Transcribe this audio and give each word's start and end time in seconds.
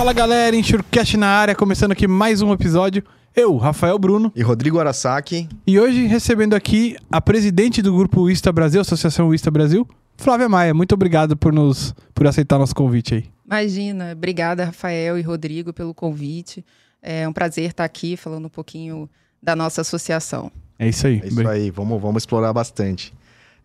Fala 0.00 0.14
galera, 0.14 0.56
Enxurcast 0.56 1.14
na 1.18 1.26
área, 1.26 1.54
começando 1.54 1.92
aqui 1.92 2.08
mais 2.08 2.40
um 2.40 2.54
episódio. 2.54 3.04
Eu, 3.36 3.58
Rafael 3.58 3.98
Bruno, 3.98 4.32
E 4.34 4.40
Rodrigo 4.40 4.80
Arasaki. 4.80 5.46
e 5.66 5.78
hoje 5.78 6.06
recebendo 6.06 6.54
aqui 6.54 6.96
a 7.12 7.20
presidente 7.20 7.82
do 7.82 7.94
grupo 7.94 8.30
Ista 8.30 8.50
Brasil, 8.50 8.80
Associação 8.80 9.34
Ista 9.34 9.50
Brasil, 9.50 9.86
Flávia 10.16 10.48
Maia. 10.48 10.72
Muito 10.72 10.94
obrigado 10.94 11.36
por 11.36 11.52
nos 11.52 11.94
por 12.14 12.26
aceitar 12.26 12.58
nosso 12.58 12.74
convite 12.74 13.14
aí. 13.14 13.26
Imagina, 13.44 14.12
obrigada 14.12 14.64
Rafael 14.64 15.18
e 15.18 15.22
Rodrigo 15.22 15.70
pelo 15.70 15.92
convite. 15.92 16.64
É 17.02 17.28
um 17.28 17.32
prazer 17.34 17.68
estar 17.68 17.84
aqui 17.84 18.16
falando 18.16 18.46
um 18.46 18.50
pouquinho 18.50 19.06
da 19.42 19.54
nossa 19.54 19.82
associação. 19.82 20.50
É 20.78 20.88
isso 20.88 21.06
aí. 21.06 21.20
É 21.22 21.28
isso 21.28 21.46
aí, 21.46 21.70
vamos, 21.70 22.00
vamos 22.00 22.22
explorar 22.22 22.54
bastante. 22.54 23.12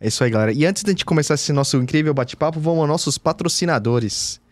É 0.02 0.10
isso 0.10 0.22
aí, 0.22 0.30
galera. 0.30 0.52
E 0.52 0.66
antes 0.66 0.84
da 0.84 0.92
gente 0.92 1.06
começar 1.06 1.36
esse 1.36 1.54
nosso 1.54 1.78
incrível 1.78 2.14
bate-papo, 2.14 2.60
vamos 2.60 2.82
aos 2.82 2.90
nossos 2.90 3.18
patrocinadores. 3.18 4.44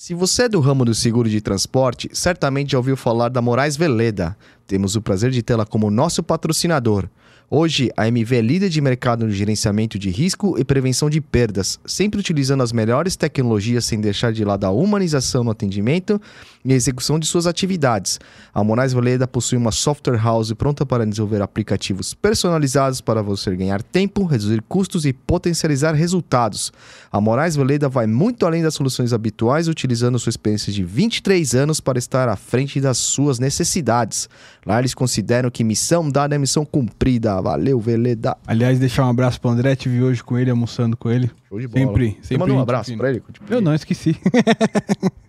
Se 0.00 0.14
você 0.14 0.42
é 0.42 0.48
do 0.48 0.60
ramo 0.60 0.84
do 0.84 0.94
seguro 0.94 1.28
de 1.28 1.40
transporte, 1.40 2.08
certamente 2.12 2.70
já 2.70 2.78
ouviu 2.78 2.96
falar 2.96 3.30
da 3.30 3.42
Moraes 3.42 3.76
Veleda. 3.76 4.36
Temos 4.64 4.94
o 4.94 5.02
prazer 5.02 5.32
de 5.32 5.42
tê-la 5.42 5.66
como 5.66 5.90
nosso 5.90 6.22
patrocinador. 6.22 7.08
Hoje, 7.50 7.90
a 7.96 8.06
MV 8.06 8.36
é 8.36 8.40
líder 8.40 8.68
de 8.68 8.80
mercado 8.80 9.26
no 9.26 9.32
gerenciamento 9.32 9.98
de 9.98 10.08
risco 10.08 10.56
e 10.56 10.64
prevenção 10.64 11.10
de 11.10 11.20
perdas, 11.20 11.80
sempre 11.84 12.20
utilizando 12.20 12.62
as 12.62 12.70
melhores 12.70 13.16
tecnologias 13.16 13.86
sem 13.86 14.00
deixar 14.00 14.32
de 14.32 14.44
lado 14.44 14.66
a 14.66 14.70
humanização 14.70 15.42
no 15.42 15.50
atendimento 15.50 16.20
e 16.68 16.74
execução 16.74 17.18
de 17.18 17.26
suas 17.26 17.46
atividades. 17.46 18.20
A 18.52 18.62
Moraes 18.62 18.92
Veleda 18.92 19.26
possui 19.26 19.56
uma 19.56 19.72
software 19.72 20.18
house 20.18 20.52
pronta 20.52 20.84
para 20.84 21.06
desenvolver 21.06 21.40
aplicativos 21.40 22.12
personalizados 22.12 23.00
para 23.00 23.22
você 23.22 23.56
ganhar 23.56 23.82
tempo, 23.82 24.24
reduzir 24.24 24.62
custos 24.68 25.06
e 25.06 25.12
potencializar 25.12 25.94
resultados. 25.94 26.70
A 27.10 27.20
Moraes 27.20 27.56
Veleda 27.56 27.88
vai 27.88 28.06
muito 28.06 28.44
além 28.44 28.62
das 28.62 28.74
soluções 28.74 29.14
habituais, 29.14 29.66
utilizando 29.66 30.18
sua 30.18 30.30
experiência 30.30 30.70
de 30.70 30.84
23 30.84 31.54
anos 31.54 31.80
para 31.80 31.98
estar 31.98 32.28
à 32.28 32.36
frente 32.36 32.80
das 32.80 32.98
suas 32.98 33.38
necessidades. 33.38 34.28
Lá 34.66 34.78
eles 34.78 34.94
consideram 34.94 35.50
que 35.50 35.64
missão 35.64 36.10
dada 36.10 36.34
é 36.34 36.38
missão 36.38 36.66
cumprida. 36.66 37.40
Valeu, 37.40 37.80
Veleda. 37.80 38.36
Aliás, 38.46 38.78
deixar 38.78 39.06
um 39.06 39.10
abraço 39.10 39.40
pro 39.40 39.48
André, 39.50 39.74
tive 39.74 40.02
hoje 40.02 40.22
com 40.22 40.36
ele, 40.36 40.50
almoçando 40.50 40.96
com 40.96 41.10
ele. 41.10 41.30
Show 41.48 41.58
de 41.58 41.66
bola. 41.66 41.86
Sempre, 41.86 42.10
Você 42.10 42.28
sempre 42.28 42.38
mandou 42.38 42.56
um 42.56 42.60
abraço 42.60 42.94
pra 42.96 43.08
ele? 43.08 43.22
Eu 43.48 43.62
não, 43.62 43.74
esqueci. 43.74 44.14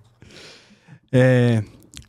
É, 1.12 1.64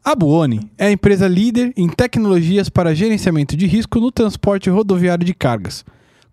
a 0.04 0.14
Buoni 0.14 0.70
é 0.78 0.86
a 0.86 0.92
empresa 0.92 1.28
líder 1.28 1.72
em 1.76 1.88
tecnologias 1.88 2.68
para 2.68 2.94
gerenciamento 2.94 3.56
de 3.56 3.66
risco 3.66 4.00
no 4.00 4.10
transporte 4.10 4.68
rodoviário 4.68 5.24
de 5.24 5.34
cargas. 5.34 5.84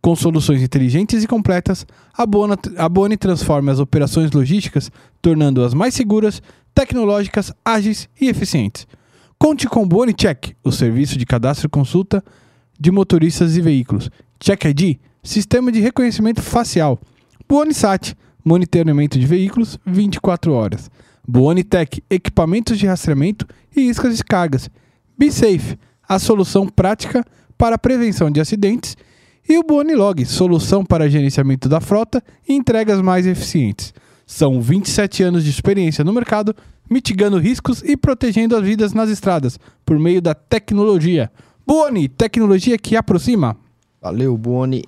Com 0.01 0.15
soluções 0.15 0.61
inteligentes 0.61 1.23
e 1.23 1.27
completas, 1.27 1.85
a 2.13 2.25
Buoni, 2.25 2.55
a 2.77 2.87
Buoni 2.87 3.17
transforma 3.17 3.71
as 3.71 3.79
operações 3.79 4.31
logísticas, 4.31 4.91
tornando-as 5.21 5.73
mais 5.73 5.93
seguras, 5.93 6.41
tecnológicas, 6.73 7.51
ágeis 7.65 8.07
e 8.19 8.29
eficientes. 8.29 8.87
Conte 9.37 9.67
com 9.67 9.83
o 9.83 9.85
Buoni 9.85 10.13
Check, 10.13 10.55
o 10.63 10.71
serviço 10.71 11.17
de 11.17 11.25
cadastro 11.25 11.67
e 11.67 11.69
consulta 11.69 12.23
de 12.79 12.91
motoristas 12.91 13.57
e 13.57 13.61
veículos. 13.61 14.09
Check 14.39 14.65
ID, 14.65 14.97
sistema 15.23 15.71
de 15.71 15.79
reconhecimento 15.79 16.41
facial. 16.41 16.99
Buonisat, 17.49 18.15
monitoramento 18.43 19.19
de 19.19 19.25
veículos 19.25 19.79
24 19.85 20.53
horas. 20.53 20.89
Buonitech, 21.27 22.01
equipamentos 22.09 22.79
de 22.79 22.87
rastreamento 22.87 23.45
e 23.75 23.81
iscas 23.81 24.15
de 24.15 24.23
cargas. 24.23 24.69
BeSafe, 25.17 25.77
a 26.07 26.17
solução 26.19 26.69
prática 26.69 27.25
para 27.57 27.75
a 27.75 27.77
prevenção 27.77 28.31
de 28.31 28.39
acidentes. 28.39 28.95
E 29.49 29.57
o 29.57 29.63
Buonilog, 29.63 30.25
solução 30.25 30.85
para 30.85 31.09
gerenciamento 31.09 31.67
da 31.67 31.81
frota 31.81 32.23
e 32.47 32.53
entregas 32.53 33.01
mais 33.01 33.27
eficientes. 33.27 33.93
São 34.25 34.61
27 34.61 35.23
anos 35.23 35.43
de 35.43 35.49
experiência 35.49 36.03
no 36.03 36.13
mercado, 36.13 36.55
mitigando 36.89 37.37
riscos 37.37 37.81
e 37.83 37.97
protegendo 37.97 38.55
as 38.55 38.63
vidas 38.63 38.93
nas 38.93 39.09
estradas 39.09 39.59
por 39.85 39.99
meio 39.99 40.21
da 40.21 40.33
tecnologia. 40.33 41.29
Buoni, 41.65 42.07
tecnologia 42.07 42.77
que 42.77 42.95
aproxima. 42.95 43.57
Valeu, 44.01 44.37
Boni. 44.37 44.83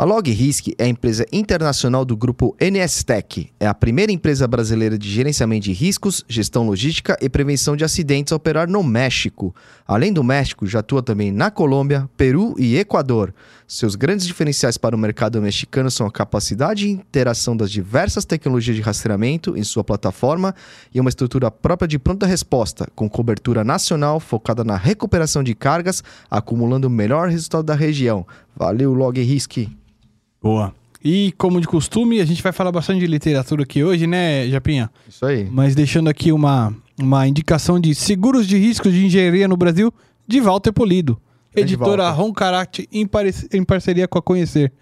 A 0.00 0.04
LogRisk 0.06 0.68
é 0.78 0.84
a 0.84 0.88
empresa 0.88 1.26
internacional 1.30 2.06
do 2.06 2.16
grupo 2.16 2.56
NSTech. 2.58 3.52
É 3.60 3.66
a 3.66 3.74
primeira 3.74 4.10
empresa 4.10 4.48
brasileira 4.48 4.96
de 4.96 5.06
gerenciamento 5.06 5.64
de 5.64 5.74
riscos, 5.74 6.24
gestão 6.26 6.66
logística 6.66 7.18
e 7.20 7.28
prevenção 7.28 7.76
de 7.76 7.84
acidentes 7.84 8.32
a 8.32 8.36
operar 8.36 8.66
no 8.66 8.82
México. 8.82 9.54
Além 9.86 10.10
do 10.10 10.24
México, 10.24 10.66
já 10.66 10.78
atua 10.78 11.02
também 11.02 11.30
na 11.30 11.50
Colômbia, 11.50 12.08
Peru 12.16 12.54
e 12.58 12.78
Equador. 12.78 13.34
Seus 13.68 13.94
grandes 13.94 14.26
diferenciais 14.26 14.78
para 14.78 14.96
o 14.96 14.98
mercado 14.98 15.42
mexicano 15.42 15.90
são 15.90 16.06
a 16.06 16.10
capacidade 16.10 16.86
de 16.86 16.92
interação 16.92 17.54
das 17.54 17.70
diversas 17.70 18.24
tecnologias 18.24 18.76
de 18.76 18.82
rastreamento 18.82 19.54
em 19.54 19.62
sua 19.62 19.84
plataforma 19.84 20.54
e 20.94 20.98
uma 20.98 21.10
estrutura 21.10 21.50
própria 21.50 21.86
de 21.86 21.98
pronta 21.98 22.24
resposta, 22.24 22.88
com 22.96 23.06
cobertura 23.06 23.62
nacional 23.62 24.18
focada 24.18 24.64
na 24.64 24.78
recuperação 24.78 25.42
de 25.42 25.54
cargas, 25.54 26.02
acumulando 26.30 26.86
o 26.86 26.90
melhor 26.90 27.28
resultado 27.28 27.64
da 27.64 27.74
região. 27.74 28.26
Valeu, 28.56 28.94
LogRisk. 28.94 29.68
Boa. 30.42 30.74
E 31.02 31.32
como 31.38 31.60
de 31.60 31.66
costume, 31.66 32.20
a 32.20 32.24
gente 32.24 32.42
vai 32.42 32.52
falar 32.52 32.70
bastante 32.70 33.00
de 33.00 33.06
literatura 33.06 33.62
aqui 33.62 33.82
hoje, 33.82 34.06
né, 34.06 34.46
Japinha? 34.48 34.90
Isso 35.08 35.24
aí. 35.24 35.48
Mas 35.50 35.74
deixando 35.74 36.08
aqui 36.08 36.30
uma, 36.30 36.74
uma 37.00 37.26
indicação 37.26 37.80
de 37.80 37.94
Seguros 37.94 38.46
de 38.46 38.58
Riscos 38.58 38.92
de 38.92 39.06
Engenharia 39.06 39.48
no 39.48 39.56
Brasil, 39.56 39.92
de 40.26 40.40
Walter 40.40 40.72
Polido. 40.72 41.20
Grande 41.54 41.72
Editora 41.72 42.04
Walter. 42.04 42.20
Roncarate, 42.20 42.88
em, 42.92 43.08
em 43.52 43.64
parceria 43.64 44.06
com 44.06 44.18
a 44.18 44.22
Conhecer. 44.22 44.72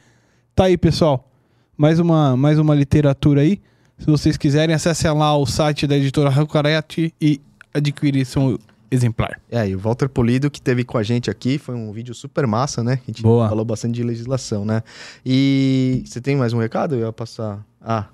Tá 0.55 0.65
aí, 0.65 0.77
pessoal. 0.77 1.31
Mais 1.77 2.01
uma, 2.01 2.37
mais 2.37 2.59
uma 2.59 2.75
literatura 2.75 3.43
aí. 3.43 3.61
Se 3.97 4.07
vocês 4.07 4.37
quiserem, 4.37 4.75
acessem 4.75 5.11
lá 5.13 5.37
o 5.37 5.47
site 5.47 5.87
da 5.87 5.97
editora 5.97 6.31
Roncarate 6.31 7.15
e 7.21 7.41
adquirir 7.73 8.27
seu 8.27 8.59
exemplar. 8.91 9.41
É, 9.51 9.69
e 9.69 9.75
o 9.75 9.79
Walter 9.79 10.09
Polido 10.09 10.51
que 10.51 10.61
teve 10.61 10.85
com 10.85 10.99
a 10.99 11.03
gente 11.03 11.31
aqui, 11.31 11.59
foi 11.59 11.75
um 11.75 11.93
vídeo 11.93 12.15
super 12.15 12.47
massa, 12.47 12.83
né? 12.83 13.01
A 13.03 13.07
gente 13.07 13.23
Boa. 13.23 13.49
falou 13.49 13.65
bastante 13.65 13.95
de 13.95 14.03
legislação, 14.03 14.65
né? 14.65 14.83
E 15.25 16.03
você 16.07 16.21
tem 16.21 16.37
mais 16.37 16.53
um 16.53 16.59
recado? 16.59 16.95
Eu 16.95 17.07
ia 17.07 17.13
passar. 17.13 17.65
Ah. 17.81 18.07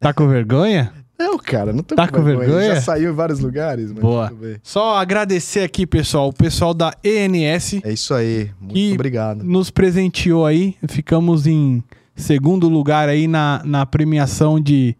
Tá 0.00 0.12
com 0.12 0.26
vergonha? 0.28 0.92
Não, 1.18 1.38
cara, 1.38 1.72
não 1.72 1.84
tô 1.84 1.94
Tá 1.94 2.08
com 2.08 2.20
vergonha? 2.20 2.74
Já 2.74 2.80
saiu 2.80 3.12
em 3.12 3.14
vários 3.14 3.38
lugares, 3.38 3.92
mas 3.92 4.00
Boa. 4.00 4.32
Só 4.60 4.96
agradecer 4.96 5.60
aqui, 5.60 5.86
pessoal, 5.86 6.30
o 6.30 6.32
pessoal 6.32 6.74
da 6.74 6.92
ENS 7.04 7.74
É 7.84 7.92
isso 7.92 8.12
aí. 8.12 8.50
Muito 8.60 8.94
obrigado. 8.94 9.44
nos 9.44 9.70
presenteou 9.70 10.44
aí. 10.44 10.74
Ficamos 10.88 11.46
em 11.46 11.80
segundo 12.16 12.68
lugar 12.68 13.08
aí 13.08 13.28
na, 13.28 13.62
na 13.64 13.86
premiação 13.86 14.58
de 14.60 14.96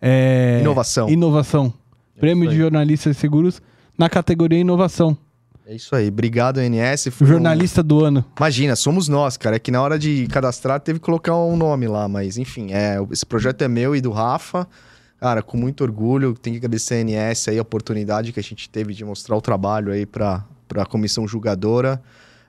é, 0.00 0.60
Inovação. 0.62 1.10
inovação. 1.10 1.74
É 2.16 2.20
Prêmio 2.20 2.48
de 2.48 2.56
jornalistas 2.56 3.14
seguros 3.18 3.60
na 3.98 4.08
categoria 4.08 4.58
inovação. 4.58 5.16
É 5.66 5.74
isso 5.74 5.96
aí. 5.96 6.08
Obrigado, 6.08 6.60
NS. 6.60 7.10
Foi 7.10 7.26
um- 7.26 7.30
jornalista 7.30 7.82
do 7.82 8.04
ano. 8.04 8.24
Imagina, 8.36 8.76
somos 8.76 9.08
nós, 9.08 9.36
cara. 9.36 9.56
É 9.56 9.58
que 9.58 9.70
na 9.72 9.82
hora 9.82 9.98
de 9.98 10.26
cadastrar 10.28 10.78
teve 10.80 10.98
que 11.00 11.04
colocar 11.04 11.34
um 11.36 11.56
nome 11.56 11.88
lá, 11.88 12.06
mas 12.06 12.38
enfim, 12.38 12.72
é, 12.72 12.96
esse 13.10 13.26
projeto 13.26 13.62
é 13.62 13.68
meu 13.68 13.94
e 13.96 14.00
do 14.00 14.12
Rafa. 14.12 14.66
Cara, 15.18 15.42
com 15.42 15.56
muito 15.56 15.82
orgulho, 15.82 16.34
tenho 16.34 16.54
que 16.54 16.58
agradecer 16.58 16.94
a 16.94 17.00
NS 17.00 17.48
aí 17.50 17.58
a 17.58 17.62
oportunidade 17.62 18.32
que 18.32 18.38
a 18.38 18.42
gente 18.42 18.68
teve 18.68 18.94
de 18.94 19.04
mostrar 19.04 19.34
o 19.34 19.40
trabalho 19.40 19.90
aí 19.90 20.06
para 20.06 20.44
a 20.76 20.86
comissão 20.86 21.26
julgadora. 21.26 22.00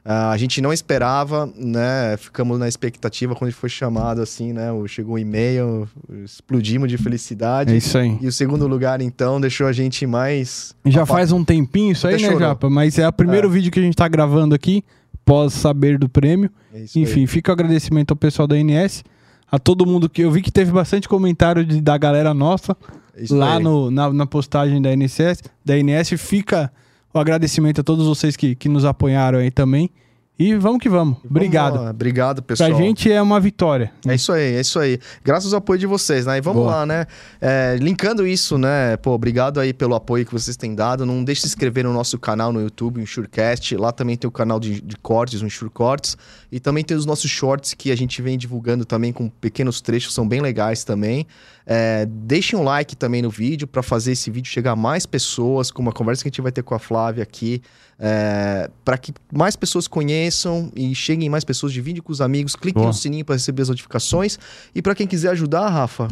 Ah, 0.09 0.31
a 0.31 0.37
gente 0.37 0.61
não 0.61 0.71
esperava, 0.71 1.51
né? 1.57 2.15
Ficamos 2.17 2.57
na 2.57 2.65
expectativa 2.67 3.35
quando 3.35 3.51
foi 3.51 3.67
chamado 3.67 4.21
assim, 4.21 4.53
né? 4.53 4.69
Chegou 4.87 5.15
um 5.15 5.19
e-mail, 5.19 5.85
explodimos 6.23 6.87
de 6.87 6.97
felicidade. 6.97 7.73
É 7.73 7.77
isso 7.77 7.97
aí. 7.97 8.17
E 8.21 8.25
o 8.27 8.31
segundo 8.31 8.65
lugar, 8.67 9.01
então, 9.01 9.41
deixou 9.41 9.67
a 9.67 9.73
gente 9.73 10.07
mais. 10.07 10.73
Já 10.85 11.05
faz 11.05 11.33
um 11.33 11.43
tempinho 11.43 11.91
isso 11.91 12.07
aí, 12.07 12.13
Até 12.15 12.23
né, 12.23 12.29
chorou. 12.31 12.47
Japa? 12.47 12.69
Mas 12.69 12.97
é 12.97 13.05
o 13.07 13.11
primeiro 13.11 13.47
É. 13.49 13.51
vídeo 13.51 13.69
que 13.69 13.79
a 13.79 13.83
gente 13.83 13.95
tá 13.95 14.07
gravando 14.07 14.55
aqui, 14.55 14.81
pós 15.25 15.51
saber 15.53 15.97
do 15.99 16.07
prêmio. 16.07 16.49
É 16.73 16.79
isso 16.79 16.97
aí. 16.97 17.03
Enfim, 17.03 17.27
fica 17.27 17.51
o 17.51 17.53
agradecimento 17.53 18.11
ao 18.11 18.17
pessoal 18.17 18.47
da 18.47 18.55
NS, 18.57 19.03
a 19.51 19.59
todo 19.59 19.85
mundo 19.85 20.07
que 20.09 20.21
eu 20.21 20.31
vi 20.31 20.41
que 20.41 20.51
teve 20.51 20.71
bastante 20.71 21.09
comentário 21.09 21.65
de- 21.65 21.81
da 21.81 21.97
galera 21.97 22.33
nossa. 22.33 22.77
É 23.13 23.25
lá 23.33 23.59
no, 23.59 23.91
na, 23.91 24.13
na 24.13 24.25
postagem 24.25 24.81
da 24.81 24.89
NSS, 24.93 25.41
da 25.65 25.75
NS, 25.77 26.15
fica 26.17 26.71
o 27.13 27.19
agradecimento 27.19 27.81
a 27.81 27.83
todos 27.83 28.05
vocês 28.05 28.35
que, 28.37 28.55
que 28.55 28.69
nos 28.69 28.85
apoiaram 28.85 29.39
aí 29.39 29.51
também. 29.51 29.89
E 30.39 30.53
vamos 30.55 30.79
que 30.79 30.87
vamos. 30.87 31.17
Obrigado. 31.27 31.79
Obrigado, 31.89 32.43
pessoal. 32.43 32.69
Pra 32.69 32.77
gente 32.77 33.11
é 33.11 33.19
uma 33.19 33.39
vitória. 33.39 33.91
É 34.05 34.13
isso 34.13 34.31
aí, 34.31 34.55
é 34.55 34.61
isso 34.61 34.79
aí. 34.79 34.99
Graças 35.23 35.51
ao 35.51 35.57
apoio 35.57 35.79
de 35.79 35.87
vocês, 35.87 36.27
né? 36.27 36.37
E 36.37 36.41
vamos 36.41 36.61
Boa. 36.61 36.75
lá, 36.75 36.85
né? 36.85 37.07
É, 37.41 37.75
linkando 37.79 38.25
isso, 38.27 38.55
né? 38.55 38.97
Pô, 38.97 39.13
obrigado 39.13 39.59
aí 39.59 39.73
pelo 39.73 39.95
apoio 39.95 40.25
que 40.25 40.31
vocês 40.31 40.55
têm 40.55 40.75
dado. 40.75 41.07
Não 41.07 41.23
deixe 41.23 41.41
de 41.41 41.47
se 41.47 41.55
inscrever 41.55 41.83
no 41.83 41.91
nosso 41.91 42.19
canal 42.19 42.53
no 42.53 42.61
YouTube, 42.61 42.99
o 42.99 43.01
Insurecast. 43.01 43.75
Lá 43.77 43.91
também 43.91 44.15
tem 44.15 44.27
o 44.27 44.31
canal 44.31 44.59
de, 44.59 44.79
de 44.79 44.95
cortes, 44.97 45.41
o 45.41 45.45
Insure 45.45 45.71
Cortes. 45.71 46.15
E 46.51 46.59
também 46.59 46.83
tem 46.83 46.95
os 46.95 47.05
nossos 47.05 47.31
shorts 47.31 47.73
que 47.73 47.91
a 47.91 47.95
gente 47.95 48.21
vem 48.21 48.37
divulgando 48.37 48.85
também 48.85 49.11
com 49.11 49.29
pequenos 49.29 49.81
trechos, 49.81 50.13
são 50.13 50.27
bem 50.27 50.39
legais 50.39 50.83
também. 50.83 51.25
É, 51.69 52.05
deixem 52.05 52.57
um 52.57 52.63
like 52.63 52.95
também 52.95 53.21
no 53.21 53.29
vídeo 53.29 53.67
para 53.67 53.83
fazer 53.83 54.13
esse 54.13 54.31
vídeo 54.31 54.49
chegar 54.49 54.71
a 54.71 54.75
mais 54.75 55.05
pessoas, 55.05 55.69
com 55.69 55.81
uma 55.81 55.91
conversa 55.91 56.23
que 56.23 56.29
a 56.29 56.31
gente 56.31 56.41
vai 56.41 56.51
ter 56.51 56.63
com 56.63 56.73
a 56.73 56.79
Flávia 56.79 57.21
aqui, 57.21 57.61
é, 57.99 58.69
para 58.85 58.97
que 58.97 59.13
mais 59.33 59.57
pessoas 59.57 59.85
conheçam 59.85 60.71
e 60.73 60.95
cheguem 60.95 61.29
mais 61.29 61.43
pessoas, 61.43 61.73
divide 61.73 62.01
com 62.01 62.09
os 62.09 62.21
amigos, 62.21 62.55
cliquem 62.55 62.81
Boa. 62.81 62.87
no 62.87 62.93
sininho 62.93 63.25
para 63.25 63.35
receber 63.35 63.63
as 63.63 63.67
notificações. 63.67 64.39
E 64.73 64.81
para 64.81 64.95
quem 64.95 65.05
quiser 65.05 65.31
ajudar, 65.31 65.67
Rafa, 65.67 66.07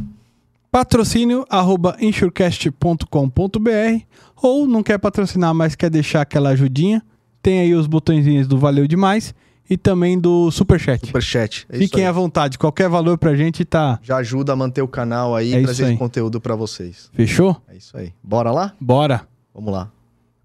patrocínio 0.69 1.45
arroba 1.49 1.95
insurecast.com.br 2.01 4.03
ou 4.35 4.67
não 4.67 4.83
quer 4.83 4.97
patrocinar, 4.97 5.53
mas 5.53 5.73
quer 5.73 5.89
deixar 5.89 6.19
aquela 6.19 6.49
ajudinha, 6.49 7.01
tem 7.41 7.59
aí 7.59 7.73
os 7.73 7.87
botõezinhos 7.87 8.45
do 8.45 8.57
Valeu 8.57 8.85
Demais 8.85 9.33
e 9.69 9.77
também 9.77 10.19
do 10.19 10.51
Superchat. 10.51 11.05
Superchat. 11.07 11.65
É 11.69 11.75
isso 11.77 11.85
Fiquem 11.85 12.03
aí. 12.03 12.09
à 12.09 12.11
vontade, 12.11 12.57
qualquer 12.57 12.87
valor 12.89 13.17
pra 13.17 13.35
gente 13.35 13.63
tá. 13.65 13.99
Já 14.03 14.17
ajuda 14.17 14.53
a 14.53 14.55
manter 14.55 14.81
o 14.81 14.87
canal 14.87 15.35
aí 15.35 15.53
É 15.53 15.55
e 15.55 15.57
isso 15.57 15.63
trazer 15.65 15.83
aí. 15.85 15.89
esse 15.91 15.99
conteúdo 15.99 16.39
pra 16.41 16.55
vocês. 16.55 17.09
Fechou? 17.13 17.55
É 17.71 17.75
isso 17.75 17.97
aí. 17.97 18.13
Bora 18.23 18.51
lá? 18.51 18.73
Bora. 18.79 19.21
Vamos 19.53 19.73
lá. 19.73 19.89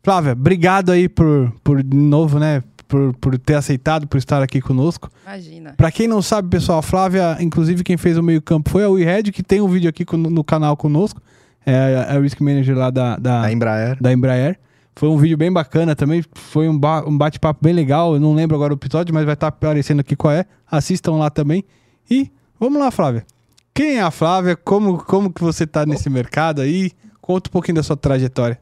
Flávia, 0.03 0.33
obrigado 0.33 0.91
aí 0.91 1.09
por, 1.09 1.53
por 1.63 1.83
de 1.83 1.97
novo, 1.97 2.39
né? 2.39 2.63
Por, 2.89 3.15
por 3.19 3.39
ter 3.39 3.55
aceitado, 3.55 4.09
por 4.09 4.17
estar 4.17 4.43
aqui 4.43 4.61
conosco. 4.61 5.09
Imagina. 5.25 5.75
Pra 5.77 5.93
quem 5.93 6.09
não 6.09 6.21
sabe, 6.23 6.49
pessoal, 6.49 6.79
a 6.79 6.83
Flávia, 6.83 7.37
inclusive 7.41 7.85
quem 7.85 7.97
fez 7.97 8.17
o 8.19 8.23
meio-campo 8.23 8.69
foi 8.71 8.83
a 8.83 8.89
WeHead, 8.89 9.31
que 9.31 9.43
tem 9.45 9.61
um 9.61 9.69
vídeo 9.69 9.89
aqui 9.89 10.05
com- 10.05 10.17
no 10.17 10.43
canal 10.43 10.77
conosco. 10.77 11.21
É 11.65 12.07
a 12.09 12.19
Risk 12.19 12.41
Manager 12.41 12.77
lá 12.77 12.91
da, 12.91 13.17
da, 13.17 13.43
A 13.43 13.53
Embraer. 13.53 13.97
da 14.01 14.13
Embraer. 14.13 14.59
Foi 14.97 15.09
um 15.09 15.17
vídeo 15.17 15.37
bem 15.37 15.51
bacana 15.53 15.95
também. 15.97 16.23
Foi 16.35 16.69
um, 16.69 16.79
ba- 16.79 17.05
um 17.07 17.17
bate-papo 17.17 17.61
bem 17.63 17.73
legal. 17.73 18.15
Eu 18.15 18.21
não 18.21 18.35
lembro 18.35 18.57
agora 18.57 18.73
o 18.73 18.77
episódio, 18.77 19.15
mas 19.15 19.25
vai 19.25 19.35
estar 19.35 19.47
aparecendo 19.49 20.01
aqui 20.01 20.15
qual 20.17 20.33
é. 20.33 20.45
Assistam 20.71 21.13
lá 21.13 21.31
também. 21.31 21.65
E 22.11 22.31
vamos 22.59 22.79
lá, 22.79 22.91
Flávia. 22.91 23.25
Quem 23.73 23.97
é 23.99 24.03
a 24.03 24.11
Flávia? 24.11 24.57
Como, 24.57 24.99
como 25.05 25.33
que 25.33 25.41
você 25.41 25.67
tá 25.67 25.87
nesse 25.87 26.11
mercado 26.11 26.61
aí? 26.61 26.91
Conta 27.21 27.49
um 27.49 27.53
pouquinho 27.53 27.77
da 27.77 27.83
sua 27.83 27.97
trajetória. 27.97 28.61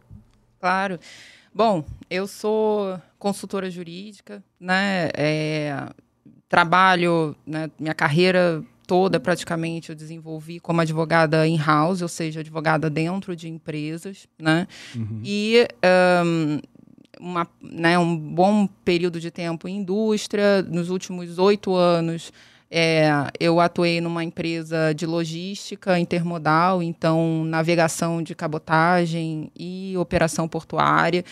Claro. 0.60 0.98
Bom, 1.54 1.82
eu 2.10 2.26
sou 2.28 3.00
consultora 3.18 3.70
jurídica, 3.70 4.44
né? 4.60 5.08
É, 5.16 5.88
trabalho, 6.48 7.34
né, 7.46 7.70
minha 7.80 7.94
carreira 7.94 8.62
toda 8.88 9.20
praticamente 9.20 9.90
eu 9.90 9.94
desenvolvi 9.94 10.58
como 10.58 10.80
advogada 10.80 11.46
in-house, 11.46 12.00
ou 12.00 12.08
seja, 12.08 12.40
advogada 12.40 12.88
dentro 12.88 13.36
de 13.36 13.46
empresas, 13.46 14.26
né? 14.38 14.66
E 15.22 15.68
ahn, 15.82 16.58
uma, 17.20 17.46
né, 17.60 17.98
um 17.98 18.16
bom 18.16 18.66
período 18.84 19.20
de 19.20 19.30
tempo 19.30 19.68
em 19.68 19.76
indústria. 19.76 20.62
Nos 20.62 20.88
últimos 20.88 21.38
oito 21.38 21.74
anos, 21.74 22.32
é, 22.70 23.10
eu 23.38 23.60
atuei 23.60 24.00
numa 24.00 24.24
empresa 24.24 24.94
de 24.94 25.04
logística 25.04 25.98
intermodal, 25.98 26.82
então 26.82 27.44
navegação 27.44 28.22
de 28.22 28.34
cabotagem 28.34 29.50
e 29.54 29.94
operação 29.98 30.48
portuária. 30.48 31.22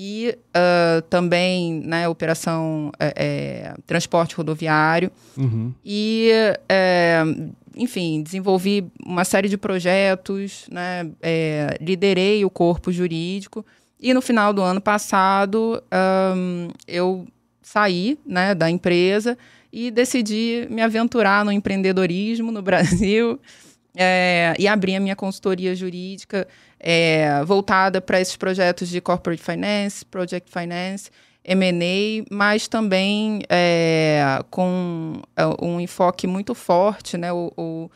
E 0.00 0.38
ah, 0.54 1.02
também 1.10 1.80
né, 1.80 2.08
operação 2.08 2.92
é, 3.00 3.12
é, 3.16 3.74
transporte 3.84 4.36
rodoviário. 4.36 5.10
Uhum. 5.36 5.74
E, 5.84 6.30
é, 6.68 7.24
enfim, 7.74 8.22
desenvolvi 8.22 8.86
uma 9.04 9.24
série 9.24 9.48
de 9.48 9.58
projetos, 9.58 10.68
né, 10.70 11.10
é, 11.20 11.76
liderei 11.80 12.44
o 12.44 12.50
corpo 12.50 12.92
jurídico. 12.92 13.66
E 14.00 14.14
no 14.14 14.22
final 14.22 14.52
do 14.52 14.62
ano 14.62 14.80
passado, 14.80 15.82
ahn, 15.90 16.68
eu 16.86 17.26
saí 17.60 18.16
né, 18.24 18.54
da 18.54 18.70
empresa 18.70 19.36
e 19.72 19.90
decidi 19.90 20.68
me 20.70 20.80
aventurar 20.80 21.44
no 21.44 21.50
empreendedorismo 21.50 22.52
no 22.52 22.62
Brasil 22.62 23.40
é, 23.96 24.54
e 24.60 24.68
abrir 24.68 24.94
a 24.94 25.00
minha 25.00 25.16
consultoria 25.16 25.74
jurídica 25.74 26.46
é, 26.80 27.42
voltada 27.44 28.00
para 28.00 28.20
esses 28.20 28.36
projetos 28.36 28.88
de 28.88 29.00
corporate 29.00 29.42
finance, 29.42 30.04
project 30.04 30.50
finance, 30.50 31.10
M&A, 31.44 32.24
mas 32.30 32.68
também 32.68 33.40
é, 33.48 34.42
com 34.50 35.20
é, 35.36 35.44
um 35.64 35.80
enfoque 35.80 36.26
muito 36.26 36.54
forte, 36.54 37.16
né, 37.16 37.32
o, 37.32 37.90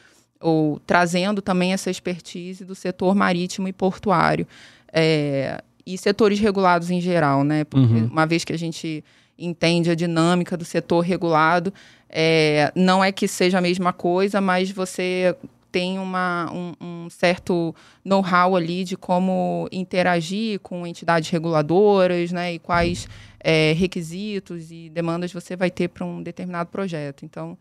trazendo 0.87 1.40
também 1.40 1.73
essa 1.73 1.90
expertise 1.90 2.64
do 2.64 2.75
setor 2.75 3.14
marítimo 3.14 3.69
e 3.69 3.73
portuário 3.73 4.46
é, 4.93 5.62
e 5.87 5.96
setores 5.96 6.38
regulados 6.40 6.90
em 6.90 7.00
geral, 7.00 7.44
né? 7.44 7.64
Porque 7.64 7.94
Uhum. 7.94 8.06
uma 8.06 8.26
vez 8.26 8.44
que 8.44 8.52
a 8.52 8.58
gente 8.58 9.05
entende 9.38 9.90
a 9.90 9.94
dinâmica 9.94 10.56
do 10.56 10.64
setor 10.64 11.00
regulado, 11.00 11.73
é, 12.08 12.70
não 12.75 13.02
é 13.02 13.11
que 13.11 13.26
seja 13.26 13.58
a 13.58 13.61
mesma 13.61 13.93
coisa, 13.93 14.40
mas 14.40 14.70
você 14.70 15.35
tem 15.73 15.99
uma, 15.99 16.53
um, 16.53 16.75
um 16.79 17.11
certo 17.11 17.75
know-how 18.05 18.55
ali 18.55 18.85
de 18.85 18.97
como 18.97 19.67
interagir 19.73 20.61
com 20.61 20.87
entidades 20.87 21.31
reguladoras, 21.31 22.31
né? 22.31 22.53
E 22.53 22.59
quais 22.59 23.09
é, 23.41 23.73
requisitos 23.73 24.71
e 24.71 24.91
demandas 24.91 25.33
você 25.33 25.57
vai 25.57 25.71
ter 25.71 25.89
para 25.89 26.05
um 26.05 26.23
determinado 26.23 26.69
projeto. 26.71 27.25
Então, 27.25 27.57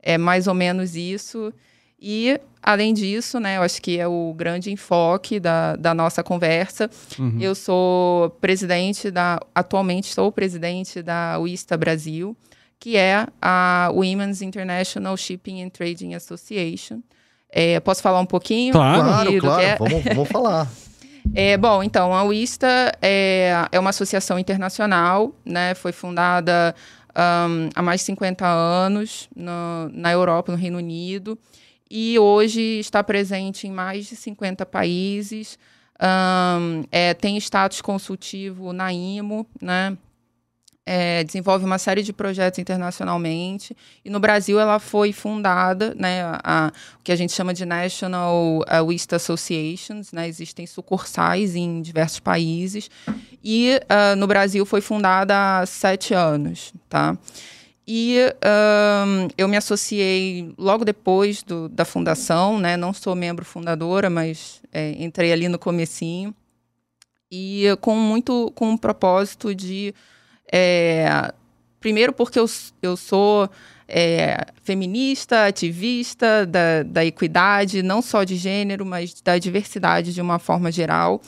é 0.00 0.16
mais 0.16 0.46
ou 0.46 0.54
menos 0.54 0.94
isso. 0.94 1.52
E, 2.00 2.38
além 2.62 2.94
disso, 2.94 3.40
né, 3.40 3.56
eu 3.56 3.62
acho 3.62 3.80
que 3.80 3.98
é 3.98 4.06
o 4.06 4.32
grande 4.36 4.70
enfoque 4.70 5.40
da, 5.40 5.74
da 5.76 5.94
nossa 5.94 6.22
conversa. 6.22 6.88
Uhum. 7.18 7.38
Eu 7.40 7.54
sou 7.54 8.30
presidente 8.40 9.10
da. 9.10 9.40
Atualmente 9.54 10.14
sou 10.14 10.30
presidente 10.30 11.02
da 11.02 11.38
UISTA 11.40 11.76
Brasil, 11.76 12.36
que 12.78 12.96
é 12.96 13.26
a 13.40 13.90
Women's 13.92 14.42
International 14.42 15.16
Shipping 15.16 15.62
and 15.62 15.70
Trading 15.70 16.14
Association. 16.14 17.00
É, 17.50 17.80
posso 17.80 18.02
falar 18.02 18.20
um 18.20 18.26
pouquinho? 18.26 18.72
Claro. 18.72 19.30
Que 19.30 19.40
claro. 19.40 19.62
é? 19.62 19.76
Vamos, 19.76 20.04
vamos 20.04 20.28
falar. 20.28 20.70
É, 21.34 21.56
bom, 21.56 21.82
então, 21.82 22.14
a 22.14 22.22
UISTA 22.22 22.96
é, 23.02 23.52
é 23.72 23.80
uma 23.80 23.90
associação 23.90 24.38
internacional, 24.38 25.34
né? 25.44 25.74
Foi 25.74 25.90
fundada 25.90 26.72
ahn, 27.12 27.68
há 27.74 27.82
mais 27.82 28.00
de 28.00 28.06
50 28.06 28.46
anos 28.46 29.28
no- 29.34 29.88
na 29.92 30.12
Europa, 30.12 30.52
no 30.52 30.56
Reino 30.56 30.78
Unido, 30.78 31.36
e 31.90 32.16
hoje 32.16 32.60
está 32.78 33.02
presente 33.02 33.66
em 33.66 33.72
mais 33.72 34.06
de 34.06 34.14
50 34.14 34.64
países. 34.64 35.58
ahn, 35.98 36.84
é, 36.92 37.12
tem 37.12 37.36
status 37.38 37.80
consultivo 37.80 38.72
na 38.72 38.92
IMO, 38.92 39.44
né? 39.60 39.98
É, 40.88 41.24
desenvolve 41.24 41.64
uma 41.64 41.78
série 41.78 42.00
de 42.00 42.12
projetos 42.12 42.60
internacionalmente. 42.60 43.76
E 44.04 44.08
no 44.08 44.20
Brasil 44.20 44.60
ela 44.60 44.78
foi 44.78 45.12
fundada, 45.12 45.92
né, 45.96 46.22
a, 46.44 46.72
o 47.00 47.02
que 47.02 47.10
a 47.10 47.16
gente 47.16 47.32
chama 47.32 47.52
de 47.52 47.66
National 47.66 48.60
uh, 48.60 48.84
WISTA 48.84 49.16
Associations, 49.16 50.12
né, 50.12 50.28
existem 50.28 50.64
sucursais 50.64 51.56
em 51.56 51.82
diversos 51.82 52.20
países. 52.20 52.88
E 53.42 53.80
ah, 53.88 54.14
no 54.16 54.26
Brasil 54.26 54.64
foi 54.64 54.80
fundada 54.80 55.60
há 55.60 55.66
sete 55.66 56.14
anos, 56.14 56.72
tá? 56.88 57.16
E 57.86 58.18
ahn, 58.42 59.28
eu 59.38 59.46
me 59.46 59.56
associei 59.56 60.52
logo 60.58 60.84
depois 60.84 61.44
do- 61.44 61.68
da 61.68 61.84
fundação, 61.84 62.58
né? 62.58 62.76
Não 62.76 62.92
sou 62.92 63.14
membro 63.14 63.44
fundadora, 63.44 64.10
mas 64.10 64.60
é, 64.72 64.90
entrei 64.98 65.32
ali 65.32 65.48
no 65.48 65.58
comecinho. 65.60 66.34
E 67.30 67.66
com 67.80 67.94
muito 67.94 68.50
com 68.56 68.70
um 68.70 68.76
propósito 68.76 69.54
de 69.54 69.94
é, 70.52 71.32
primeiro 71.80 72.12
porque 72.12 72.38
eu, 72.38 72.46
eu 72.82 72.96
sou 72.96 73.48
é, 73.88 74.46
feminista, 74.62 75.46
ativista 75.46 76.44
da, 76.46 76.82
da 76.82 77.04
equidade, 77.04 77.82
não 77.82 78.02
só 78.02 78.24
de 78.24 78.36
gênero, 78.36 78.84
mas 78.84 79.20
da 79.20 79.38
diversidade 79.38 80.12
de 80.12 80.20
uma 80.20 80.38
forma 80.38 80.70
geral. 80.72 81.20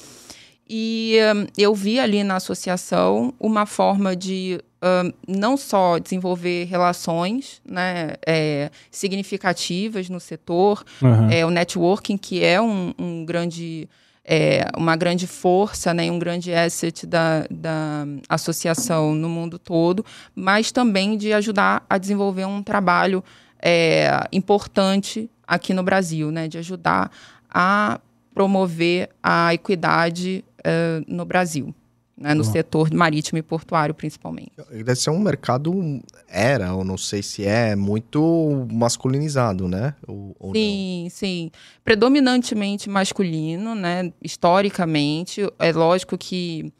E 0.68 1.16
hum, 1.34 1.46
eu 1.56 1.74
vi 1.74 1.98
ali 1.98 2.22
na 2.22 2.36
associação 2.36 3.32
uma 3.40 3.64
forma 3.64 4.14
de 4.14 4.60
hum, 4.82 5.12
não 5.26 5.56
só 5.56 5.98
desenvolver 5.98 6.64
relações 6.64 7.62
né, 7.64 8.14
é, 8.26 8.70
significativas 8.90 10.10
no 10.10 10.20
setor, 10.20 10.84
Uhum. 11.00 11.30
é, 11.30 11.46
o 11.46 11.50
networking, 11.50 12.18
que 12.18 12.44
é 12.44 12.60
um, 12.60 12.92
um 12.98 13.24
grande, 13.24 13.88
é, 14.30 14.66
uma 14.76 14.94
grande 14.94 15.26
força, 15.26 15.94
né, 15.94 16.10
um 16.10 16.18
grande 16.18 16.52
asset 16.52 17.06
da, 17.06 17.46
da 17.50 18.04
associação 18.28 19.14
no 19.14 19.26
mundo 19.26 19.58
todo, 19.58 20.04
mas 20.34 20.70
também 20.70 21.16
de 21.16 21.32
ajudar 21.32 21.86
a 21.88 21.96
desenvolver 21.96 22.44
um 22.44 22.62
trabalho 22.62 23.24
é, 23.58 24.10
importante 24.30 25.30
aqui 25.46 25.72
no 25.72 25.82
Brasil, 25.82 26.30
né, 26.30 26.46
de 26.46 26.58
ajudar 26.58 27.10
a 27.48 27.98
promover 28.34 29.08
a 29.22 29.54
equidade 29.54 30.44
é, 30.62 31.00
no 31.08 31.24
Brasil, 31.24 31.74
né, 32.18 32.34
no 32.34 32.42
Bom. 32.42 32.50
setor 32.50 32.92
marítimo 32.92 33.38
e 33.38 33.42
portuário, 33.42 33.94
principalmente. 33.94 34.52
Deve 34.70 34.96
ser 34.96 35.10
um 35.10 35.20
mercado, 35.20 36.02
era, 36.28 36.74
ou 36.74 36.84
não 36.84 36.98
sei 36.98 37.22
se 37.22 37.44
é, 37.44 37.76
muito 37.76 38.66
masculinizado, 38.70 39.68
né? 39.68 39.94
Ou, 40.06 40.34
ou 40.38 40.48
não. 40.48 40.54
Sim, 40.54 41.08
sim. 41.10 41.50
Predominantemente 41.84 42.90
masculino, 42.90 43.74
né? 43.74 44.12
Historicamente. 44.22 45.42
É 45.58 45.72
lógico 45.72 46.18
que 46.18 46.72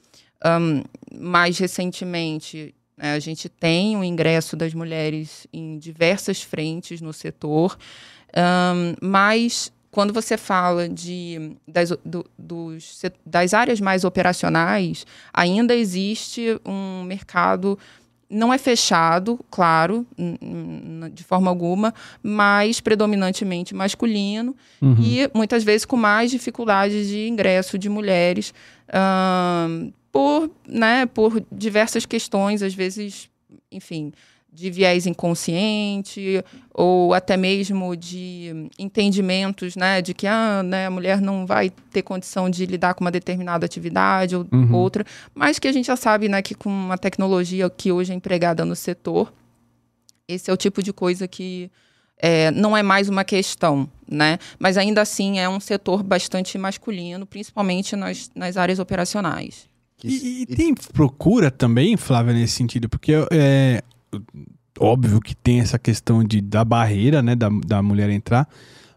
ahn, 0.45 0.83
mais 1.12 1.59
recentemente 1.59 2.75
né, 2.97 3.14
a 3.14 3.18
gente 3.21 3.49
tem 3.49 3.97
o 3.97 4.02
ingresso 4.02 4.57
das 4.57 4.75
mulheres 4.75 5.47
em 5.52 5.78
diversas 5.78 6.42
frentes 6.42 7.00
no 7.00 7.12
setor, 7.12 7.78
ahn, 8.35 8.97
mas 9.00 9.73
quando 9.90 10.12
você 10.12 10.37
fala 10.37 10.88
de, 10.88 11.52
das, 11.66 11.90
do- 12.04 12.26
dos 12.38 13.00
das 13.25 13.54
áreas 13.54 13.80
mais 13.80 14.04
operacionais, 14.04 15.07
ainda 15.33 15.75
existe 15.75 16.61
um 16.64 17.02
mercado 17.04 17.78
não 18.30 18.52
é 18.52 18.59
fechado, 18.59 19.40
claro, 19.50 20.07
de 21.14 21.25
forma 21.25 21.49
alguma, 21.50 21.95
mas 22.23 22.78
predominantemente 22.78 23.75
masculino 23.75 24.54
Uhum. 24.83 24.97
e 25.00 25.30
muitas 25.35 25.64
vezes 25.64 25.87
com 25.87 25.97
mais 25.97 26.30
dificuldades 26.30 27.09
de 27.09 27.26
ingresso 27.26 27.78
de 27.78 27.88
mulheres 27.88 28.52
ahn, 28.92 29.90
por, 30.12 30.50
né, 30.66 31.07
por 31.07 31.42
diversas 31.50 32.04
questões, 32.04 32.62
às 32.62 32.75
vezes, 32.75 33.30
enfim, 33.73 34.12
de 34.52 34.71
viés 34.71 35.07
inconsciente 35.07 36.43
ou 36.75 37.14
até 37.14 37.37
mesmo 37.37 37.97
de 37.97 38.69
entendimentos, 38.78 39.76
né, 39.76 40.02
de 40.02 40.14
que 40.14 40.26
ah, 40.26 40.62
né, 40.62 40.87
a 40.87 40.90
mulher 40.90 41.21
não 41.21 41.47
vai 41.47 41.71
ter 41.71 42.02
condição 42.02 42.49
de 42.50 42.67
lidar 42.67 42.95
com 42.95 43.05
uma 43.05 43.11
determinada 43.11 43.67
atividade 43.67 44.35
ou 44.35 44.47
Uhum. 44.52 44.75
outra, 44.75 45.05
mas 45.35 45.59
que 45.59 45.69
a 45.69 45.73
gente 45.73 45.87
já 45.87 45.97
sabe, 45.97 46.28
né, 46.28 46.43
que 46.43 46.55
com 46.55 46.90
a 46.90 46.99
tecnologia 46.99 47.69
que 47.71 47.93
hoje 47.93 48.12
é 48.12 48.14
empregada 48.17 48.64
no 48.64 48.75
setor, 48.75 49.33
esse 50.26 50.50
é 50.50 50.52
o 50.52 50.57
tipo 50.57 50.83
de 50.83 50.93
coisa 50.93 51.28
que 51.28 51.71
é, 52.21 52.50
não 52.50 52.76
é 52.76 52.83
mais 52.83 53.09
uma 53.09 53.23
questão, 53.25 53.88
né? 54.11 54.38
Mas 54.59 54.76
ainda 54.76 55.00
assim 55.00 55.38
é 55.38 55.49
um 55.49 55.61
setor 55.61 56.02
bastante 56.02 56.59
masculino, 56.59 57.25
principalmente 57.25 57.95
nas, 57.95 58.28
nas 58.35 58.57
áreas 58.57 58.81
operacionais. 58.81 59.69
E, 60.02 60.43
e 60.43 60.47
tem 60.47 60.75
procura 60.75 61.50
também, 61.50 61.97
Flávia, 61.97 62.35
nesse 62.35 62.55
sentido? 62.55 62.88
Porque 62.88 63.12
é 63.31 63.83
óbvio 64.79 65.21
que 65.21 65.35
tem 65.35 65.61
essa 65.61 65.79
questão 65.79 66.23
de, 66.23 66.41
da 66.41 66.65
barreira, 66.65 67.23
né, 67.23 67.35
da, 67.35 67.49
da 67.67 67.83
mulher 67.83 68.11
entrar, 68.11 68.49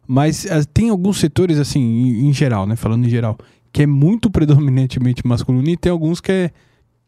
mas 0.07 0.45
eh, 0.45 0.63
tem 0.73 0.89
alguns 0.89 1.17
setores, 1.19 1.57
assim, 1.57 1.79
em, 1.79 2.29
em 2.29 2.33
geral, 2.33 2.65
né, 2.67 2.75
falando 2.75 3.05
em 3.05 3.09
geral, 3.09 3.37
que 3.71 3.83
é 3.83 3.87
muito 3.87 4.29
predominantemente 4.31 5.25
masculino 5.25 5.69
e 5.69 5.77
tem 5.77 5.91
alguns 5.91 6.21
que, 6.21 6.31
é, 6.31 6.51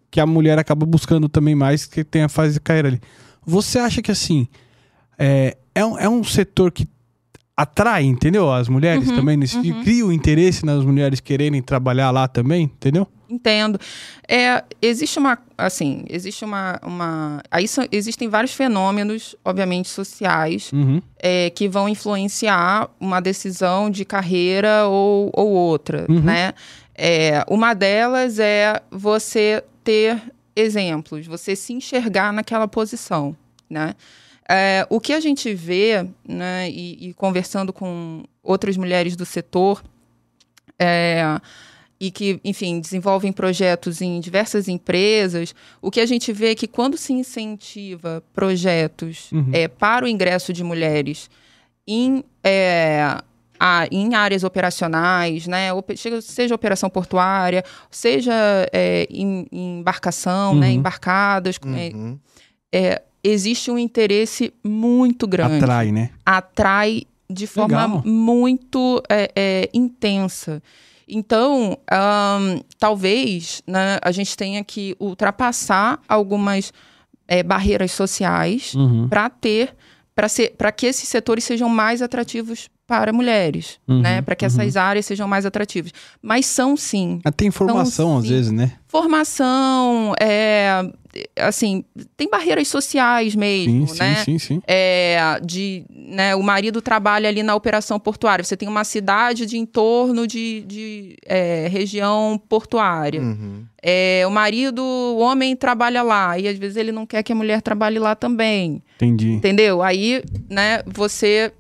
que 0.10 0.20
a 0.20 0.26
mulher 0.26 0.58
acaba 0.58 0.86
buscando 0.86 1.30
também 1.30 1.56
mais, 1.56 1.86
que 1.86 2.04
tem 2.04 2.24
a 2.24 2.30
fase 2.30 2.54
de 2.54 2.60
carreira 2.60 2.90
ali. 2.90 3.02
Você 3.46 3.78
acha 3.80 4.02
que, 4.02 4.12
assim, 4.12 4.48
é, 5.18 5.58
é, 5.76 5.86
um, 5.86 5.98
é 6.00 6.10
um 6.10 6.24
setor 6.24 6.72
que 6.72 6.88
atrai, 7.56 8.04
entendeu? 8.04 8.52
As 8.52 8.68
mulheres 8.68 9.10
Uhum, 9.10 9.16
também, 9.16 9.38
nesse, 9.38 9.58
uhum. 9.58 9.84
cria 9.84 10.06
o 10.06 10.12
interesse 10.12 10.66
nas 10.66 10.84
mulheres 10.84 11.20
quererem 11.20 11.62
trabalhar 11.62 12.10
lá 12.10 12.28
também, 12.28 12.64
entendeu? 12.64 13.08
Entendo. 13.34 13.80
É, 14.28 14.64
existe 14.82 15.18
uma, 15.18 15.40
assim, 15.58 16.06
existe 16.08 16.46
uma, 16.46 16.80
uma 16.84 17.42
aí 17.50 17.68
são- 17.68 17.88
existem 17.92 18.30
vários 18.30 18.54
fenômenos, 18.54 19.36
obviamente, 19.44 19.90
sociais, 19.90 20.72
Uhum. 20.72 21.02
é, 21.18 21.50
que 21.50 21.68
vão 21.68 21.90
influenciar 21.90 22.90
uma 23.00 23.20
decisão 23.20 23.90
de 23.90 24.06
carreira 24.06 24.86
ou, 24.88 25.32
ou 25.34 25.50
outra, 25.50 26.06
Uhum. 26.08 26.22
né? 26.22 26.54
É, 26.96 27.44
uma 27.50 27.74
delas 27.74 28.38
é 28.38 28.80
você 28.92 29.64
ter 29.84 30.22
exemplos, 30.56 31.26
você 31.26 31.56
se 31.56 31.74
enxergar 31.74 32.32
naquela 32.32 32.68
posição, 32.68 33.36
né? 33.68 33.96
É, 34.48 34.86
o 34.92 35.00
que 35.00 35.12
a 35.14 35.20
gente 35.20 35.52
vê, 35.56 36.06
né, 36.28 36.70
e, 36.70 37.10
e 37.10 37.14
conversando 37.16 37.74
com 37.74 38.24
outras 38.44 38.78
mulheres 38.78 39.16
do 39.16 39.26
setor, 39.26 39.82
é, 40.78 41.24
e 42.06 42.12
que, 42.12 42.38
enfim, 42.44 42.82
desenvolvem 42.82 43.32
projetos 43.32 44.02
em 44.02 44.20
diversas 44.20 44.68
empresas, 44.68 45.56
o 45.82 45.90
que 45.90 46.02
a 46.02 46.06
gente 46.06 46.34
vê 46.34 46.48
é 46.52 46.56
que 46.56 46.68
quando 46.68 46.98
se 46.98 47.14
incentiva 47.14 48.22
projetos 48.34 49.32
Uhum. 49.32 49.50
é, 49.54 49.70
para 49.70 50.04
o 50.04 50.08
ingresso 50.08 50.52
de 50.52 50.64
mulheres 50.66 51.30
em, 51.88 52.22
é, 52.44 53.18
a- 53.58 53.88
em 53.90 54.16
áreas 54.16 54.44
operacionais, 54.44 55.48
né, 55.48 55.70
seja 56.22 56.54
operação 56.54 56.90
portuária, 56.90 57.64
seja 57.90 58.34
é, 58.74 59.08
em, 59.10 59.48
em 59.50 59.80
embarcação, 59.80 60.56
né, 60.56 60.68
Uhum. 60.68 60.74
embarcadas, 60.74 61.58
é, 61.64 61.96
Uhum. 61.96 62.20
existe 63.24 63.72
um 63.72 63.78
interesse 63.78 64.54
muito 64.64 65.26
grande 65.26 65.64
Atrai, 65.64 65.92
né? 65.94 66.10
atrai 66.26 67.04
de 67.30 67.48
forma 67.48 67.86
Legal. 67.86 68.04
muito 68.06 69.02
é, 69.10 69.32
é, 69.34 69.70
intensa. 69.74 70.62
Então, 71.08 71.78
ahn, 71.90 72.60
talvez 72.80 73.62
né, 73.68 74.00
a 74.02 74.12
gente 74.12 74.36
tenha 74.38 74.64
que 74.64 74.96
ultrapassar 75.00 76.00
algumas 76.08 76.72
é, 77.28 77.44
barreiras 77.44 77.92
sociais 77.92 78.74
Uhum. 78.74 79.08
para 79.10 79.30
ter, 79.30 79.76
para 80.58 80.72
que 80.72 80.86
esses 80.86 81.08
setores 81.10 81.44
sejam 81.44 81.68
mais 81.70 82.02
atrativos 82.02 82.70
para 82.86 83.14
mulheres, 83.14 83.80
Uhum, 83.88 84.02
né? 84.02 84.22
Para 84.22 84.36
que 84.36 84.46
essas 84.46 84.76
áreas 84.76 85.06
sejam 85.06 85.28
mais 85.28 85.46
atrativas. 85.46 85.92
Mas 86.22 86.46
são 86.46 86.76
sim 86.76 87.20
Ah, 87.24 87.32
tem 87.32 87.48
informação, 87.48 88.18
às 88.18 88.24
sim. 88.24 88.30
vezes, 88.30 88.52
né? 88.52 88.74
formação, 88.88 90.14
é, 90.22 90.84
assim, 91.40 91.84
tem 92.16 92.30
barreiras 92.30 92.68
sociais 92.68 93.36
mesmo, 93.36 93.88
Sim, 93.88 94.00
né? 94.00 94.16
sim, 94.18 94.38
sim, 94.38 94.40
sim. 94.40 94.62
é, 94.68 95.40
de, 95.44 95.84
né, 95.90 96.36
o 96.36 96.44
marido 96.44 96.80
trabalha 96.82 97.28
ali 97.28 97.42
na 97.42 97.56
operação 97.56 98.00
portuária. 98.00 98.44
Você 98.44 98.56
tem 98.56 98.68
uma 98.70 98.84
cidade 98.84 99.46
de 99.48 99.58
entorno 99.58 100.28
de, 100.28 100.62
de 100.68 101.16
é, 101.26 101.68
região 101.70 102.40
portuária. 102.50 103.22
Uhum. 103.22 103.64
É, 103.82 104.24
o 104.28 104.32
marido, 104.32 104.84
o 104.84 105.18
homem 105.20 105.56
trabalha 105.56 106.04
lá 106.04 106.38
e 106.38 106.48
às 106.48 106.58
vezes 106.58 106.78
ele 106.78 106.92
não 106.92 107.06
quer 107.06 107.24
que 107.24 107.32
a 107.34 107.36
mulher 107.36 107.62
trabalhe 107.62 107.98
lá 107.98 108.14
também, 108.16 108.82
Entendi. 108.96 109.32
entendeu? 109.32 109.82
Aí, 109.82 110.24
né, 110.50 110.82
você 110.86 111.52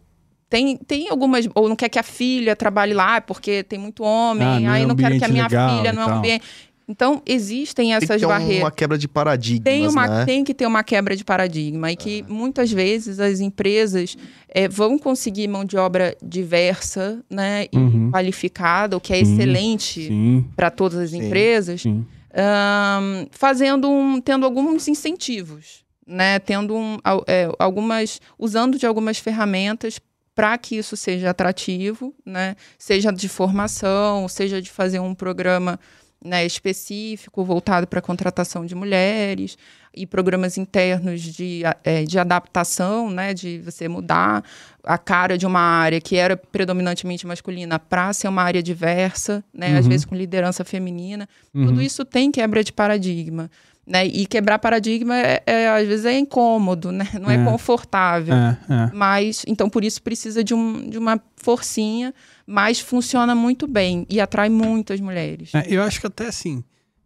tem, 0.53 0.77
tem 0.77 1.09
algumas 1.09 1.49
ou 1.55 1.67
não 1.67 1.75
quer 1.75 1.89
que 1.89 1.97
a 1.97 2.03
filha 2.03 2.55
trabalhe 2.55 2.93
lá 2.93 3.19
porque 3.19 3.63
tem 3.63 3.79
muito 3.79 4.03
homem, 4.03 4.47
Ah, 4.47 4.59
não 4.59 4.69
é 4.69 4.77
aí 4.81 4.85
não 4.85 4.95
quero 4.95 5.17
que 5.17 5.25
a 5.25 5.27
minha 5.27 5.45
legal 5.45 5.77
filha 5.79 5.91
não 5.91 6.03
é 6.03 6.05
um 6.05 6.17
ambiente. 6.17 6.43
Então 6.87 7.23
existem 7.25 7.89
Tem 7.89 7.97
que 7.97 8.03
essas 8.05 8.21
ter 8.21 8.27
barreiras. 8.27 8.63
uma 8.63 8.69
quebra 8.71 8.95
de 8.95 9.07
paradigmas, 9.07 9.63
Tem, 9.63 9.87
uma, 9.87 10.07
né? 10.07 10.25
tem 10.25 10.43
que 10.43 10.53
ter 10.53 10.67
uma 10.67 10.83
quebra 10.83 11.15
de 11.15 11.23
paradigma 11.25 11.91
e 11.91 11.95
que 11.95 12.23
muitas 12.29 12.71
vezes 12.71 13.19
as 13.19 13.39
empresas 13.39 14.15
eh, 14.47 14.67
vão 14.67 14.99
conseguir 14.99 15.47
mão 15.47 15.65
de 15.65 15.75
obra 15.75 16.15
diversa 16.21 17.23
né, 17.27 17.65
e 17.71 17.77
Uhum. 17.77 18.11
qualificada, 18.11 18.95
o 18.95 19.01
que 19.01 19.11
é 19.11 19.25
Sim, 19.25 19.33
excelente 19.33 20.45
para 20.55 20.69
todas 20.69 20.99
as 20.99 21.09
Sim. 21.09 21.25
empresas, 21.25 21.81
sim. 21.81 22.05
ahn, 22.31 23.25
fazendo 23.31 23.89
um, 23.89 24.21
tendo 24.21 24.45
alguns 24.45 24.87
incentivos, 24.87 25.83
né, 26.05 26.37
tendo 26.37 26.75
um, 26.75 26.97
é, 27.25 27.49
algumas, 27.57 28.21
usando 28.37 28.77
de 28.77 28.85
algumas 28.85 29.17
ferramentas 29.17 29.99
para 30.35 30.57
que 30.57 30.75
isso 30.77 30.95
seja 30.97 31.29
atrativo, 31.29 32.13
né, 32.25 32.55
seja 32.77 33.11
de 33.11 33.29
formação, 33.29 34.27
seja 34.27 34.61
de 34.61 34.69
fazer 34.71 34.99
um 34.99 35.13
programa 35.13 35.79
né, 36.25 36.45
específico 36.45 37.43
voltado 37.43 37.85
para 37.85 37.99
a 37.99 38.01
contratação 38.01 38.65
de 38.65 38.73
mulheres 38.73 39.57
e 39.93 40.07
programas 40.07 40.57
internos 40.57 41.21
de, 41.21 41.63
eh, 41.83 42.03
de 42.05 42.17
adaptação, 42.17 43.09
né, 43.09 43.33
de 43.33 43.59
você 43.59 43.89
mudar 43.89 44.41
a 44.85 44.97
cara 44.97 45.37
de 45.37 45.45
uma 45.45 45.59
área 45.59 45.99
que 45.99 46.15
era 46.15 46.37
predominantemente 46.37 47.27
masculina 47.27 47.77
para 47.77 48.11
ser 48.13 48.29
uma 48.29 48.41
área 48.41 48.63
diversa, 48.63 49.43
né, 49.53 49.77
às 49.77 49.83
Uhum. 49.85 49.91
vezes 49.91 50.05
com 50.05 50.15
liderança 50.15 50.63
feminina. 50.63 51.27
Uhum. 51.53 51.65
Tudo 51.67 51.81
isso 51.81 52.05
tem 52.05 52.31
quebra 52.31 52.63
de 52.63 52.71
paradigma. 52.71 53.51
Né? 53.85 54.05
E 54.07 54.25
quebrar 54.25 54.59
paradigma, 54.59 55.13
é, 55.17 55.43
é, 55.45 55.67
às 55.69 55.85
vezes, 55.85 56.05
é 56.05 56.17
incômodo, 56.17 56.89
né? 56.91 57.05
não 57.21 57.29
é, 57.29 57.35
É. 57.35 57.43
confortável. 57.43 58.33
É, 58.33 58.57
é. 58.69 58.91
Mas, 58.93 59.43
então, 59.45 59.69
por 59.69 59.83
isso 59.83 60.01
precisa 60.01 60.41
de, 60.41 60.53
um, 60.53 60.89
de 60.89 60.97
uma 60.97 61.19
forcinha, 61.35 62.13
mas 62.47 62.79
funciona 62.79 63.35
muito 63.35 63.67
bem 63.67 64.05
e 64.09 64.21
atrai 64.21 64.47
muitas 64.49 65.01
mulheres. 65.01 65.53
É, 65.53 65.65
eu 65.67 65.83
acho 65.83 65.99
que 65.99 66.07
até 66.07 66.27
assim, 66.27 66.63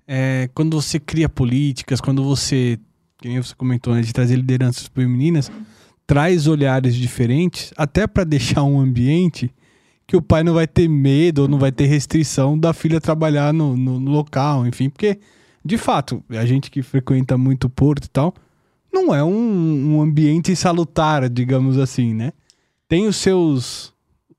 é, 0.08 0.50
quando 0.54 0.80
você 0.80 1.00
cria 1.00 1.28
políticas, 1.28 2.00
quando 2.00 2.24
você, 2.24 2.78
que 3.18 3.28
nem 3.28 3.42
você 3.42 3.56
comentou, 3.56 3.96
né, 3.96 4.02
de 4.02 4.14
trazer 4.14 4.36
lideranças 4.36 4.86
femininas, 4.94 5.52
traz 6.06 6.46
olhares 6.46 6.94
diferentes, 6.96 7.74
até 7.76 8.06
para 8.06 8.24
deixar 8.24 8.62
um 8.64 8.80
ambiente 8.80 9.52
que 10.06 10.16
o 10.16 10.22
pai 10.22 10.44
não 10.44 10.54
vai 10.54 10.68
ter 10.68 10.88
medo 10.88 11.42
ou 11.42 11.48
não 11.48 11.58
vai 11.58 11.72
ter 11.72 11.86
restrição 11.88 12.58
da 12.58 12.72
filha 12.72 13.02
trabalhar 13.02 13.52
no, 13.52 13.76
no- 13.76 14.00
no 14.00 14.12
local, 14.12 14.66
enfim, 14.68 14.90
porque, 14.90 15.18
de 15.68 15.78
fato, 15.78 16.24
a 16.30 16.46
gente 16.46 16.72
que 16.72 16.82
frequenta 16.82 17.38
muito 17.38 17.66
o 17.66 17.70
porto 17.70 18.06
e 18.06 18.10
tal, 18.10 18.34
não 18.92 19.14
é 19.14 19.24
um, 19.24 19.98
um 19.98 20.02
ambiente 20.02 20.56
salutar, 20.56 21.30
digamos 21.30 21.78
assim, 21.78 22.14
né? 22.14 22.32
Tem 22.88 23.06
os 23.06 23.18
seus, 23.18 23.94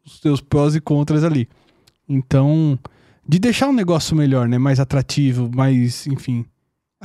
os 0.04 0.20
seus 0.20 0.40
prós 0.40 0.74
e 0.74 0.80
contras 0.80 1.22
ali. 1.22 1.48
Então, 2.08 2.78
de 3.28 3.38
deixar 3.38 3.68
um 3.68 3.72
negócio 3.72 4.16
melhor, 4.16 4.48
né? 4.48 4.58
Mais 4.58 4.80
atrativo, 4.80 5.50
mais, 5.54 6.06
enfim. 6.06 6.44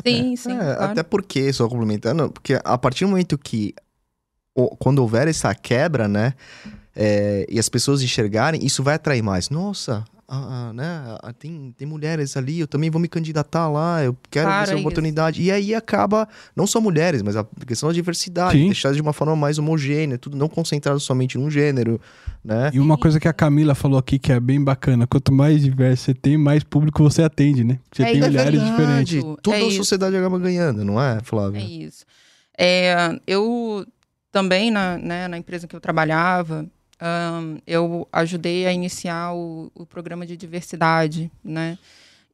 Sim, 0.08 0.36
sim. 0.36 0.54
É, 0.54 0.58
claro. 0.58 0.84
Até 0.92 1.04
porque, 1.04 1.52
só 1.54 1.68
complementando, 1.68 2.32
porque 2.32 2.60
a 2.64 2.78
partir 2.78 3.06
do 3.06 3.10
momento 3.12 3.38
que, 3.38 3.76
o- 4.56 4.76
quando 4.78 5.00
houver 5.00 5.28
essa 5.28 5.54
quebra, 5.54 6.08
né, 6.08 6.34
é, 6.96 7.46
e 7.50 7.60
as 7.60 7.70
pessoas 7.70 8.02
enxergarem, 8.02 8.66
isso 8.66 8.82
vai 8.82 8.96
atrair 8.96 9.22
mais. 9.22 9.50
Nossa, 9.50 10.04
ah, 10.28 10.70
ah, 10.70 10.74
né, 10.74 11.18
ah, 11.22 11.34
tem, 11.34 11.74
tem 11.78 11.88
mulheres 11.88 12.36
ali, 12.38 12.60
eu 12.60 12.68
também 12.68 12.90
vou 12.90 13.00
me 13.02 13.08
candidatar 13.08 13.70
lá, 13.70 14.04
eu 14.04 14.16
quero 14.32 14.48
Claro, 14.48 14.64
essa 14.64 14.72
é 14.72 14.76
isso. 14.76 14.82
oportunidade. 14.82 15.42
E 15.42 15.52
aí 15.52 15.76
acaba, 15.76 16.28
não 16.56 16.66
só 16.66 16.80
mulheres, 16.82 17.22
mas 17.22 17.36
a 17.36 17.46
questão 17.68 17.90
da 17.90 17.94
diversidade, 17.94 18.58
Sim. 18.58 18.66
deixar 18.68 18.94
de 18.94 19.02
uma 19.02 19.14
forma 19.14 19.36
mais 19.36 19.58
homogênea, 19.58 20.18
tudo 20.18 20.38
não 20.38 20.48
concentrado 20.50 21.00
somente 21.00 21.38
num 21.38 21.50
gênero, 21.50 22.00
né? 22.44 22.72
E 22.74 22.80
uma 22.80 22.98
coisa 22.98 23.20
que 23.20 23.28
a 23.28 23.34
Camila 23.34 23.76
falou 23.76 23.98
aqui 23.98 24.18
que 24.20 24.32
é 24.32 24.40
bem 24.40 24.62
bacana: 24.64 25.06
quanto 25.08 25.32
mais 25.32 25.62
diverso 25.62 26.04
você 26.06 26.14
tem, 26.14 26.38
mais 26.38 26.64
público 26.64 27.02
você 27.04 27.24
atende, 27.24 27.64
né? 27.64 27.80
Você 27.92 28.04
É 28.04 28.06
tem 28.12 28.20
isso, 28.20 28.38
é 28.38 28.52
diferentes. 28.52 29.14
Isso, 29.14 29.38
Toda 29.42 29.58
é 29.58 29.62
a 29.62 29.68
isso. 29.68 29.78
sociedade 29.78 30.16
acaba 30.16 30.38
ganhando, 30.40 30.84
não 30.84 31.02
é, 31.02 31.18
É 31.18 31.24
Flávio? 31.24 31.62
isso. 31.62 32.06
É, 32.58 33.20
eu 33.26 33.86
também, 34.32 34.70
na, 34.72 34.98
né, 34.98 35.28
na 35.28 35.38
empresa 35.38 35.68
que 35.68 35.76
eu 35.76 35.80
trabalhava, 35.80 36.66
ahn, 37.04 37.58
eu 37.68 38.08
ajudei 38.12 38.66
a 38.66 38.72
iniciar 38.72 39.34
o, 39.34 39.70
o 39.76 39.86
programa 39.86 40.26
de 40.26 40.38
diversidade, 40.38 41.30
né? 41.44 41.78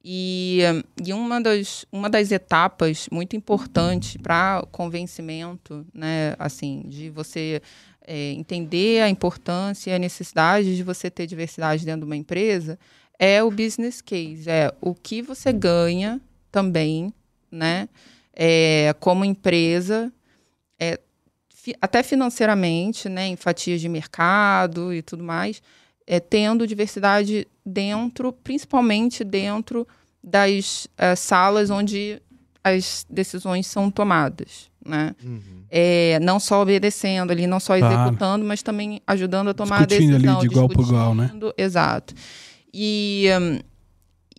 E, 0.06 0.62
e 1.04 1.12
uma, 1.12 1.42
das, 1.42 1.86
uma 1.92 2.10
das 2.10 2.32
etapas 2.32 3.10
muito 3.12 3.36
importantes 3.36 4.16
para 4.22 4.66
convencimento, 4.72 5.86
né, 5.94 6.36
assim, 6.40 6.84
de 6.88 7.10
você 7.10 7.62
é, 8.08 8.32
entender 8.32 9.02
a 9.02 9.10
importância 9.10 9.92
e 9.92 9.94
a 9.94 10.00
necessidade 10.00 10.78
de 10.78 10.84
você 10.84 11.10
ter 11.10 11.28
diversidade 11.28 11.84
dentro 11.84 12.02
de 12.02 12.06
uma 12.06 12.16
empresa 12.16 12.80
é 13.18 13.44
o 13.44 13.52
business 13.52 14.02
case, 14.02 14.50
é 14.50 14.74
o 14.80 14.96
que 14.96 15.22
você 15.22 15.52
ganha 15.52 16.22
também, 16.50 17.14
né, 17.52 17.90
é, 18.34 18.96
como 19.02 19.26
empresa, 19.26 20.10
até 21.82 22.04
financeiramente, 22.04 23.08
né, 23.10 23.28
em 23.28 23.36
fatias 23.36 23.82
de 23.82 23.90
mercado 23.90 24.94
e 24.94 25.02
tudo 25.02 25.24
mais, 25.24 25.62
é, 26.08 26.20
tendo 26.20 26.66
diversidade 26.68 27.48
dentro, 27.66 28.32
principalmente 28.34 29.24
dentro 29.24 29.88
das 30.24 30.88
eh, 30.98 31.16
salas 31.16 31.70
onde 31.70 32.22
as 32.64 33.06
decisões 33.10 33.68
são 33.68 33.90
tomadas, 33.90 34.70
né? 34.86 35.16
Uhum. 35.24 35.64
É, 35.70 36.20
não 36.22 36.40
só 36.40 36.62
obedecendo 36.62 37.32
ali, 37.32 37.48
não 37.48 37.60
só 37.60 37.78
Claro. 37.78 37.96
executando, 37.96 38.44
mas 38.46 38.62
também 38.62 39.02
ajudando 39.08 39.50
a 39.50 39.54
tomar 39.54 39.86
Discutindo 39.88 40.14
a 40.14 40.16
ali 40.16 40.24
decisão. 40.24 40.40
de 40.42 40.46
igual 40.48 40.68
por 40.68 40.86
igual, 40.86 41.16
né? 41.16 41.32
Exato. 41.58 42.14
E, 42.74 43.28
hum, 43.40 43.60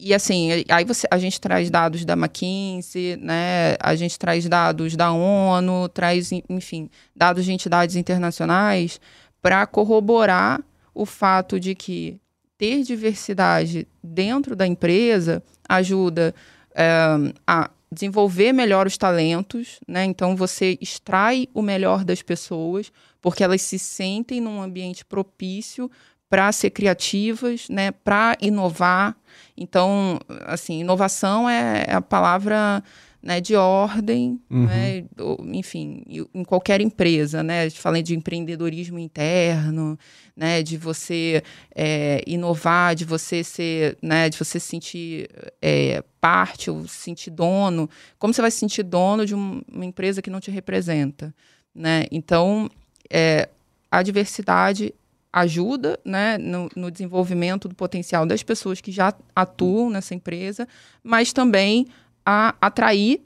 e 0.01 0.15
assim, 0.15 0.51
aí 0.69 0.85
você, 0.85 1.07
a 1.11 1.19
gente 1.19 1.41
traz 1.41 1.71
dados 1.71 2.05
da 2.05 2.15
McKinsey, 2.15 3.17
né? 3.17 3.77
A 3.81 3.95
gente 3.95 4.19
traz 4.19 4.49
dados 4.49 4.97
da 4.97 5.13
ONU, 5.13 5.89
traz, 5.89 6.33
en- 6.33 6.43
enfim, 6.49 6.89
dados 7.15 7.45
de 7.45 7.53
entidades 7.53 7.97
internacionais 7.97 9.01
para 9.43 9.67
corroborar 9.67 10.61
o 10.95 11.05
fato 11.07 11.59
de 11.61 11.75
que 11.75 12.19
ter 12.59 12.83
diversidade 12.83 13.87
dentro 14.03 14.55
da 14.57 14.67
empresa 14.67 15.43
ajuda 15.69 16.35
eh, 16.75 17.33
a 17.47 17.71
desenvolver 17.93 18.53
melhor 18.53 18.87
os 18.87 18.97
talentos, 18.97 19.81
né? 19.89 20.05
Então 20.05 20.37
você 20.37 20.79
extrai 20.81 21.49
o 21.53 21.61
melhor 21.63 22.05
das 22.05 22.23
pessoas, 22.23 22.93
porque 23.21 23.43
elas 23.43 23.63
se 23.63 23.79
sentem 23.79 24.41
num 24.41 24.63
ambiente 24.63 25.05
propício 25.05 25.91
para 26.31 26.51
ser 26.53 26.71
criativas, 26.71 27.69
né? 27.69 27.91
Para 27.91 28.37
inovar. 28.41 29.17
Então, 29.57 30.19
assim, 30.47 30.81
inovação 30.81 31.49
é 31.51 31.85
é 31.89 31.93
a 31.95 32.01
palavra 32.01 32.83
né, 33.23 33.39
de 33.39 33.55
ordem, 33.55 34.41
Uhum. 34.49 34.65
né? 34.65 35.05
enfim, 35.53 36.03
em 36.33 36.43
qualquer 36.43 36.81
empresa, 36.81 37.43
né? 37.43 37.69
Falei 37.69 38.03
de 38.03 38.17
empreendedorismo 38.17 38.99
interno, 38.99 39.99
né? 40.35 40.63
De 40.63 40.79
você 40.79 41.43
é, 41.75 42.23
inovar, 42.27 42.95
de 42.95 43.05
você 43.05 43.45
ser, 43.45 43.99
né? 44.01 44.31
De 44.31 44.39
você 44.39 44.59
se 44.59 44.67
sentir 44.69 45.29
é, 45.61 46.03
parte 46.19 46.71
ou 46.71 46.89
se 46.89 46.95
sentir 46.97 47.31
dono. 47.31 47.91
Como 48.19 48.33
você 48.33 48.41
vai 48.41 48.51
se 48.51 48.59
sentir 48.59 48.85
dono 48.85 49.27
de 49.27 49.35
um- 49.35 49.61
uma 49.71 49.85
empresa 49.85 50.23
que 50.23 50.31
não 50.31 50.41
te 50.41 50.51
representa, 50.51 51.35
né? 51.75 52.07
Então, 52.11 52.71
é, 53.11 53.49
a 53.91 54.03
diversidade 54.03 54.95
ajuda 55.33 55.99
né, 56.05 56.37
no, 56.39 56.69
no 56.75 56.91
desenvolvimento 56.91 57.69
do 57.69 57.75
potencial 57.75 58.27
das 58.27 58.43
pessoas 58.43 58.81
que 58.81 58.91
já 58.91 59.13
atuam 59.35 59.89
nessa 59.91 60.15
empresa, 60.15 60.67
mas 61.05 61.33
também 61.33 61.87
a 62.27 62.55
atrair, 62.61 63.21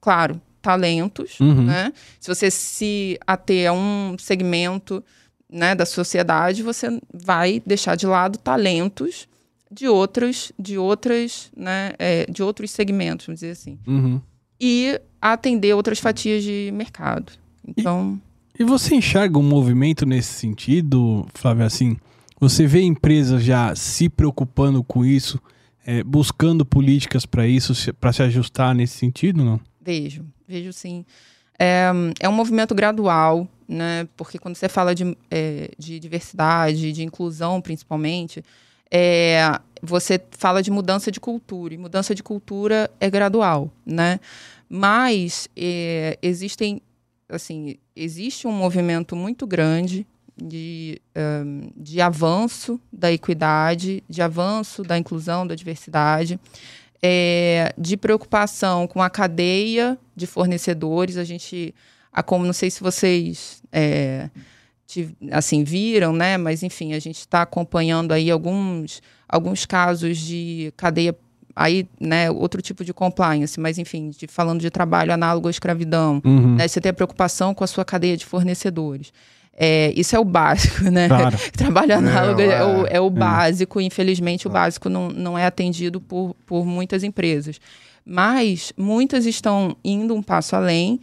claro, 0.00 0.40
talentos, 0.60 1.38
Uhum. 1.40 1.64
né? 1.64 1.92
Se 2.20 2.28
você 2.28 2.50
se 2.50 3.18
ater 3.26 3.70
a 3.70 3.72
um 3.72 4.16
segmento 4.18 5.02
né, 5.50 5.74
da 5.74 5.86
sociedade, 5.86 6.62
você 6.62 7.00
vai 7.14 7.62
deixar 7.64 7.94
de 7.96 8.06
lado 8.06 8.36
talentos 8.38 9.28
de 9.70 9.88
outros, 9.88 10.52
de 10.58 10.76
outras, 10.76 11.50
né, 11.56 11.92
é, 11.98 12.26
de 12.30 12.42
outros 12.42 12.70
segmentos, 12.70 13.26
vamos 13.26 13.40
dizer 13.40 13.52
assim, 13.52 13.78
Uhum. 13.86 14.20
e 14.60 15.00
atender 15.20 15.72
outras 15.74 15.98
fatias 16.00 16.42
de 16.42 16.70
mercado. 16.74 17.32
Então, 17.66 18.20
E 18.58 18.64
você 18.64 18.94
enxerga 18.94 19.38
um 19.38 19.42
movimento 19.42 20.06
nesse 20.06 20.32
sentido, 20.32 21.26
Flávio? 21.34 21.64
Assim, 21.64 21.96
você 22.40 22.66
vê 22.66 22.80
empresas 22.80 23.42
já 23.42 23.74
se 23.74 24.08
preocupando 24.08 24.82
com 24.82 25.04
isso, 25.04 25.40
é, 25.86 26.02
buscando 26.02 26.64
políticas 26.64 27.26
para 27.26 27.46
isso, 27.46 27.74
para 27.94 28.12
se 28.12 28.22
ajustar 28.22 28.74
nesse 28.74 28.96
sentido, 28.96 29.44
não? 29.44 29.60
Vejo, 29.80 30.24
vejo 30.48 30.72
sim. 30.72 31.04
É, 31.58 31.90
é 32.20 32.28
um 32.28 32.32
movimento 32.32 32.74
gradual, 32.74 33.46
né? 33.68 34.08
Porque 34.16 34.38
quando 34.38 34.56
você 34.56 34.68
fala 34.68 34.94
de, 34.94 35.16
é, 35.30 35.70
de 35.78 36.00
diversidade, 36.00 36.92
de 36.92 37.02
inclusão 37.02 37.60
principalmente, 37.60 38.42
é, 38.90 39.58
você 39.82 40.20
fala 40.30 40.62
de 40.62 40.70
mudança 40.70 41.10
de 41.10 41.20
cultura. 41.20 41.74
E 41.74 41.78
mudança 41.78 42.14
de 42.14 42.22
cultura 42.22 42.90
é 42.98 43.10
gradual, 43.10 43.70
né? 43.84 44.18
Mas 44.68 45.48
é, 45.56 46.18
existem, 46.22 46.80
assim, 47.28 47.76
existe 47.96 48.46
um 48.46 48.52
movimento 48.52 49.16
muito 49.16 49.46
grande 49.46 50.06
de, 50.36 51.00
um, 51.16 51.70
de 51.76 52.00
avanço 52.00 52.78
da 52.92 53.10
equidade, 53.10 54.04
de 54.08 54.20
avanço 54.20 54.82
da 54.82 54.98
inclusão, 54.98 55.46
da 55.46 55.54
diversidade 55.54 56.38
é, 57.02 57.72
de 57.76 57.96
preocupação 57.96 58.86
com 58.86 59.02
a 59.02 59.10
cadeia 59.10 59.98
de 60.14 60.26
fornecedores. 60.26 61.16
A 61.16 61.24
gente, 61.24 61.74
a 62.12 62.22
como 62.22 62.44
não 62.44 62.52
sei 62.52 62.70
se 62.70 62.80
vocês 62.80 63.62
é, 63.72 64.30
assim 65.30 65.64
viram, 65.64 66.12
né? 66.12 66.36
Mas 66.36 66.62
enfim, 66.62 66.94
a 66.94 66.98
gente 66.98 67.18
está 67.18 67.42
acompanhando 67.42 68.12
aí 68.12 68.30
alguns 68.30 69.02
alguns 69.28 69.66
casos 69.66 70.18
de 70.18 70.72
cadeia 70.76 71.16
aí, 71.56 71.88
né? 71.98 72.30
Outro 72.30 72.60
tipo 72.60 72.84
de 72.84 72.92
compliance, 72.92 73.58
mas 73.58 73.78
enfim, 73.78 74.10
de, 74.10 74.26
falando 74.26 74.60
de 74.60 74.70
trabalho 74.70 75.14
análogo 75.14 75.48
à 75.48 75.50
escravidão. 75.50 76.20
Uhum. 76.22 76.56
Né, 76.56 76.68
você 76.68 76.80
tem 76.82 76.90
a 76.90 76.94
preocupação 76.94 77.54
com 77.54 77.64
a 77.64 77.66
sua 77.66 77.84
cadeia 77.84 78.16
de 78.16 78.26
fornecedores. 78.26 79.10
É, 79.58 79.90
isso 79.96 80.14
é 80.14 80.18
o 80.18 80.24
básico, 80.24 80.84
né? 80.90 81.08
Claro. 81.08 81.38
Trabalho 81.56 81.96
análogo 81.96 82.42
é, 82.42 82.48
é. 82.48 82.64
o, 82.64 82.86
é 82.88 83.00
o 83.00 83.08
básico, 83.08 83.80
infelizmente 83.80 84.46
o 84.46 84.50
básico 84.50 84.90
não, 84.90 85.08
não 85.08 85.38
é 85.38 85.46
atendido 85.46 85.98
por, 85.98 86.36
por 86.44 86.66
muitas 86.66 87.02
empresas. 87.02 87.58
Mas 88.04 88.72
muitas 88.76 89.24
estão 89.24 89.74
indo 89.82 90.14
um 90.14 90.22
passo 90.22 90.54
além 90.54 91.00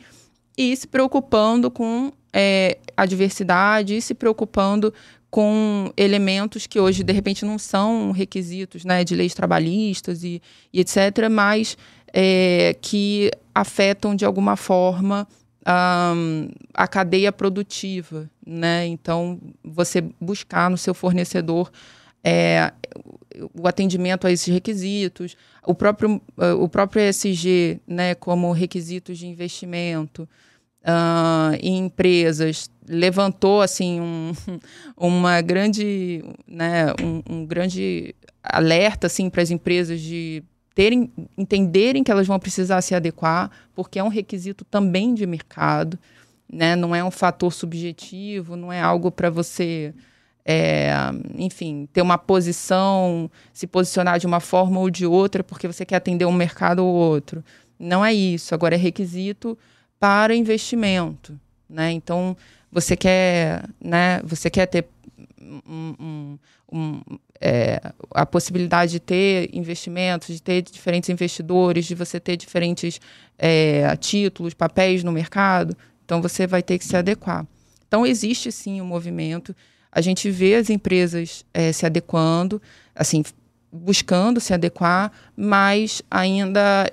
e 0.56 0.76
se 0.76 0.86
preocupando 0.86 1.72
com 1.72 2.12
é, 2.32 2.78
a 2.96 3.08
diversidade 3.08 3.98
e 3.98 4.02
se 4.02 4.14
preocupando 4.14 4.94
com 5.34 5.92
elementos 5.98 6.68
que 6.68 6.80
hoje, 6.80 7.04
de 7.04 7.12
repente, 7.12 7.44
não 7.44 7.58
são 7.58 8.12
requisitos 8.12 8.86
né, 8.86 9.04
de 9.04 9.16
leis 9.16 9.34
trabalhistas 9.34 10.24
e, 10.24 10.40
e 10.72 10.80
etc., 10.80 11.28
mas 11.28 11.76
é, 12.14 12.76
que 12.80 13.32
afetam 13.56 14.16
de 14.16 14.26
alguma 14.26 14.56
forma 14.56 15.28
ahn, 15.66 16.50
a 16.72 16.88
cadeia 16.88 17.32
produtiva, 17.32 18.30
né? 18.46 18.86
Então, 18.86 19.40
você 19.64 20.04
buscar 20.22 20.70
no 20.70 20.78
seu 20.78 20.94
fornecedor 20.94 21.72
é, 22.24 22.72
o 23.60 23.68
atendimento 23.68 24.28
a 24.28 24.32
esses 24.32 24.54
requisitos, 24.54 25.36
o 25.66 25.74
próprio, 25.74 26.22
o 26.60 26.70
próprio 26.70 27.02
ESG, 27.02 27.82
né, 27.88 28.14
como 28.14 28.52
requisitos 28.52 29.18
de 29.18 29.26
investimento 29.26 30.30
ah, 30.84 31.54
em 31.60 31.86
empresas, 31.86 32.70
levantou 32.88 33.62
assim 33.62 34.00
um, 34.02 34.32
uma 34.98 35.42
grande, 35.42 36.24
né, 36.48 36.88
um, 37.02 37.22
um 37.30 37.46
grande 37.46 38.16
alerta 38.44 39.08
assim 39.08 39.30
para 39.30 39.42
as 39.42 39.52
empresas 39.52 40.02
de 40.02 40.44
terem, 40.76 41.12
entenderem 41.38 42.04
que 42.04 42.12
elas 42.12 42.28
vão 42.28 42.40
precisar 42.40 42.82
se 42.82 42.96
adequar, 42.96 43.50
porque 43.74 44.00
é 44.00 44.04
um 44.04 44.10
requisito 44.10 44.66
também 44.66 45.14
de 45.14 45.26
mercado, 45.26 45.98
né? 46.52 46.76
Não 46.76 46.96
é 46.96 47.04
um 47.04 47.12
fator 47.12 47.52
subjetivo, 47.54 48.56
não 48.56 48.72
é 48.72 48.82
algo 48.82 49.12
para 49.12 49.30
você, 49.30 49.94
é, 50.46 50.92
enfim, 51.36 51.88
ter 51.92 52.02
uma 52.02 52.18
posição, 52.18 53.30
se 53.54 53.66
posicionar 53.68 54.20
de 54.20 54.28
uma 54.28 54.40
forma 54.40 54.80
ou 54.80 54.90
de 54.90 55.06
outra, 55.06 55.44
porque 55.44 55.68
você 55.68 55.86
quer 55.86 55.96
atender 55.98 56.26
um 56.26 56.34
mercado 56.34 56.84
ou 56.84 56.94
outro. 56.94 57.44
Não 57.80 58.04
é 58.04 58.14
isso. 58.14 58.54
Agora 58.54 58.76
é 58.76 58.78
requisito 58.78 59.58
para 60.00 60.36
investimento, 60.36 61.40
né? 61.70 61.92
Então 61.92 62.36
você 62.74 62.96
quer, 62.98 63.64
né? 63.80 64.20
Você 64.24 64.50
quer 64.50 64.66
ter 64.66 64.86
um, 65.68 65.96
um- 66.00 66.40
um- 66.72 67.02
é, 67.40 67.80
a 68.12 68.26
possibilidade 68.26 68.94
de 68.94 69.00
ter 69.00 69.50
investimentos, 69.54 70.28
de 70.28 70.42
ter 70.42 70.62
diferentes 70.64 71.10
investidores, 71.10 71.86
de 71.86 71.94
você 71.94 72.20
ter 72.20 72.36
diferentes 72.38 73.00
é, 73.38 73.96
títulos, 73.98 74.54
papéis 74.54 75.04
no 75.04 75.12
mercado. 75.12 75.76
Então, 76.06 76.22
você 76.22 76.48
vai 76.48 76.64
ter 76.64 76.78
que 76.80 76.86
se 76.86 76.96
adequar. 76.96 77.46
Então, 77.88 78.06
existe 78.06 78.52
sim 78.52 78.82
um 78.82 78.86
movimento. 78.86 79.56
A 79.92 80.02
gente 80.02 80.30
vê 80.32 80.56
as 80.56 80.70
empresas 80.70 81.46
é, 81.54 81.72
se 81.72 81.86
adequando, 81.86 82.62
assim, 82.96 83.24
buscando 83.72 84.40
se 84.40 84.54
adequar, 84.54 85.12
mas 85.36 86.02
ainda 86.10 86.90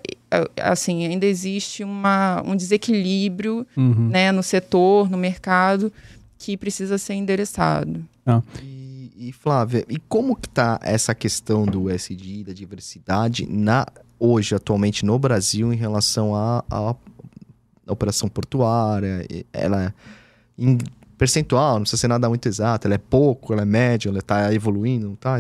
assim 0.61 1.07
ainda 1.07 1.27
existe 1.27 1.83
uma, 1.83 2.43
um 2.45 2.55
desequilíbrio 2.55 3.67
Uhum. 3.77 4.09
né, 4.09 4.31
no 4.33 4.43
setor, 4.43 5.11
no 5.11 5.19
mercado, 5.19 5.93
que 6.39 6.57
precisa 6.57 6.99
ser 6.99 7.15
endereçado. 7.15 8.05
E, 8.63 9.13
e, 9.17 9.33
Flávia, 9.33 9.85
e 9.89 9.99
como 10.09 10.37
que 10.37 10.49
tá 10.49 10.79
essa 10.83 11.15
questão 11.15 11.67
do 11.67 11.91
SD, 11.91 12.45
da 12.45 12.53
diversidade, 12.53 13.47
na, 13.47 13.87
hoje, 14.19 14.55
atualmente, 14.55 15.05
no 15.05 15.19
Brasil, 15.19 15.73
em 15.73 15.77
relação 15.77 16.35
à 16.35 16.95
operação 17.87 18.29
portuária? 18.29 19.27
E 19.29 19.45
Ela, 19.53 19.95
em 20.57 20.79
percentual, 21.19 21.75
não 21.75 21.83
precisa 21.83 22.01
ser 22.01 22.09
nada 22.09 22.29
muito 22.29 22.49
exato, 22.49 22.87
ela 22.87 22.95
é 22.95 22.99
pouco, 22.99 23.53
ela 23.53 23.63
é 23.63 23.67
média, 23.67 24.09
ela 24.09 24.21
está 24.21 24.55
evoluindo, 24.55 25.09
não 25.09 25.17
tá? 25.17 25.39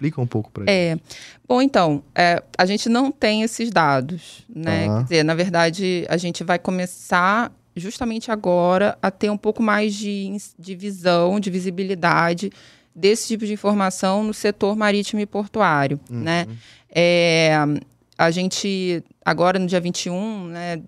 Explica 0.00 0.20
um 0.20 0.26
pouco 0.26 0.50
gente. 0.50 0.70
É. 0.70 0.98
Bom, 1.46 1.60
então, 1.60 2.02
é, 2.14 2.42
a 2.56 2.64
gente 2.64 2.88
não 2.88 3.12
tem 3.12 3.42
esses 3.42 3.70
dados, 3.70 4.46
né? 4.48 4.86
Tá. 4.86 4.96
Quer 4.96 5.02
dizer, 5.02 5.24
na 5.24 5.34
verdade, 5.34 6.06
a 6.08 6.16
gente 6.16 6.42
vai 6.42 6.58
começar 6.58 7.52
justamente 7.76 8.30
agora 8.30 8.96
a 9.02 9.10
ter 9.10 9.28
um 9.28 9.36
pouco 9.36 9.62
mais 9.62 9.94
de, 9.94 10.34
de 10.58 10.74
visão, 10.74 11.38
de 11.38 11.50
visibilidade 11.50 12.50
desse 12.94 13.28
tipo 13.28 13.44
de 13.44 13.52
informação 13.52 14.24
no 14.24 14.32
setor 14.32 14.74
marítimo 14.74 15.20
e 15.20 15.26
portuário, 15.26 16.00
né? 16.08 16.46
É, 16.88 17.54
a 18.16 18.30
gente, 18.30 19.04
agora 19.24 19.58
no 19.58 19.66
dia 19.66 19.80
21, 19.80 20.46
né, 20.46 20.82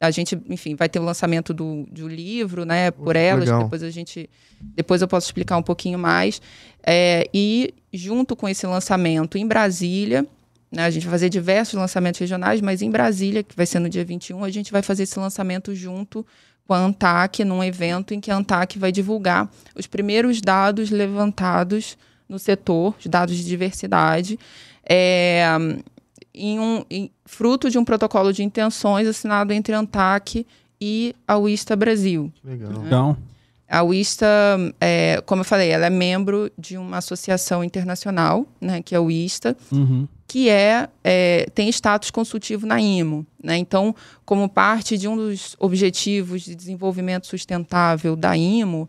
a 0.00 0.10
gente, 0.10 0.40
enfim, 0.48 0.74
vai 0.74 0.88
ter 0.88 0.98
o 0.98 1.02
lançamento 1.02 1.52
do, 1.52 1.86
do 1.90 2.08
livro, 2.08 2.64
né, 2.64 2.90
por 2.90 3.16
elas, 3.16 3.44
legal. 3.44 3.64
depois 3.64 3.82
a 3.82 3.90
gente, 3.90 4.28
depois 4.60 5.02
eu 5.02 5.08
posso 5.08 5.26
explicar 5.26 5.56
um 5.56 5.62
pouquinho 5.62 5.98
mais, 5.98 6.40
É, 6.84 7.28
e 7.32 7.72
junto 7.92 8.34
com 8.34 8.48
esse 8.48 8.66
lançamento 8.66 9.38
em 9.38 9.46
Brasília, 9.46 10.26
né, 10.70 10.84
a 10.84 10.90
gente 10.90 11.04
vai 11.04 11.12
fazer 11.12 11.28
diversos 11.28 11.74
lançamentos 11.74 12.18
regionais, 12.18 12.60
mas 12.60 12.82
em 12.82 12.90
Brasília, 12.90 13.42
que 13.42 13.54
vai 13.54 13.66
ser 13.66 13.78
no 13.78 13.88
dia 13.88 14.04
21, 14.04 14.42
a 14.42 14.50
gente 14.50 14.72
vai 14.72 14.82
fazer 14.82 15.04
esse 15.04 15.18
lançamento 15.18 15.74
junto 15.74 16.26
com 16.66 16.74
a 16.74 16.78
ANTAC, 16.78 17.44
num 17.44 17.62
evento 17.62 18.14
em 18.14 18.20
que 18.20 18.30
a 18.30 18.36
ANTAC 18.36 18.78
vai 18.78 18.90
divulgar 18.90 19.50
os 19.76 19.86
primeiros 19.86 20.40
dados 20.40 20.90
levantados 20.90 21.98
no 22.28 22.38
setor, 22.38 22.96
os 22.98 23.06
dados 23.06 23.36
de 23.36 23.44
diversidade, 23.44 24.38
é, 24.88 25.44
em 26.34 26.58
um, 26.58 26.84
em- 26.90 27.10
fruto 27.24 27.68
de 27.70 27.78
um 27.78 27.84
protocolo 27.84 28.32
de 28.32 28.42
intenções 28.42 29.06
assinado 29.06 29.52
entre 29.52 29.74
a 29.74 29.78
ANTAC 29.78 30.46
e 30.80 31.14
a 31.26 31.36
UISTA 31.38 31.76
Brasil. 31.76 32.32
Legal. 32.44 32.72
Então, 32.86 33.16
A 33.68 33.82
UISTA, 33.82 34.26
é, 34.80 35.22
como 35.24 35.40
eu 35.40 35.44
falei, 35.44 35.70
ela 35.70 35.86
é 35.86 35.90
membro 35.90 36.50
de 36.58 36.76
uma 36.76 36.98
associação 36.98 37.64
internacional, 37.64 38.46
né, 38.60 38.82
que 38.82 38.94
é 38.94 38.98
a 38.98 39.00
UISTA, 39.00 39.56
uhum. 39.70 40.06
que 40.28 40.50
é, 40.50 40.88
é, 41.02 41.46
tem 41.54 41.70
status 41.70 42.10
consultivo 42.10 42.66
na 42.66 42.78
IMO. 42.80 43.26
Né? 43.42 43.56
Então, 43.56 43.94
como 44.26 44.46
parte 44.48 44.98
de 44.98 45.08
um 45.08 45.16
dos 45.16 45.56
objetivos 45.58 46.42
de 46.42 46.54
desenvolvimento 46.54 47.26
sustentável 47.26 48.14
da 48.14 48.36
IMO, 48.36 48.88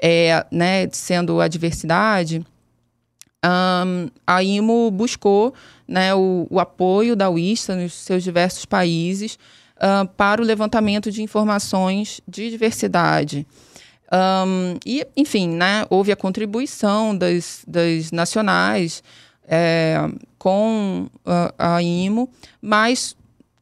é, 0.00 0.46
né, 0.50 0.88
sendo 0.92 1.38
a 1.40 1.46
diversidade, 1.46 2.42
ahn, 3.42 4.08
a 4.26 4.42
IMO 4.42 4.90
buscou 4.90 5.52
né, 5.86 6.14
o, 6.14 6.46
o 6.50 6.60
apoio 6.60 7.14
da 7.14 7.28
UISTA 7.28 7.76
nos 7.76 7.92
seus 7.92 8.22
diversos 8.22 8.64
países 8.64 9.38
ah, 9.84 10.06
para 10.16 10.40
o 10.40 10.44
levantamento 10.44 11.10
de 11.10 11.22
informações 11.22 12.20
de 12.28 12.48
diversidade. 12.50 13.44
Ahn, 14.12 14.78
e, 14.86 15.04
enfim, 15.16 15.48
né, 15.48 15.84
houve 15.90 16.12
a 16.12 16.16
contribuição 16.16 17.16
das, 17.16 17.64
das 17.66 18.12
nacionais 18.12 19.02
é, 19.48 19.96
com 20.38 21.08
a, 21.26 21.76
a 21.76 21.82
IMO, 21.82 22.30
mas 22.60 23.16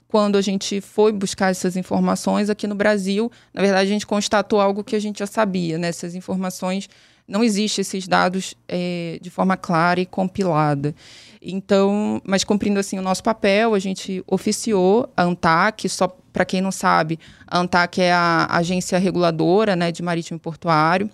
quando 0.09 0.37
a 0.37 0.43
gente 0.43 0.83
foi 0.83 1.11
buscar 1.11 1.53
essas 1.53 1.75
informações 1.75 2.51
aqui 2.51 2.67
no 2.67 2.75
Brasil, 2.75 3.33
na 3.55 3.63
verdade 3.63 3.89
a 3.89 3.93
gente 3.93 4.07
constatou 4.07 4.61
algo 4.61 4.85
que 4.85 4.97
a 4.97 5.01
gente 5.01 5.21
já 5.21 5.27
sabia, 5.27 5.79
né? 5.79 5.89
Essas 5.89 6.15
informações 6.15 6.87
não 7.27 7.43
existem 7.43 7.81
esses 7.81 8.07
dados 8.07 8.55
é, 8.69 9.19
de 9.23 9.31
forma 9.31 9.57
clara 9.57 10.01
e 10.01 10.07
compilada. 10.07 10.95
Então, 11.43 12.21
mas 12.25 12.45
cumprindo 12.45 12.79
assim 12.79 12.99
o 12.99 13.03
nosso 13.03 13.23
papel, 13.23 13.75
a 13.75 13.79
gente 13.79 14.23
oficiou 14.27 15.11
a 15.17 15.23
ANTAC, 15.23 15.89
só 15.89 16.07
para 16.33 16.45
quem 16.45 16.61
não 16.61 16.71
sabe, 16.71 17.19
a 17.47 17.59
ANTAC 17.59 18.03
é 18.03 18.13
a 18.13 18.47
agência 18.51 18.99
reguladora, 18.99 19.75
né, 19.75 19.91
de 19.91 20.03
marítimo 20.03 20.37
e 20.37 20.41
portuário. 20.41 21.11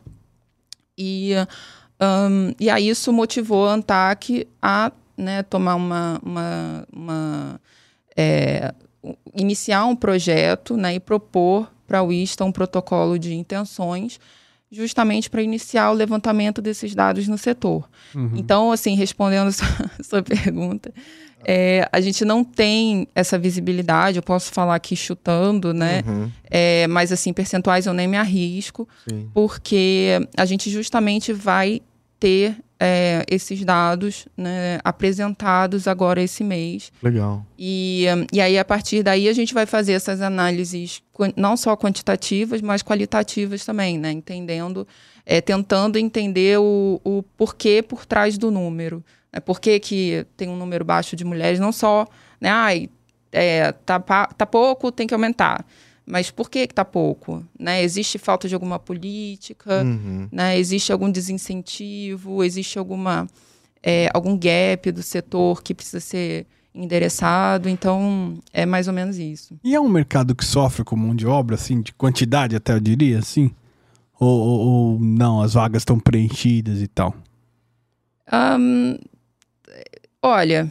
E 0.98 1.32
Ahn, 1.98 2.52
e 2.60 2.68
aí 2.68 2.88
isso 2.88 3.12
motivou 3.12 3.68
a 3.68 3.74
ANTAC 3.74 4.46
a 4.60 4.92
né, 5.16 5.42
tomar 5.42 5.76
uma, 5.76 6.20
uma, 6.22 6.86
uma, 6.92 7.60
é, 8.16 8.74
iniciar 9.34 9.86
um 9.86 9.96
projeto 9.96 10.76
né, 10.76 10.94
e 10.94 11.00
propor 11.00 11.70
para 11.86 11.98
a 11.98 12.02
UISTA 12.02 12.44
um 12.44 12.52
protocolo 12.52 13.18
de 13.18 13.34
intenções 13.34 14.20
justamente 14.70 15.30
para 15.30 15.42
iniciar 15.42 15.90
o 15.90 15.94
levantamento 15.94 16.60
desses 16.60 16.94
dados 16.94 17.28
no 17.28 17.38
setor. 17.38 17.88
Uhum. 18.14 18.32
Então, 18.34 18.72
assim, 18.72 18.94
respondendo 18.94 19.48
a 19.48 19.52
sua, 19.52 19.90
sua 20.02 20.22
pergunta, 20.22 20.92
é, 21.44 21.88
a 21.92 22.00
gente 22.00 22.24
não 22.24 22.42
tem 22.42 23.06
essa 23.14 23.38
visibilidade, 23.38 24.16
eu 24.18 24.22
posso 24.22 24.52
falar 24.52 24.74
aqui 24.74 24.96
chutando, 24.96 25.72
né? 25.72 26.02
Uhum, 26.06 26.30
É, 26.50 26.86
mas, 26.88 27.12
assim, 27.12 27.32
percentuais 27.32 27.86
eu 27.86 27.94
nem 27.94 28.08
me 28.08 28.16
arrisco 28.16 28.88
sim. 29.08 29.28
porque 29.32 30.26
a 30.36 30.44
gente 30.44 30.68
justamente 30.70 31.32
vai 31.32 31.80
ter 32.18 32.56
é, 32.78 33.24
esses 33.30 33.64
dados 33.64 34.26
né, 34.36 34.78
apresentados 34.84 35.88
agora 35.88 36.22
esse 36.22 36.44
mês. 36.44 36.92
Legal. 37.02 37.44
E, 37.58 38.04
e 38.32 38.40
aí, 38.40 38.58
a 38.58 38.64
partir 38.64 39.02
daí, 39.02 39.28
a 39.28 39.32
gente 39.32 39.54
vai 39.54 39.66
fazer 39.66 39.92
essas 39.92 40.20
análises 40.20 41.02
não 41.36 41.56
só 41.56 41.76
quantitativas, 41.76 42.60
mas 42.60 42.82
qualitativas 42.82 43.64
também, 43.64 43.98
né? 43.98 44.12
Entendendo, 44.12 44.86
é, 45.24 45.40
tentando 45.40 45.98
entender 45.98 46.58
o, 46.58 47.00
o 47.02 47.22
porquê 47.36 47.82
por 47.82 48.04
trás 48.04 48.36
do 48.36 48.50
número. 48.50 49.02
Né? 49.32 49.40
Por 49.40 49.60
que, 49.60 49.80
que 49.80 50.26
tem 50.36 50.48
um 50.48 50.56
número 50.56 50.84
baixo 50.84 51.16
de 51.16 51.24
mulheres, 51.24 51.58
não 51.58 51.72
só, 51.72 52.06
né? 52.40 52.50
Ai, 52.50 52.90
é, 53.32 53.72
tá, 53.72 53.98
tá 53.98 54.46
pouco, 54.46 54.92
tem 54.92 55.06
que 55.06 55.14
aumentar. 55.14 55.64
Mas 56.06 56.30
por 56.30 56.48
que 56.48 56.66
que 56.68 56.74
tá 56.74 56.84
pouco? 56.84 57.44
Né? 57.58 57.82
Existe 57.82 58.16
falta 58.18 58.46
de 58.48 58.54
alguma 58.54 58.78
política? 58.78 59.82
Uhum. 59.82 60.28
né? 60.30 60.56
Existe 60.58 60.92
algum 60.92 61.10
desincentivo, 61.10 62.44
existe 62.44 62.78
alguma, 62.78 63.26
é, 63.82 64.08
algum 64.14 64.38
gap 64.38 64.92
do 64.92 65.02
setor 65.02 65.62
que 65.62 65.74
precisa 65.74 65.98
ser 66.00 66.46
endereçado. 66.72 67.68
Então, 67.68 68.38
é 68.52 68.64
mais 68.64 68.86
ou 68.86 68.94
menos 68.94 69.18
isso. 69.18 69.58
E 69.64 69.74
é 69.74 69.80
um 69.80 69.88
mercado 69.88 70.34
que 70.34 70.44
sofre 70.44 70.84
com 70.84 70.94
mão 70.94 71.14
de 71.14 71.26
obra, 71.26 71.56
assim, 71.56 71.80
de 71.80 71.92
quantidade 71.92 72.54
até 72.54 72.72
eu 72.74 72.80
diria, 72.80 73.18
assim? 73.18 73.50
Ou, 74.20 74.28
ou- 74.40 74.60
ou 74.94 75.00
não, 75.00 75.42
as 75.42 75.54
vagas 75.54 75.82
estão 75.82 75.98
preenchidas 75.98 76.80
e 76.80 76.86
tal? 76.86 77.14
Ahn, 78.30 78.96
olha, 80.22 80.70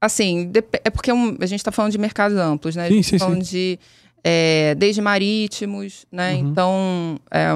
assim, 0.00 0.50
é 0.84 0.90
porque 0.90 1.10
é 1.10 1.14
um- 1.14 1.36
a 1.40 1.46
gente 1.46 1.60
está 1.60 1.72
falando 1.72 1.92
de 1.92 1.98
mercados 1.98 2.36
amplos, 2.36 2.76
né? 2.76 2.84
A 2.86 2.88
Sim, 2.88 2.94
gente 2.96 3.06
sim, 3.06 3.18
tá 3.18 3.24
falando 3.24 3.42
de 3.44 3.78
é, 4.28 4.74
desde 4.74 5.00
marítimos, 5.00 6.04
né? 6.10 6.34
Uhum. 6.34 6.38
Então, 6.50 7.18
é, 7.30 7.46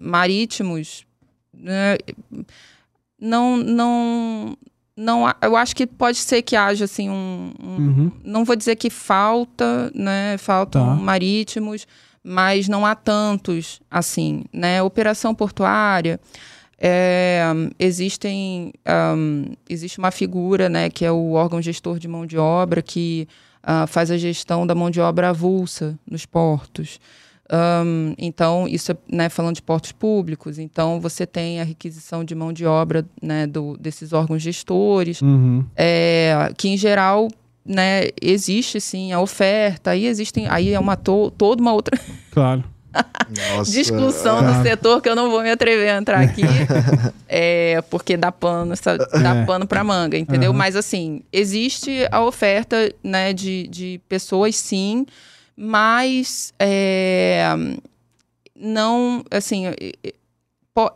marítimos, 0.00 1.04
né? 1.52 1.96
não, 3.20 3.56
não, 3.56 4.56
não, 4.96 5.24
eu 5.42 5.56
acho 5.56 5.74
que 5.74 5.86
pode 5.86 6.18
ser 6.18 6.42
que 6.42 6.54
haja 6.56 6.84
assim 6.84 7.10
um, 7.10 7.52
um- 7.62 7.76
Uhum. 7.76 8.12
não 8.24 8.44
vou 8.44 8.54
dizer 8.56 8.76
que 8.76 8.88
falta, 8.90 9.90
né? 9.94 10.36
Faltam 10.38 10.86
Tá. 10.86 10.94
marítimos, 10.94 11.86
mas 12.22 12.68
não 12.68 12.86
há 12.86 12.94
tantos 12.94 13.80
assim, 13.90 14.44
né? 14.52 14.82
Operação 14.82 15.34
portuária, 15.34 16.20
é, 16.78 17.42
existem, 17.78 18.72
ahm, 18.86 19.52
existe 19.68 19.98
uma 19.98 20.10
figura, 20.10 20.68
né? 20.68 20.88
Que 20.88 21.04
é 21.04 21.10
o 21.12 21.32
órgão 21.32 21.60
gestor 21.60 21.98
de 21.98 22.06
mão 22.08 22.24
de 22.24 22.38
obra 22.38 22.80
que 22.80 23.26
ah, 23.62 23.86
faz 23.86 24.10
a 24.10 24.16
gestão 24.18 24.66
da 24.66 24.74
mão 24.74 24.90
de 24.90 25.00
obra 25.00 25.28
avulsa 25.30 25.98
nos 26.10 26.24
portos. 26.26 26.98
Ahm, 27.52 28.14
então, 28.16 28.68
isso 28.68 28.92
é 28.92 28.96
né, 29.10 29.28
falando 29.28 29.56
de 29.56 29.62
portos 29.62 29.90
públicos. 29.92 30.58
Então, 30.58 31.00
você 31.00 31.26
tem 31.26 31.60
a 31.60 31.64
requisição 31.64 32.22
de 32.24 32.34
mão 32.34 32.52
de 32.52 32.64
obra 32.64 33.04
né, 33.20 33.46
do, 33.46 33.76
desses 33.76 34.12
órgãos 34.12 34.40
gestores 34.42 35.20
Uhum. 35.20 35.64
é, 35.74 36.52
que 36.56 36.68
em 36.68 36.76
geral 36.76 37.28
né, 37.66 38.04
existe 38.22 38.80
sim 38.80 39.12
a 39.12 39.20
oferta, 39.20 39.90
aí 39.90 40.06
existem, 40.06 40.46
aí 40.48 40.72
é 40.72 40.78
uma 40.78 40.96
to- 40.96 41.30
toda 41.32 41.60
uma 41.60 41.72
outra, 41.72 41.98
Claro. 42.30 42.64
Nossa. 43.28 43.70
discussão 43.70 44.42
no 44.42 44.62
setor 44.62 45.00
que 45.00 45.08
eu 45.08 45.14
não 45.14 45.30
vou 45.30 45.42
me 45.42 45.50
atrever 45.50 45.90
a 45.90 45.98
entrar 45.98 46.20
aqui, 46.20 46.42
é, 47.28 47.80
porque 47.90 48.16
dá 48.16 48.32
pano, 48.32 48.74
dá 49.22 49.36
É. 49.36 49.44
pano 49.44 49.66
para 49.66 49.84
manga, 49.84 50.18
entendeu? 50.18 50.50
Aham. 50.50 50.58
Mas 50.58 50.74
assim, 50.76 51.22
existe 51.32 52.06
a 52.10 52.22
oferta 52.24 52.92
né, 53.02 53.32
de, 53.32 53.68
de 53.68 54.00
pessoas, 54.08 54.56
sim, 54.56 55.06
mas 55.56 56.52
é, 56.58 57.44
não, 58.56 59.24
assim, 59.30 59.66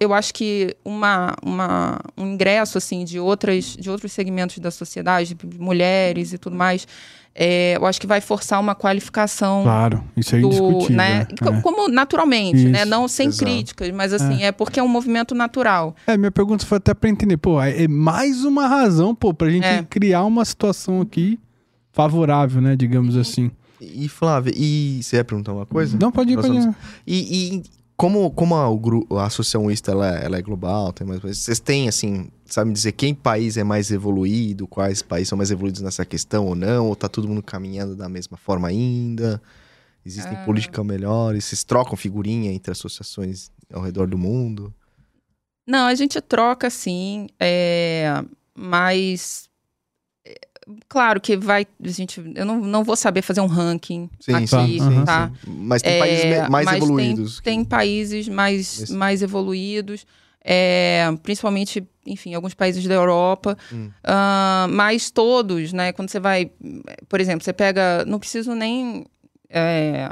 eu 0.01 0.15
acho 0.15 0.33
que 0.33 0.75
uma, 0.85 1.35
uma, 1.43 1.99
um 2.17 2.27
ingresso 2.29 2.79
assim 2.79 3.05
de 3.05 3.19
outras 3.19 3.65
de 3.77 3.91
outros 3.91 4.13
segmentos 4.13 4.59
da 4.59 4.71
sociedade, 4.71 5.35
de 5.35 5.59
mulheres 5.59 6.33
e 6.33 6.39
tudo 6.39 6.55
mais, 6.57 6.87
é, 7.35 7.77
eu 7.77 7.85
acho 7.85 8.01
que 8.01 8.07
vai 8.07 8.21
forçar 8.21 8.61
uma 8.61 8.75
qualificação 8.77 9.65
Claro, 9.65 10.05
isso 10.17 10.37
é 10.37 10.41
do, 10.41 10.47
indiscutível. 10.47 10.97
né? 10.97 11.27
é. 11.31 11.35
Co- 11.45 11.61
Como 11.63 11.89
naturalmente, 11.89 12.65
né? 12.69 12.81
Isso, 12.83 12.89
Não 12.89 13.09
sem 13.09 13.27
exato. 13.29 13.45
críticas, 13.45 13.91
mas 13.91 14.13
assim, 14.13 14.45
é. 14.45 14.53
porque 14.53 14.79
é 14.79 14.83
um 14.83 14.89
movimento 14.89 15.35
natural. 15.35 15.97
É, 16.07 16.17
minha 16.17 16.31
pergunta 16.31 16.65
foi 16.65 16.79
até 16.79 16.95
pra 16.95 17.11
entender, 17.11 17.37
pô, 17.37 17.61
é 17.61 17.89
mais 17.89 18.45
uma 18.45 18.69
razão, 18.69 19.15
pô, 19.15 19.35
pra 19.35 19.51
gente 19.51 19.67
É. 19.67 19.83
criar 19.83 20.25
uma 20.25 20.45
situação 20.45 21.01
aqui 21.01 21.39
favorável, 21.93 22.61
né, 22.63 22.77
digamos 22.77 23.17
assim. 23.17 23.51
E 23.81 24.09
Flávia, 24.09 24.53
e 24.57 25.01
você 25.03 25.17
ia 25.17 25.25
perguntar 25.25 25.53
uma 25.53 25.67
coisa? 25.67 25.99
Não, 26.01 26.11
pode 26.11 26.33
ir, 26.33 26.37
pode 26.37 26.57
ir. 26.57 26.75
E, 27.07 27.57
e 27.57 27.63
como, 27.97 28.31
como 28.31 28.55
a, 28.57 28.69
o 28.71 29.19
a 29.19 29.27
Associação 29.27 29.71
Ista 29.71 29.93
ela, 29.93 30.19
é- 30.19 30.25
ela 30.25 30.37
é 30.39 30.43
global, 30.43 30.93
tem 30.93 31.07
mais 31.07 31.21
vocês 31.21 31.61
têm, 31.61 31.89
assim, 31.89 32.29
sabe 32.45 32.73
dizer 32.73 32.93
quem 32.93 33.15
país 33.15 33.57
é 33.57 33.65
mais 33.65 33.91
evoluído, 33.91 34.67
quais 34.67 35.01
países 35.03 35.29
são 35.29 35.39
mais 35.39 35.51
evoluídos 35.51 35.81
nessa 35.81 36.05
questão 36.05 36.47
ou 36.47 36.55
não? 36.55 36.89
Ou 36.89 36.97
tá 36.97 37.09
todo 37.09 37.29
mundo 37.29 37.43
caminhando 37.43 37.95
da 37.95 38.09
mesma 38.09 38.37
forma 38.37 38.69
ainda? 38.69 39.41
Existem 40.05 40.37
Ah. 40.37 40.45
políticas 40.45 40.85
melhores? 40.85 41.45
Vocês 41.45 41.65
trocam 41.65 41.97
figurinha 41.97 42.53
entre 42.53 42.73
associações 42.73 43.51
ao 43.73 43.81
redor 43.83 44.07
do 44.07 44.19
mundo? 44.19 44.73
Não, 45.67 45.87
a 45.87 45.95
gente 45.95 46.21
troca 46.21 46.69
sim, 46.69 47.27
é, 47.41 48.23
mas 48.55 49.49
claro 50.89 51.21
que 51.21 51.37
vai, 51.37 51.67
a 51.83 51.89
gente, 51.89 52.23
eu 52.35 52.45
não, 52.45 52.59
não 52.61 52.85
vou 52.85 52.97
saber 52.97 53.23
fazer 53.23 53.41
um 53.41 53.47
ranking 53.47 54.09
Sim, 54.21 54.35
aqui, 54.35 54.47
sim, 54.49 54.79
sim, 54.81 55.05
tá? 55.05 55.31
Mas 55.47 55.83
tem 55.83 55.93
É, 55.93 55.99
países 55.99 56.25
me- 56.25 56.49
mais 56.49 56.65
mas 56.65 56.67
tem- 56.67 56.77
evoluídos. 56.77 57.41
Tem, 57.41 57.65
países 57.65 58.29
mais, 58.29 58.81
Esse- 58.83 58.93
mais 58.93 59.23
evoluídos, 59.23 60.07
é, 60.45 61.07
principalmente, 61.23 61.87
enfim, 62.07 62.35
alguns 62.35 62.55
países 62.55 62.85
da 62.87 62.95
Europa, 62.95 63.57
Hum. 63.73 63.91
Ah, 64.03 64.67
mas 64.71 65.11
todos, 65.11 65.73
né? 65.73 65.93
Quando 65.93 66.09
você 66.11 66.21
vai, 66.21 66.51
por 67.09 67.21
exemplo, 67.21 67.45
você 67.45 67.53
pega, 67.53 68.05
não 68.07 68.19
preciso 68.19 68.55
nem 68.55 69.07
é, 69.51 70.09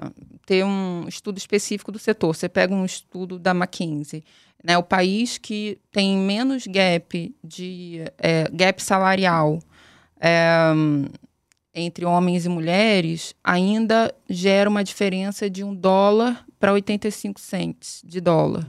ter 0.47 0.65
um 0.65 1.07
estudo 1.09 1.37
específico 1.39 1.91
do 1.91 1.99
setor. 1.99 2.35
Você 2.35 2.49
pega 2.49 2.73
um 2.75 2.85
estudo 2.85 3.39
da 3.39 3.51
McKinsey, 3.53 4.23
né? 4.63 4.79
O 4.79 4.83
país 4.83 5.37
que 5.39 5.79
tem 5.91 6.17
menos 6.17 6.67
gap 6.67 7.35
de 7.43 8.03
é, 8.19 8.49
gap 8.53 8.81
salarial 8.83 9.59
é, 10.23 10.73
entre 11.75 12.05
homens 12.05 12.47
e 12.47 12.49
mulheres 12.49 13.35
ainda 13.43 14.15
gera 14.31 14.71
uma 14.71 14.85
diferença 14.85 15.51
de 15.51 15.65
um 15.65 15.75
dólar 15.75 16.45
para 16.61 16.73
85 16.73 17.41
cents 17.41 18.03
de 18.07 18.21
dólar. 18.21 18.69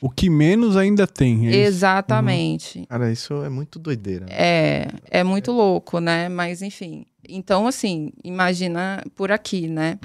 O 0.00 0.08
que 0.08 0.30
menos 0.30 0.78
ainda 0.78 1.06
tem. 1.06 1.46
é 1.46 1.50
isso? 1.50 1.58
Exatamente. 1.58 2.86
Cara, 2.88 3.12
isso 3.12 3.34
é 3.44 3.50
muito 3.50 3.78
doideira. 3.78 4.24
É, 4.30 4.88
é 5.10 5.22
muito 5.22 5.52
louco, 5.52 6.00
né? 6.00 6.30
Mas, 6.30 6.62
enfim. 6.62 7.04
Então, 7.28 7.66
assim, 7.66 8.10
imagina 8.24 9.04
por 9.14 9.30
aqui, 9.30 9.68
né? 9.68 9.98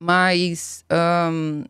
Mas, 0.00 0.84
ahn, 0.90 1.62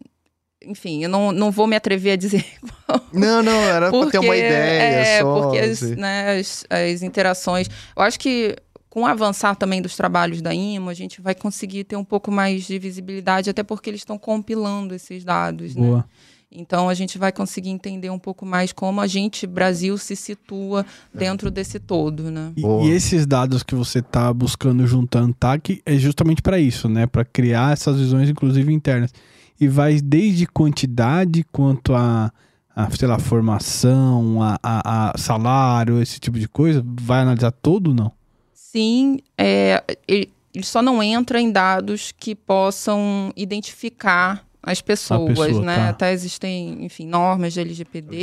enfim, 0.65 1.03
eu 1.03 1.09
não, 1.09 1.33
não 1.33 1.51
vou 1.51 1.67
me 1.67 1.77
atrever 1.77 2.13
a 2.13 2.17
dizer. 2.17 2.45
Não, 3.13 3.41
não, 3.41 3.53
era 3.53 3.89
pra 3.89 4.07
ter 4.11 4.19
uma 4.19 4.37
ideia 4.37 4.83
é, 4.83 5.21
só. 5.21 5.43
porque 5.43 5.59
as, 5.59 5.83
assim. 5.83 5.95
né, 5.95 6.39
as, 6.39 6.65
as 6.69 7.03
interações. 7.03 7.69
Eu 7.97 8.03
acho 8.03 8.19
que 8.19 8.57
com 8.89 9.03
o 9.03 9.07
avançar 9.07 9.55
também 9.55 9.81
dos 9.81 9.95
trabalhos 9.95 10.43
da 10.43 10.53
IMO, 10.53 10.91
a 10.91 10.95
gente 10.95 11.21
vai 11.21 11.33
conseguir 11.33 11.85
ter 11.85 11.95
um 11.95 12.05
pouco 12.05 12.33
mais 12.33 12.65
de 12.65 12.79
visibilidade, 12.81 13.49
até 13.49 13.63
porque 13.63 13.89
eles 13.89 14.01
estão 14.01 14.19
compilando 14.19 14.93
esses 14.93 15.25
dados, 15.25 15.77
né? 15.77 15.87
Boa. 15.87 16.05
Então 16.53 16.89
a 16.89 16.95
gente 16.95 17.17
vai 17.17 17.31
conseguir 17.31 17.71
entender 17.71 18.11
um 18.11 18.19
pouco 18.19 18.45
mais 18.45 18.73
como 18.73 19.01
a 19.01 19.07
gente, 19.07 19.47
Brasil, 19.47 19.97
se 19.97 20.17
situa 20.17 20.85
dentro 21.15 21.49
desse 21.49 21.79
todo, 21.79 22.29
né? 22.29 22.53
E, 22.57 22.63
Boa. 22.63 22.85
e 22.85 22.91
esses 22.91 23.25
dados 23.25 23.63
que 23.63 23.75
você 23.77 24.03
tá 24.03 24.33
buscando 24.33 24.85
junto 24.85 25.17
à 25.17 25.21
ANTAC 25.21 25.81
é 25.87 25.97
justamente 25.97 26.43
para 26.43 26.59
isso, 26.59 26.89
né? 26.89 27.07
Para 27.07 27.25
criar 27.25 27.73
essas 27.73 27.97
visões, 27.97 28.29
inclusive 28.29 28.73
internas. 28.73 29.13
E 29.61 29.69
vai 29.69 30.01
desde 30.01 30.47
quantidade 30.47 31.45
quanto 31.53 31.95
a, 31.95 32.33
a 32.75 32.91
sei 32.91 33.07
lá, 33.07 33.19
formação, 33.19 34.43
a, 34.43 34.59
a- 34.63 35.11
a 35.15 35.19
salário, 35.19 36.01
esse 36.01 36.19
tipo 36.19 36.39
de 36.39 36.49
coisa. 36.49 36.83
Vai 37.01 37.21
analisar 37.21 37.51
todo 37.53 37.89
ou 37.89 37.95
não? 37.95 38.13
Sim, 38.55 39.19
é, 39.37 39.83
ele, 40.09 40.31
ele 40.55 40.65
só 40.65 40.81
não 40.81 41.03
entra 41.03 41.41
em 41.41 41.51
dados 41.51 42.13
que 42.17 42.35
possam 42.35 43.33
identificar 43.37 44.45
as 44.63 44.81
pessoas, 44.81 45.39
pessoa, 45.39 45.65
né? 45.65 45.77
tá. 45.77 45.89
Até 45.89 46.13
existem, 46.13 46.85
enfim, 46.85 47.07
normas 47.07 47.53
de 47.55 47.61
LGPD 47.61 48.17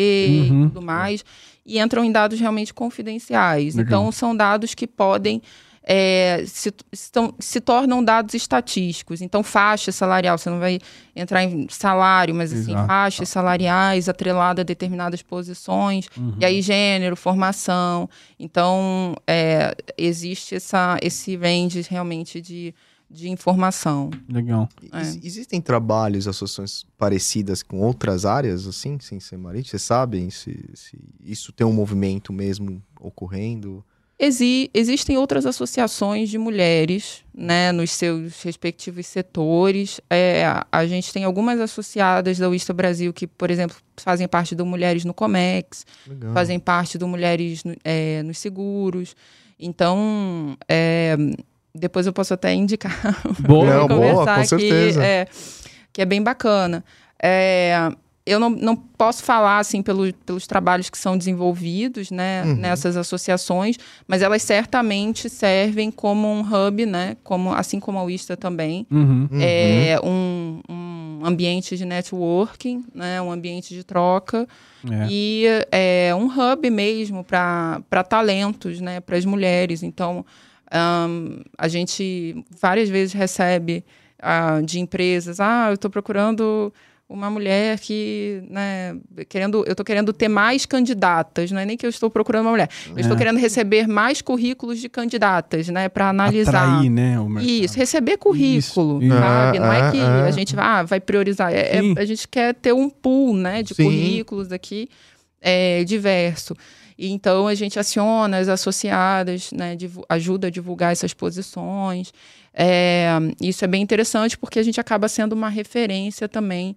Uhum. 0.51 0.65
e 0.65 0.67
tudo 0.69 0.81
mais, 0.81 1.25
e 1.65 1.79
entram 1.79 2.03
em 2.05 2.11
dados 2.11 2.39
realmente 2.39 2.73
confidenciais. 2.73 3.75
Legal. 3.75 4.01
Então, 4.01 4.11
são 4.11 4.35
dados 4.35 4.73
que 4.75 4.85
podem 4.87 5.41
é, 5.89 6.43
se, 6.45 6.73
estão- 6.91 7.33
se 7.39 7.61
tornam 7.61 8.03
dados 8.03 8.33
estatísticos. 8.35 9.21
Então, 9.21 9.41
faixa 9.41 9.89
salarial, 9.91 10.37
você 10.37 10.49
não 10.49 10.59
vai 10.59 10.79
entrar 11.15 11.45
em 11.45 11.65
salário, 11.69 12.35
mas 12.35 12.51
assim, 12.51 12.71
Exato. 12.71 12.87
faixas 12.87 13.29
salariais 13.29 14.09
atrelada 14.09 14.61
a 14.61 14.65
determinadas 14.65 15.21
posições. 15.21 16.07
Uhum. 16.17 16.35
E 16.41 16.45
aí, 16.45 16.61
gênero, 16.61 17.15
formação. 17.15 18.09
Então, 18.37 19.15
é, 19.25 19.73
existe 19.97 20.55
essa, 20.55 20.97
esse 21.01 21.37
range 21.37 21.81
realmente 21.89 22.41
de, 22.41 22.75
de 23.09 23.29
informação. 23.29 24.09
Legal. 24.27 24.67
É. 24.91 24.97
Ex- 24.99 25.19
Existem 25.23 25.61
trabalhos, 25.61 26.27
associações 26.27 26.85
parecidas 26.97 27.63
com 27.63 27.79
outras 27.79 28.25
áreas, 28.25 28.67
assim, 28.67 28.99
sem 28.99 29.21
ser 29.21 29.37
marítimo? 29.37 29.69
Vocês 29.69 29.83
sabem 29.83 30.29
se, 30.29 30.65
se 30.73 30.97
isso 31.23 31.53
tem 31.53 31.65
um 31.65 31.71
movimento 31.71 32.33
mesmo 32.33 32.83
ocorrendo? 32.99 33.85
Exi- 34.19 34.71
existem 34.73 35.15
outras 35.15 35.45
associações 35.45 36.27
de 36.29 36.39
mulheres, 36.39 37.23
né, 37.31 37.71
nos 37.71 37.91
seus 37.91 38.41
respectivos 38.41 39.05
setores. 39.05 40.01
É, 40.09 40.43
a- 40.45 40.65
gente 40.87 41.13
tem 41.13 41.23
algumas 41.23 41.59
associadas 41.59 42.39
da 42.39 42.49
Wista 42.49 42.73
Brasil 42.73 43.13
que, 43.13 43.27
por 43.27 43.51
exemplo, 43.51 43.77
fazem 43.95 44.27
parte 44.27 44.55
do 44.55 44.65
Mulheres 44.65 45.05
no 45.05 45.13
Comex, 45.13 45.85
Legal. 46.07 46.33
fazem 46.33 46.57
parte 46.57 46.97
do 46.97 47.07
Mulheres 47.07 47.63
no- 47.63 47.75
é, 47.83 48.23
nos 48.23 48.39
Seguros. 48.39 49.15
Então, 49.59 50.57
é, 50.67 51.15
depois 51.73 52.07
eu 52.07 52.13
posso 52.13 52.33
até 52.33 52.53
indicar 52.55 52.99
Boa. 53.39 53.87
Boa, 53.87 54.25
com 54.35 54.45
certeza. 54.45 55.03
é, 55.03 55.27
que 55.93 56.01
é 56.01 56.05
bem 56.05 56.23
bacana. 56.23 56.83
É, 57.21 57.91
eu 58.27 58.39
não, 58.39 58.49
não 58.49 58.75
posso 58.75 59.23
falar 59.23 59.59
assim 59.59 59.81
pelo, 59.81 60.11
pelos 60.25 60.45
trabalhos 60.45 60.89
que 60.89 60.97
são 60.97 61.17
desenvolvidos 61.17 62.11
né, 62.11 62.43
Uhum. 62.43 62.55
nessas 62.55 62.97
associações, 62.97 63.77
mas 64.07 64.21
elas 64.21 64.41
certamente 64.43 65.29
servem 65.29 65.89
como 65.89 66.27
um 66.27 66.41
hub, 66.41 66.85
né, 66.85 67.15
como, 67.23 67.53
assim 67.53 67.79
como 67.79 67.97
a 67.99 68.03
Wista 68.03 68.35
também. 68.35 68.85
Uhum. 68.91 69.27
Uhum. 69.31 69.39
É 69.41 69.99
um, 70.03 70.61
um 70.69 71.21
ambiente 71.25 71.77
de 71.77 71.85
networking, 71.85 72.83
né, 72.93 73.21
um 73.21 73.31
ambiente 73.31 73.73
de 73.73 73.83
troca 73.83 74.47
É. 74.89 75.07
e 75.09 75.45
é 75.71 76.13
um 76.15 76.25
hub 76.27 76.69
mesmo 76.69 77.23
para 77.23 78.03
talentos, 78.07 78.79
né, 78.81 78.99
para 78.99 79.17
as 79.17 79.25
mulheres. 79.25 79.83
Então, 79.83 80.25
ahn, 80.71 81.41
a 81.57 81.67
gente 81.67 82.43
várias 82.61 82.89
vezes 82.89 83.13
recebe 83.13 83.83
ah, 84.19 84.61
de 84.63 84.79
empresas, 84.79 85.39
ah, 85.39 85.67
eu 85.69 85.75
estou 85.75 85.91
procurando 85.91 86.73
uma 87.09 87.29
mulher 87.29 87.79
que, 87.79 88.43
né, 88.49 88.97
querendo, 89.29 89.63
eu 89.65 89.71
estou 89.71 89.85
querendo 89.85 90.11
ter 90.11 90.27
mais 90.27 90.65
candidatas, 90.65 91.51
não 91.51 91.59
é 91.61 91.65
nem 91.65 91.77
que 91.77 91.85
eu 91.85 91.89
estou 91.89 92.09
procurando 92.09 92.43
uma 92.45 92.51
mulher, 92.51 92.69
eu 92.89 92.97
estou 92.99 93.15
É. 93.15 93.17
querendo 93.17 93.39
receber 93.39 93.87
mais 93.87 94.21
currículos 94.21 94.79
de 94.79 94.89
candidatas, 94.89 95.69
né, 95.69 95.87
para 95.87 96.09
analisar. 96.09 96.67
Atrair, 96.67 96.89
né? 96.91 97.17
O 97.19 97.29
mercado. 97.29 97.49
Isso, 97.49 97.77
receber 97.77 98.17
currículo, 98.17 99.01
Isso, 99.01 99.13
sabe? 99.13 99.59
Não 99.59 99.71
é 99.71 99.81
Ah, 99.81 99.91
que 99.91 99.99
ah, 100.01 100.25
a 100.25 100.31
gente 100.31 100.53
vai, 100.55 100.65
ah, 100.65 100.83
vai 100.83 100.99
priorizar. 100.99 101.53
É- 101.53 101.77
é- 101.77 101.93
a 102.01 102.05
gente 102.05 102.27
quer 102.27 102.53
ter 102.53 102.73
um 102.73 102.89
pool 102.89 103.33
né, 103.37 103.63
de 103.63 103.73
Sim. 103.73 103.83
currículos 103.85 104.51
aqui 104.51 104.89
é, 105.41 105.83
diverso. 105.85 106.55
E 106.97 107.11
então 107.11 107.47
a 107.47 107.53
gente 107.53 107.77
aciona 107.79 108.39
as 108.39 108.49
associadas, 108.49 109.51
né, 109.53 109.77
ajuda 110.09 110.47
a 110.47 110.49
divulgar 110.49 110.91
essas 110.91 111.13
posições. 111.13 112.11
É, 112.53 113.09
isso 113.39 113.63
é 113.63 113.67
bem 113.67 113.83
interessante 113.83 114.35
porque 114.35 114.57
a 114.57 114.63
gente 114.63 114.79
acaba 114.81 115.07
sendo 115.07 115.33
uma 115.33 115.47
referência 115.47 116.27
também 116.27 116.75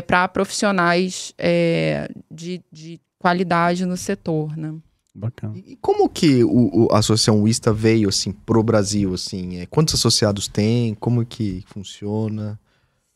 para 0.00 0.28
profissionais 0.28 1.34
é, 1.36 2.08
de, 2.30 2.62
de 2.70 3.00
qualidade 3.18 3.84
no 3.84 3.96
setor. 3.96 4.56
Né? 4.56 4.74
Bacana. 5.14 5.54
E 5.56 5.76
como 5.76 6.08
que 6.08 6.42
o, 6.44 6.86
o- 6.86 6.88
a 6.92 6.98
Associação 6.98 7.42
Wista 7.42 7.72
veio, 7.72 8.08
assim, 8.08 8.32
pro 8.32 8.62
Brasil, 8.62 9.12
assim? 9.14 9.58
É, 9.58 9.66
quantos 9.66 9.94
associados 9.94 10.48
tem? 10.48 10.94
Como 10.94 11.24
que 11.26 11.62
funciona? 11.66 12.58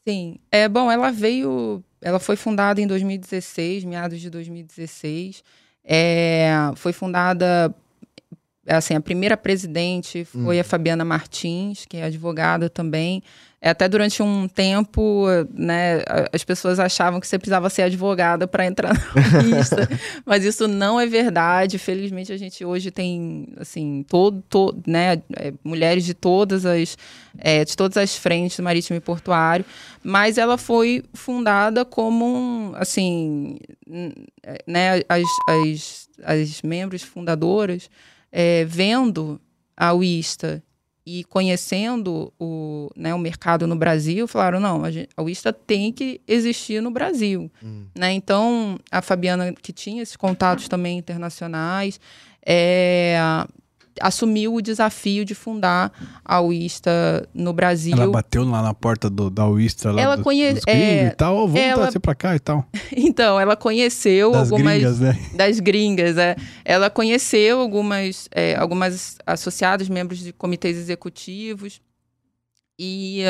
Sim. 0.07 0.39
É, 0.53 0.69
bom, 0.69 0.91
ela 0.91 1.11
veio. 1.11 1.83
Ela 2.03 2.19
foi 2.21 2.37
fundada 2.37 2.81
em 2.81 2.87
2016, 2.87 3.85
meados 3.85 4.21
de 4.21 4.29
2016. 4.31 5.43
É, 5.83 6.51
foi 6.77 6.93
fundada. 6.93 7.75
Assim, 8.67 8.95
a 8.95 9.01
primeira 9.01 9.37
presidente 9.37 10.25
foi 10.25 10.59
a 10.59 10.65
Fabiana 10.65 11.05
Martins, 11.05 11.85
que 11.89 11.97
é 11.97 12.05
advogada 12.05 12.69
também. 12.69 13.23
É, 13.61 13.71
Até 13.71 13.89
durante 13.89 14.23
um 14.23 14.47
tempo, 14.47 15.27
né, 15.53 16.03
as 16.33 16.45
pessoas 16.45 16.79
achavam 16.79 17.19
que 17.19 17.27
você 17.27 17.39
precisava 17.39 17.71
ser 17.71 17.83
advogada 17.83 18.47
para 18.47 18.67
entrar 18.67 18.93
na 18.93 19.43
lista, 19.43 19.89
mas 20.25 20.45
isso 20.45 20.69
não 20.69 21.01
é 21.01 21.07
verdade. 21.07 21.79
Felizmente 21.79 22.33
a 22.33 22.37
gente 22.37 22.65
hoje 22.65 22.91
tem 22.91 23.49
assim 23.57 24.05
todo, 24.09 24.43
todo 24.49 24.83
né, 24.87 25.23
é, 25.37 25.53
mulheres 25.65 26.05
de 26.05 26.13
todas 26.13 26.67
as 26.67 26.99
é, 27.39 27.65
de 27.65 27.77
todas 27.77 27.97
as 27.97 28.15
frentes 28.17 28.57
do 28.57 28.63
marítimo 28.63 28.97
e 28.97 29.01
portuário, 29.01 29.65
mas 30.03 30.39
ela 30.39 30.57
foi 30.57 31.03
fundada 31.13 31.85
como 31.85 32.25
um, 32.25 32.73
assim, 32.77 33.59
é, 34.43 34.63
né, 34.67 35.03
as, 35.09 35.25
as, 35.49 36.09
as 36.25 36.63
membros 36.63 37.03
fundadoras 37.03 37.89
é, 38.31 38.65
vendo 38.65 39.41
a 39.77 39.93
UISTA 39.93 40.63
e 41.05 41.23
conhecendo 41.25 42.33
o, 42.39 42.91
né, 42.97 43.15
o 43.15 43.19
mercado 43.19 43.67
no 43.67 43.77
Brasil, 43.77 44.27
falaram, 44.27 44.59
não, 44.59 44.85
a, 44.85 44.91
gente, 44.91 45.09
a 45.17 45.23
UISTA 45.23 45.53
tem 45.53 45.93
que 45.93 46.21
existir 46.27 46.83
no 46.83 46.91
Brasil. 46.91 47.51
Né? 47.95 48.13
Então, 48.13 48.77
a 48.91 49.01
Fabiana, 49.01 49.53
que 49.53 49.73
tinha 49.73 50.03
esses 50.03 50.17
contatos 50.17 50.67
também 50.67 50.99
internacionais, 50.99 52.01
é, 52.45 53.17
assumiu 54.01 54.55
o 54.55 54.61
desafio 54.63 55.25
de 55.25 55.35
fundar 55.35 55.93
a 56.25 56.41
UISTA 56.41 57.29
no 57.35 57.53
Brasil. 57.53 57.95
Ela 57.97 58.07
bateu 58.11 58.45
lá 58.45 58.63
na 58.63 58.75
porta 58.75 59.09
do, 59.11 59.29
da 59.31 59.47
Wista 59.47 59.91
lá 59.93 60.01
Ela 60.01 60.17
do, 60.17 60.23
conhe- 60.23 60.55
dos 60.55 60.65
gringos 60.65 60.83
é, 60.83 61.07
e 61.07 61.11
tal. 61.11 61.47
Vamos 61.49 61.61
ela- 61.61 61.83
trazer 61.83 61.99
pra 62.01 62.15
cá 62.15 62.35
e 62.37 62.39
tal. 62.41 62.67
Então, 62.97 63.39
ela 63.41 63.57
conheceu 63.57 64.33
Das 64.33 64.51
algumas 64.53 64.75
gringas, 64.75 65.01
né? 65.01 65.19
das 65.35 65.61
gringas, 65.61 66.17
é. 66.19 66.37
Ela 66.65 66.89
conheceu 66.91 67.61
algumas, 67.61 68.29
é, 68.33 68.55
algumas 68.57 69.17
associadas, 69.27 69.89
membros 69.89 70.19
de 70.19 70.33
comitês 70.33 70.77
executivos 70.77 71.81
e 72.79 73.23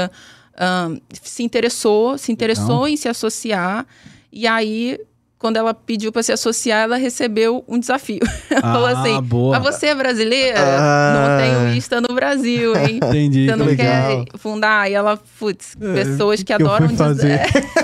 ah, 0.57 0.85
ahn, 0.87 0.99
se 1.23 1.43
interessou, 1.43 2.17
se 2.19 2.33
interessou 2.33 2.67
Legal. 2.83 2.89
em 2.89 2.97
se 2.97 3.09
associar. 3.09 3.87
E 4.33 4.47
aí, 4.47 4.99
quando 5.39 5.57
ela 5.57 5.75
pediu 5.75 6.11
para 6.11 6.23
se 6.23 6.33
associar, 6.33 6.85
ela 6.85 6.97
recebeu 6.97 7.63
um 7.69 7.79
desafio. 7.79 8.21
Ela 8.51 8.61
falou 8.63 8.87
Ah, 8.87 9.01
assim: 9.01 9.23
boa. 9.23 9.59
Mas 9.61 9.75
você 9.77 9.87
é 9.87 9.95
brasileira? 9.95 10.59
Ah. 10.59 11.15
Não 11.15 11.39
tem 11.65 11.75
lista 11.75 12.01
no 12.01 12.15
Brasil, 12.15 12.75
hein? 12.77 12.97
Entendi. 13.05 13.47
Você 13.47 13.57
não 13.57 13.67
legal. 13.67 14.25
quer 14.25 14.39
fundar? 14.39 14.91
E 14.91 14.95
ela, 14.95 15.19
putz, 15.39 15.77
É, 15.81 15.93
pessoas 15.93 16.39
que, 16.41 16.47
que 16.47 16.53
eu 16.53 16.57
adoram 16.57 16.89
fui 16.89 16.97
fazer? 16.97 17.47
dizer- 17.47 17.67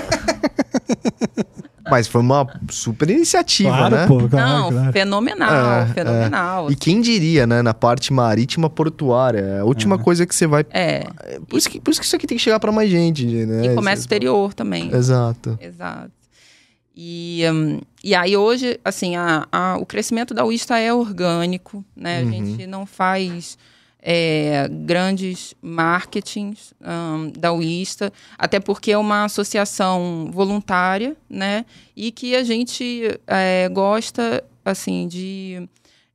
Mas 1.91 2.07
foi 2.07 2.21
uma 2.21 2.47
super 2.71 3.09
iniciativa, 3.09 3.69
Claro, 3.69 3.95
né? 3.95 4.07
pô. 4.07 4.27
Claro, 4.29 4.49
Não, 4.49 4.71
claro. 4.71 4.93
fenomenal, 4.93 5.81
É, 5.81 5.85
fenomenal. 5.87 6.71
E 6.71 6.75
quem 6.77 7.01
diria, 7.01 7.45
né? 7.45 7.61
Na 7.61 7.73
parte 7.73 8.11
marítima 8.13 8.69
portuária. 8.69 9.39
É 9.39 9.59
a 9.59 9.65
última 9.65 9.97
coisa 9.99 10.25
que 10.25 10.33
você 10.33 10.47
vai. 10.47 10.65
É, 10.71 11.03
Por 11.47 11.57
isso, 11.57 11.69
que, 11.69 11.81
por 11.81 11.91
isso 11.91 11.99
que 11.99 12.05
isso 12.07 12.15
aqui 12.15 12.25
tem 12.25 12.37
que 12.37 12.43
chegar 12.43 12.57
pra 12.59 12.71
mais 12.71 12.89
gente, 12.89 13.25
né? 13.25 13.65
e 13.65 13.75
comércio 13.75 14.03
exterior 14.03 14.53
também. 14.53 14.89
Exato. 14.95 15.59
Exato. 15.61 16.09
E, 16.95 17.41
hum, 17.51 17.79
e 18.03 18.13
aí 18.13 18.37
hoje, 18.37 18.79
assim, 18.85 19.15
a, 19.15 19.47
a- 19.51 19.77
o 19.77 19.85
crescimento 19.85 20.33
da 20.33 20.45
UISTA 20.45 20.77
é 20.77 20.93
orgânico, 20.93 21.83
né? 21.95 22.19
A 22.19 22.23
Uhum. 22.23 22.29
gente 22.29 22.67
não 22.67 22.85
faz 22.85 23.57
é, 24.05 24.67
grandes 24.69 25.55
marketings 25.61 26.73
hum, 26.81 27.31
da 27.37 27.53
UISTA, 27.53 28.11
até 28.37 28.59
porque 28.59 28.91
é 28.91 28.97
uma 28.97 29.23
associação 29.25 30.29
voluntária, 30.31 31.15
né? 31.29 31.65
E 31.95 32.11
que 32.11 32.35
a 32.35 32.43
gente 32.43 33.17
é, 33.25 33.69
gosta, 33.69 34.43
assim, 34.65 35.07
de, 35.07 35.67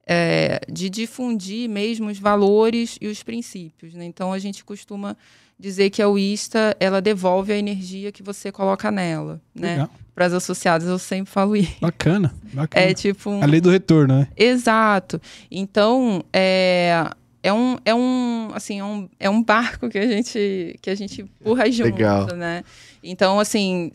é, 0.07 0.61
de 0.71 0.91
difundir 0.91 1.69
mesmo 1.69 2.09
os 2.09 2.19
valores 2.19 2.99
e 3.01 3.07
os 3.09 3.23
princípios, 3.23 3.95
né? 3.95 4.05
Então, 4.05 4.33
a 4.33 4.39
gente 4.39 4.65
costuma 4.65 5.17
dizer 5.59 5.91
que 5.91 6.01
a 6.01 6.09
UISTA, 6.09 6.77
ela 6.79 7.01
devolve 7.01 7.53
a 7.53 7.57
energia 7.57 8.13
que 8.13 8.23
você 8.23 8.53
coloca 8.53 8.91
nela, 8.91 9.41
né? 9.55 9.89
Para 10.15 10.27
as 10.27 10.33
associadas, 10.33 10.89
eu 10.89 10.99
sempre 10.99 11.31
falo 11.31 11.57
isso. 11.57 11.77
Bacana, 11.81 12.35
bacana. 12.53 12.87
É 12.87 12.95
tipo 12.95 13.31
um... 13.31 13.43
A 13.43 13.47
lei 13.47 13.61
do 13.61 13.71
retorno, 13.71 14.19
né? 14.19 14.29
Exato. 14.37 15.21
Então, 15.51 16.25
é, 16.33 17.09
é 17.43 17.53
um, 17.53 17.77
é 17.85 17.95
um, 17.95 18.51
assim, 18.53 18.81
é 18.81 18.85
um, 18.85 19.09
é 19.19 19.31
um 19.31 19.43
barco 19.43 19.89
que 19.89 19.99
a 19.99 20.07
gente, 20.07 20.77
que 20.81 20.91
a 20.91 20.95
gente 20.95 21.23
empurra 21.23 21.71
junto, 21.71 21.95
Legal. 21.95 22.27
né? 22.35 22.65
Então, 23.03 23.39
assim, 23.39 23.93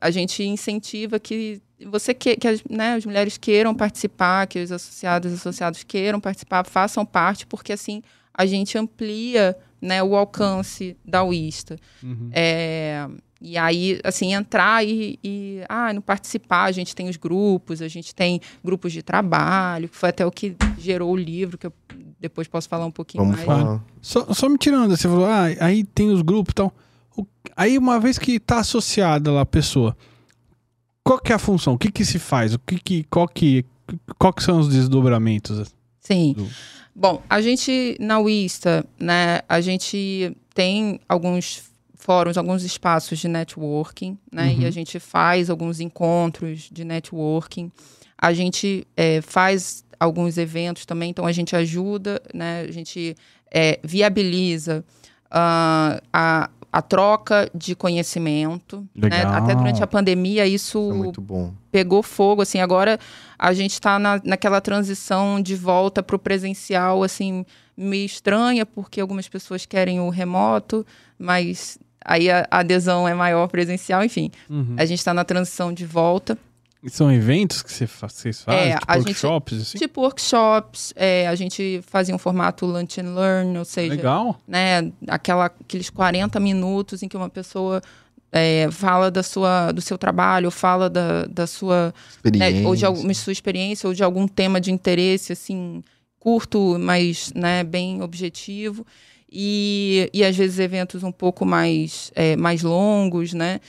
a 0.00 0.10
gente 0.10 0.42
incentiva 0.42 1.18
que 1.18 1.60
você 1.86 2.14
que, 2.14 2.36
que 2.36 2.46
as, 2.46 2.62
né, 2.70 2.94
as 2.94 3.04
mulheres 3.04 3.36
queiram 3.36 3.74
participar, 3.74 4.46
que 4.46 4.60
os 4.60 4.70
associados 4.70 5.32
e 5.32 5.34
associados 5.34 5.82
queiram 5.82 6.20
participar, 6.20 6.64
façam 6.64 7.04
parte, 7.04 7.46
porque 7.46 7.72
assim 7.72 8.02
a 8.32 8.46
gente 8.46 8.78
amplia 8.78 9.56
né, 9.82 10.00
o 10.00 10.14
alcance 10.14 10.96
da. 11.04 11.24
Uhum. 11.24 12.30
É, 12.32 13.08
e 13.40 13.58
aí, 13.58 14.00
assim, 14.04 14.32
entrar 14.32 14.86
e, 14.86 15.18
e 15.22 15.60
ah, 15.68 15.92
não 15.92 16.00
participar, 16.00 16.64
a 16.64 16.72
gente 16.72 16.94
tem 16.94 17.08
os 17.08 17.16
grupos, 17.16 17.82
a 17.82 17.88
gente 17.88 18.14
tem 18.14 18.40
grupos 18.64 18.92
de 18.92 19.02
trabalho, 19.02 19.88
que 19.88 19.96
foi 19.96 20.10
até 20.10 20.24
o 20.24 20.30
que 20.30 20.54
gerou 20.78 21.10
o 21.10 21.16
livro, 21.16 21.58
que 21.58 21.66
eu 21.66 21.72
depois 22.20 22.46
posso 22.46 22.68
falar 22.68 22.86
um 22.86 22.90
pouquinho 22.92 23.24
Vamos 23.24 23.44
mais. 23.44 23.46
falar. 23.46 23.84
Só, 24.00 24.32
só 24.32 24.48
me 24.48 24.56
tirando, 24.56 24.96
você 24.96 25.08
falou, 25.08 25.26
ah, 25.26 25.46
aí 25.58 25.82
tem 25.82 26.10
os 26.10 26.22
grupos 26.22 26.52
e 26.52 26.54
tal. 26.54 26.72
Aí, 27.56 27.76
uma 27.76 27.98
vez 27.98 28.16
que 28.16 28.38
tá 28.38 28.60
associada 28.60 29.32
lá 29.32 29.40
a 29.40 29.46
pessoa, 29.46 29.96
qual 31.02 31.18
que 31.18 31.32
é 31.32 31.34
a 31.34 31.38
função? 31.38 31.74
O 31.74 31.78
que 31.78 31.90
que 31.90 32.04
se 32.04 32.20
faz? 32.20 32.54
O 32.54 32.58
que 32.60 32.78
que, 32.78 33.04
qual 33.04 33.26
que, 33.26 33.64
qual 34.16 34.32
que 34.32 34.42
são 34.42 34.60
os 34.60 34.68
desdobramentos? 34.68 35.74
Sim. 36.02 36.34
Do- 36.34 36.48
Bom, 36.94 37.22
a 37.30 37.40
gente, 37.40 37.96
na 37.98 38.20
UISTA, 38.20 38.84
né, 39.00 39.40
a 39.48 39.62
gente 39.62 40.36
tem 40.54 41.00
alguns 41.08 41.70
fóruns, 41.94 42.36
alguns 42.36 42.64
espaços 42.64 43.18
de 43.18 43.28
networking, 43.28 44.18
né, 44.30 44.48
Uhum. 44.52 44.60
e 44.60 44.66
a 44.66 44.70
gente 44.70 44.98
faz 45.00 45.48
alguns 45.48 45.80
encontros 45.80 46.68
de 46.70 46.84
networking. 46.84 47.72
A 48.18 48.32
gente 48.34 48.86
é, 48.96 49.22
faz 49.22 49.84
alguns 49.98 50.36
eventos 50.36 50.84
também, 50.84 51.08
então 51.10 51.24
a 51.24 51.32
gente 51.32 51.56
ajuda, 51.56 52.20
né, 52.34 52.66
a 52.68 52.72
gente 52.72 53.16
é, 53.50 53.78
viabiliza 53.82 54.84
ah, 55.30 56.02
a, 56.12 56.50
a 56.72 56.80
troca 56.80 57.50
de 57.54 57.74
conhecimento. 57.74 58.88
Né? 58.96 59.22
Até 59.26 59.54
durante 59.54 59.82
a 59.82 59.86
pandemia 59.86 60.46
Isso 60.46 60.90
é 60.90 60.94
muito 60.94 61.20
bom. 61.20 61.52
pegou 61.70 62.02
fogo, 62.02 62.40
assim, 62.40 62.60
agora 62.60 62.98
a 63.38 63.52
gente 63.52 63.74
está 63.74 63.98
na, 63.98 64.20
naquela 64.24 64.60
transição 64.60 65.40
de 65.40 65.54
volta 65.54 66.02
para 66.02 66.16
o 66.16 66.18
presencial, 66.18 67.02
assim, 67.02 67.44
meio 67.76 68.06
estranha, 68.06 68.64
porque 68.64 69.00
algumas 69.00 69.28
pessoas 69.28 69.66
querem 69.66 70.00
o 70.00 70.08
remoto, 70.08 70.86
mas 71.18 71.78
aí 72.02 72.30
a, 72.30 72.46
a 72.50 72.60
adesão 72.60 73.06
é 73.06 73.12
maior 73.12 73.48
presencial, 73.48 74.02
enfim. 74.02 74.30
Uhum. 74.48 74.74
A 74.78 74.86
gente 74.86 74.98
está 74.98 75.12
na 75.12 75.24
transição 75.24 75.72
de 75.74 75.84
volta. 75.84 76.38
E 76.82 76.90
São 76.90 77.12
eventos 77.12 77.62
que 77.62 77.70
você 77.72 77.86
vocês 77.86 78.42
fazem? 78.42 78.72
É, 78.72 78.78
tipo 78.78 78.84
a 78.90 78.96
gente- 78.98 79.06
workshops, 79.06 79.60
assim? 79.62 79.78
Tipo 79.78 80.00
workshops, 80.00 80.92
é, 80.96 81.28
a 81.28 81.34
gente 81.36 81.80
fazia 81.86 82.14
um 82.14 82.18
formato 82.18 82.66
lunch 82.66 83.00
and 83.00 83.14
learn, 83.14 83.56
ou 83.56 83.64
seja, 83.64 83.94
Legal. 83.94 84.40
né, 84.48 84.90
aquela, 85.06 85.46
aqueles 85.46 85.88
40 85.90 86.40
minutos 86.40 87.02
em 87.02 87.08
que 87.08 87.16
uma 87.16 87.30
pessoa 87.30 87.80
é, 88.32 88.68
fala 88.72 89.10
da 89.12 89.22
sua, 89.22 89.70
do 89.70 89.80
seu 89.80 89.96
trabalho, 89.96 90.50
fala 90.50 90.90
da, 90.90 91.26
da 91.26 91.46
sua 91.46 91.94
Experiência. 92.16 92.60
né, 92.62 92.66
ou 92.66 92.74
de 92.74 92.84
alguma 92.84 93.14
sua 93.14 93.32
experiência 93.32 93.86
ou 93.86 93.94
de 93.94 94.02
algum 94.02 94.26
tema 94.26 94.60
de 94.60 94.72
interesse 94.72 95.32
assim 95.32 95.84
curto 96.18 96.78
mas 96.80 97.32
né, 97.34 97.62
bem 97.62 98.00
objetivo 98.02 98.86
e, 99.30 100.08
e 100.14 100.24
às 100.24 100.36
vezes 100.36 100.58
eventos 100.58 101.02
um 101.02 101.12
pouco 101.12 101.44
mais 101.44 102.10
é, 102.14 102.34
mais 102.36 102.62
longos 102.62 103.32
né 103.34 103.60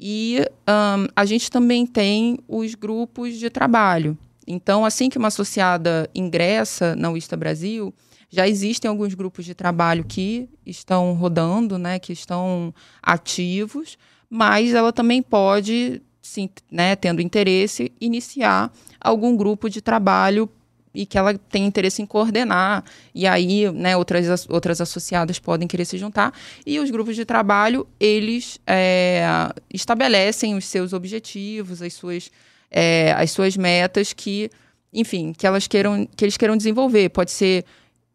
e 0.00 0.46
ahn, 0.66 1.06
a 1.14 1.26
gente 1.26 1.50
também 1.50 1.86
tem 1.86 2.38
os 2.48 2.74
grupos 2.74 3.36
de 3.36 3.50
trabalho. 3.50 4.16
Então 4.46 4.84
assim 4.84 5.10
que 5.10 5.18
uma 5.18 5.28
associada 5.28 6.08
ingressa 6.14 6.96
na 6.96 7.10
UISTA 7.10 7.36
Brasil 7.36 7.92
já 8.30 8.48
existem 8.48 8.88
alguns 8.88 9.12
grupos 9.12 9.44
de 9.44 9.54
trabalho 9.54 10.04
que 10.04 10.48
estão 10.64 11.12
rodando, 11.14 11.76
né, 11.76 11.98
que 11.98 12.12
estão 12.12 12.72
ativos, 13.02 13.98
mas 14.30 14.72
ela 14.72 14.92
também 14.92 15.20
pode, 15.20 16.00
sim, 16.22 16.48
né, 16.70 16.94
tendo 16.94 17.20
interesse, 17.20 17.92
iniciar 18.00 18.72
algum 19.00 19.36
grupo 19.36 19.68
de 19.68 19.82
trabalho 19.82 20.48
e 20.94 21.06
que 21.06 21.16
ela 21.16 21.36
tem 21.38 21.64
interesse 21.66 22.02
em 22.02 22.06
coordenar. 22.06 22.84
E 23.14 23.26
aí, 23.26 23.70
né, 23.72 23.96
outras, 23.96 24.28
as- 24.28 24.48
outras 24.48 24.80
associadas 24.80 25.38
podem 25.38 25.68
querer 25.68 25.84
se 25.84 25.96
juntar. 25.96 26.32
E 26.66 26.78
os 26.80 26.90
grupos 26.90 27.14
de 27.16 27.24
trabalho, 27.24 27.86
eles 27.98 28.58
é, 28.66 29.24
estabelecem 29.72 30.56
os 30.56 30.64
seus 30.64 30.92
objetivos, 30.92 31.80
as 31.80 31.92
suas, 31.94 32.30
é, 32.70 33.12
as 33.12 33.30
suas 33.30 33.56
metas 33.56 34.12
que, 34.12 34.50
enfim, 34.92 35.32
que 35.32 35.46
elas 35.46 35.66
queiram, 35.66 36.06
que 36.16 36.24
eles 36.24 36.36
queiram 36.36 36.56
desenvolver. 36.56 37.08
Pode 37.10 37.30
ser 37.30 37.64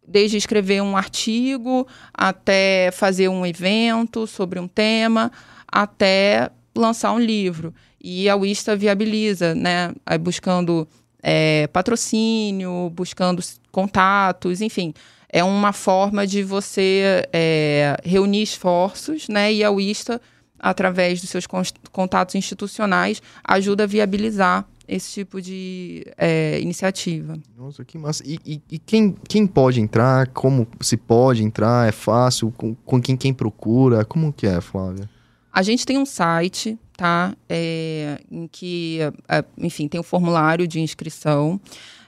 desde 0.07 0.37
escrever 0.37 0.81
um 0.81 0.95
artigo 0.95 1.87
até 2.13 2.91
fazer 2.91 3.27
um 3.27 3.45
evento 3.45 4.27
sobre 4.27 4.59
um 4.59 4.67
tema, 4.67 5.31
até 5.67 6.49
lançar 6.75 7.11
um 7.13 7.19
livro. 7.19 7.73
E 7.99 8.29
a 8.29 8.35
Wista 8.35 8.75
viabiliza, 8.75 9.55
né? 9.55 9.91
Buscando 10.21 10.87
é, 11.27 11.65
patrocínio, 11.73 12.91
buscando 12.91 13.41
contatos, 13.71 14.61
enfim. 14.61 14.93
É 15.27 15.43
uma 15.43 15.73
forma 15.73 16.27
de 16.27 16.43
você 16.43 17.27
é, 17.33 17.97
reunir 18.03 18.43
esforços, 18.43 19.27
né? 19.27 19.51
E 19.51 19.63
a 19.63 19.71
Wista, 19.71 20.21
através 20.59 21.19
dos 21.19 21.31
seus 21.31 21.47
contatos 21.91 22.35
institucionais, 22.35 23.23
ajuda 23.43 23.85
a 23.85 23.87
viabilizar 23.87 24.67
esse 24.87 25.13
tipo 25.13 25.41
de 25.41 26.05
é, 26.15 26.59
iniciativa. 26.61 27.39
Nossa, 27.57 27.83
que 27.83 27.97
massa. 27.97 28.23
E, 28.23 28.37
e, 28.45 28.61
e, 28.69 28.77
quem, 28.77 29.15
quem 29.27 29.47
pode 29.47 29.81
entrar? 29.81 30.27
Como 30.27 30.67
se 30.79 30.95
pode 30.95 31.43
entrar? 31.43 31.89
É 31.89 31.91
fácil? 31.91 32.53
Com, 32.55 32.75
com 32.75 33.01
quem, 33.01 33.17
quem 33.17 33.33
procura? 33.33 34.05
Como 34.05 34.31
que 34.31 34.45
é, 34.45 34.61
Flávia? 34.61 35.09
A 35.51 35.63
gente 35.63 35.87
tem 35.87 35.97
um 35.97 36.05
site, 36.05 36.77
tá? 36.95 37.35
É, 37.49 38.19
em 38.31 38.47
que, 38.47 38.99
é, 39.27 39.43
enfim, 39.57 39.87
tem 39.87 39.99
um 39.99 40.03
formulário 40.03 40.67
de 40.67 40.79
inscrição. 40.79 41.59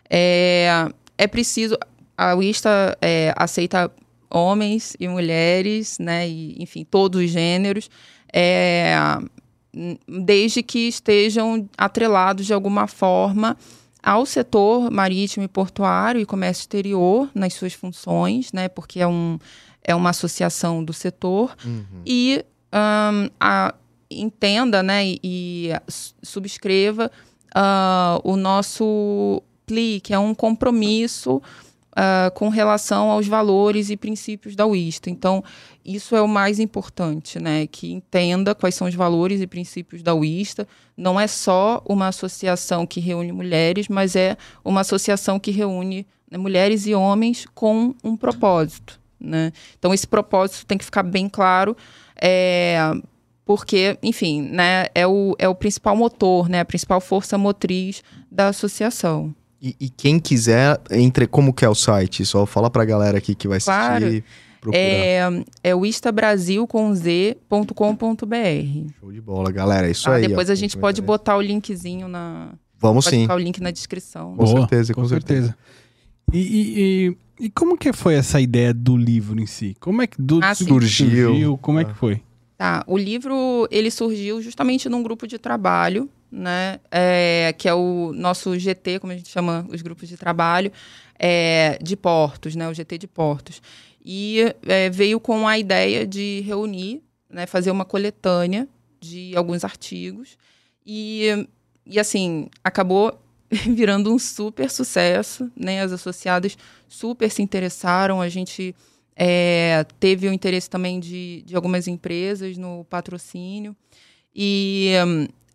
É, 0.10 0.90
é 1.18 1.28
preciso. 1.28 1.78
A 2.18 2.34
Wista 2.34 2.98
é, 3.02 3.34
aceita 3.36 3.92
homens 4.30 4.96
e 5.00 5.08
mulheres, 5.08 5.98
né? 6.00 6.28
E, 6.28 6.56
enfim, 6.62 6.86
todos 6.90 7.24
os 7.24 7.30
gêneros. 7.30 7.90
É, 8.34 8.96
desde 10.08 10.64
que 10.64 10.88
estejam 10.88 11.70
atrelados 11.78 12.46
de 12.46 12.54
alguma 12.54 12.88
forma 12.88 13.56
ao 14.02 14.26
setor 14.26 14.90
marítimo 14.90 15.44
e 15.44 15.48
portuário 15.48 16.22
e 16.22 16.26
comércio 16.26 16.62
exterior 16.62 17.30
nas 17.36 17.54
suas 17.54 17.74
funções, 17.74 18.52
né? 18.54 18.70
Porque 18.70 19.00
é, 19.00 19.08
um, 19.08 19.38
é 19.84 19.94
uma 19.94 20.12
associação 20.12 20.84
do 20.84 20.94
setor. 20.94 21.56
Uhum. 21.66 22.02
E 22.06 22.44
um, 22.74 23.30
a, 23.40 23.74
entenda 24.10 24.82
né, 24.82 25.05
e, 25.05 25.20
e 25.24 25.72
subscreva 26.24 27.12
uh, 27.55 28.22
o 28.24 28.36
nosso 28.36 29.41
PLI, 29.66 29.99
que 29.99 30.14
é 30.14 30.20
um 30.20 30.34
compromisso 30.34 31.38
uh, 31.38 32.32
com 32.34 32.49
relação 32.49 33.10
aos 33.10 33.28
valores 33.28 33.89
e 33.89 33.97
princípios 33.97 34.55
da 34.55 34.66
UISTA. 34.66 35.10
Então, 35.10 35.43
isso 35.84 36.16
é 36.16 36.22
o 36.22 36.28
mais 36.28 36.60
importante, 36.60 37.39
né? 37.39 37.68
Que 37.68 37.91
entenda 37.91 38.53
quais 38.55 38.76
são 38.76 38.88
os 38.88 38.95
valores 38.95 39.41
e 39.41 39.47
princípios 39.47 40.01
da 40.01 40.14
UISTA. 40.14 40.68
Não 40.95 41.20
é 41.20 41.28
só 41.28 41.82
uma 41.86 42.08
associação 42.08 42.86
que 42.86 42.99
reúne 42.99 43.32
mulheres, 43.32 43.88
mas 43.88 44.16
é 44.16 44.38
uma 44.64 44.82
associação 44.82 45.39
que 45.39 45.51
reúne 45.51 46.08
né, 46.30 46.38
mulheres 46.38 46.86
e 46.88 46.93
homens 46.93 47.45
com 47.53 47.95
um 48.03 48.16
propósito. 48.16 48.99
Né? 49.20 49.51
Então, 49.78 49.93
esse 49.93 50.08
propósito 50.08 50.66
tem 50.66 50.78
que 50.78 50.86
ficar 50.86 51.03
bem 51.03 51.28
claro 51.28 51.76
é, 52.22 52.78
porque, 53.48 53.98
enfim, 54.04 54.41
né, 54.41 54.88
é, 54.93 55.08
o, 55.08 55.34
é 55.39 55.48
o 55.48 55.56
principal 55.56 55.95
motor, 55.95 56.50
né, 56.50 56.60
a 56.60 56.66
principal 56.66 57.00
força 57.00 57.38
motriz 57.38 58.04
da 58.30 58.50
associação. 58.50 59.34
E, 59.62 59.74
e 59.80 59.89
quem 59.89 60.20
quiser, 60.20 60.78
entre 60.91 61.26
como 61.26 61.54
que 61.54 61.64
é 61.64 61.70
o 61.70 61.74
site? 61.74 62.26
Só 62.26 62.45
fala 62.45 62.70
pra 62.70 62.84
galera 62.84 63.18
aqui 63.18 63.34
que 63.34 63.48
vai 63.48 63.56
assistir. 63.58 63.72
Claro. 63.72 64.24
É, 64.74 65.20
é 65.64 65.74
o 65.74 65.86
istabrasil 65.86 66.68
com 66.68 66.93
z.com.br. 66.93 67.38
Show 69.00 69.12
de 69.14 69.22
bola, 69.22 69.50
galera. 69.50 69.88
É 69.88 69.91
isso 69.91 70.10
ah, 70.10 70.16
aí. 70.16 70.28
Depois 70.28 70.50
ó, 70.50 70.52
a 70.52 70.56
gente 70.56 70.78
pode 70.78 71.02
botar 71.02 71.38
o 71.38 71.41
linkzinho 71.41 72.10
na. 72.10 72.50
Vamos 72.78 73.06
pode 73.06 73.16
sim. 73.16 73.22
Colocar 73.22 73.36
o 73.36 73.43
link 73.43 73.62
na 73.62 73.72
descrição. 73.72 74.36
Com 74.36 74.43
Boa, 74.43 74.60
certeza, 74.60 74.93
com, 74.93 75.02
com 75.04 75.08
certeza. 75.08 75.48
certeza. 75.48 75.58
E, 76.34 77.16
e, 77.39 77.45
e 77.45 77.50
como 77.50 77.78
que 77.78 77.93
foi 77.93 78.16
essa 78.16 78.41
ideia 78.41 78.74
do 78.74 78.98
livro 78.98 79.39
em 79.39 79.45
si? 79.45 79.74
Como 79.80 80.02
é 80.02 80.08
que 80.08 80.22
do, 80.22 80.41
ah, 80.43 80.54
surgiu? 80.54 81.30
surgiu? 81.30 81.58
Como 81.60 81.80
é 81.80 81.86
que 81.86 81.93
foi? 81.93 82.22
Tá, 82.58 82.84
o 82.88 82.97
livro 82.97 83.68
ele 83.70 83.91
surgiu 83.91 84.41
justamente 84.41 84.89
num 84.89 85.03
grupo 85.03 85.28
de 85.28 85.38
trabalho, 85.38 86.10
né? 86.32 86.80
É, 86.89 87.53
que 87.55 87.70
é 87.70 87.74
o 87.74 88.12
nosso 88.14 88.58
GT, 88.58 88.99
como 88.99 89.14
a 89.14 89.16
gente 89.16 89.30
chama 89.30 89.66
os 89.70 89.84
grupos 89.84 90.10
de 90.10 90.18
trabalho, 90.18 90.72
é, 91.20 91.78
de 91.82 91.95
portos, 91.95 92.55
né? 92.55 92.68
O 92.68 92.74
GT 92.74 92.97
de 92.97 93.08
portos. 93.08 93.62
E 94.03 94.55
é, 94.66 94.89
veio 94.89 95.20
com 95.20 95.47
a 95.47 95.60
ideia 95.60 96.08
de 96.08 96.41
reunir, 96.47 97.03
né? 97.30 97.45
Fazer 97.45 97.70
uma 97.70 97.86
coletânea 97.86 98.68
de 98.99 99.36
alguns 99.36 99.64
artigos 99.64 100.36
e, 100.84 101.47
e 101.86 101.99
assim 101.99 102.49
acabou 102.64 103.22
virando 103.51 104.12
um 104.12 104.18
super 104.18 104.72
sucesso, 104.72 105.51
né? 105.55 105.84
As 105.84 105.91
associadas 105.91 106.58
super 106.88 107.30
se 107.30 107.43
interessaram, 107.43 108.20
a 108.20 108.30
gente 108.30 108.76
é, 109.18 109.84
teve 109.99 110.30
o 110.30 110.34
interesse 110.34 110.70
também 110.70 110.99
de, 110.99 111.41
de 111.43 111.55
algumas 111.55 111.88
empresas 111.88 112.55
no 112.55 112.86
patrocínio. 112.86 113.76
E 114.36 114.91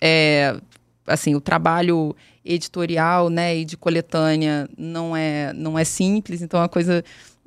é, 0.01 0.57
assim 1.07 1.37
o 1.37 1.41
trabalho 1.41 2.17
editorial, 2.45 3.31
né, 3.31 3.57
e 3.57 3.65
de 3.65 3.77
coletânea 3.77 4.69
não 4.77 5.17
é 5.17 5.53
não 5.53 5.79
é 5.79 5.85
simples, 5.85 6.43
então 6.43 6.61
a 6.61 6.69
coisa 6.69 7.05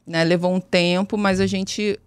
né, 0.07 0.23
levou 0.23 0.53
um 0.53 0.61
tempo, 0.61 1.17
mas 1.17 1.41
a 1.41 1.45
gente 1.45 1.99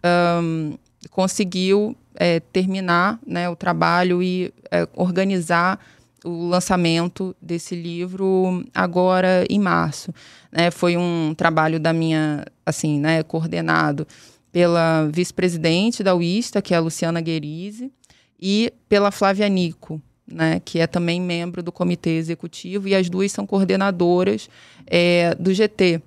um, 0.43 0.79
conseguiu 1.11 1.95
é, 2.15 2.41
terminar 2.41 3.21
né, 3.27 3.47
o 3.51 3.55
trabalho 3.55 4.23
e 4.23 4.55
é, 4.71 4.89
organizar 4.95 5.79
o 6.25 6.49
lançamento 6.49 7.35
desse 7.41 7.75
livro 7.75 8.65
agora 8.75 9.45
em 9.49 9.59
março. 9.59 10.13
Né? 10.51 10.71
Foi 10.71 10.97
um 10.97 11.35
trabalho 11.37 11.79
da 11.79 11.93
minha, 11.93 12.45
assim, 12.65 12.99
né, 12.99 13.23
coordenado 13.23 14.07
pela 14.51 15.07
vice-presidente 15.07 16.03
da 16.03 16.15
UISTA, 16.15 16.63
que 16.63 16.75
é 16.75 16.77
a 16.77 16.81
Luciana 16.81 17.21
Guerise, 17.21 17.93
e 18.41 18.73
pela 18.89 19.11
Flávia 19.11 19.49
Nico, 19.49 20.01
né, 20.27 20.61
que 20.65 20.79
é 20.79 20.87
também 20.87 21.21
membro 21.21 21.63
do 21.63 21.73
comitê 21.73 22.11
executivo, 22.11 22.89
e 22.89 22.95
as 22.95 23.09
duas 23.09 23.33
são 23.33 23.47
coordenadoras 23.47 24.49
é, 24.87 25.35
do 25.35 25.53
GT, 25.53 26.03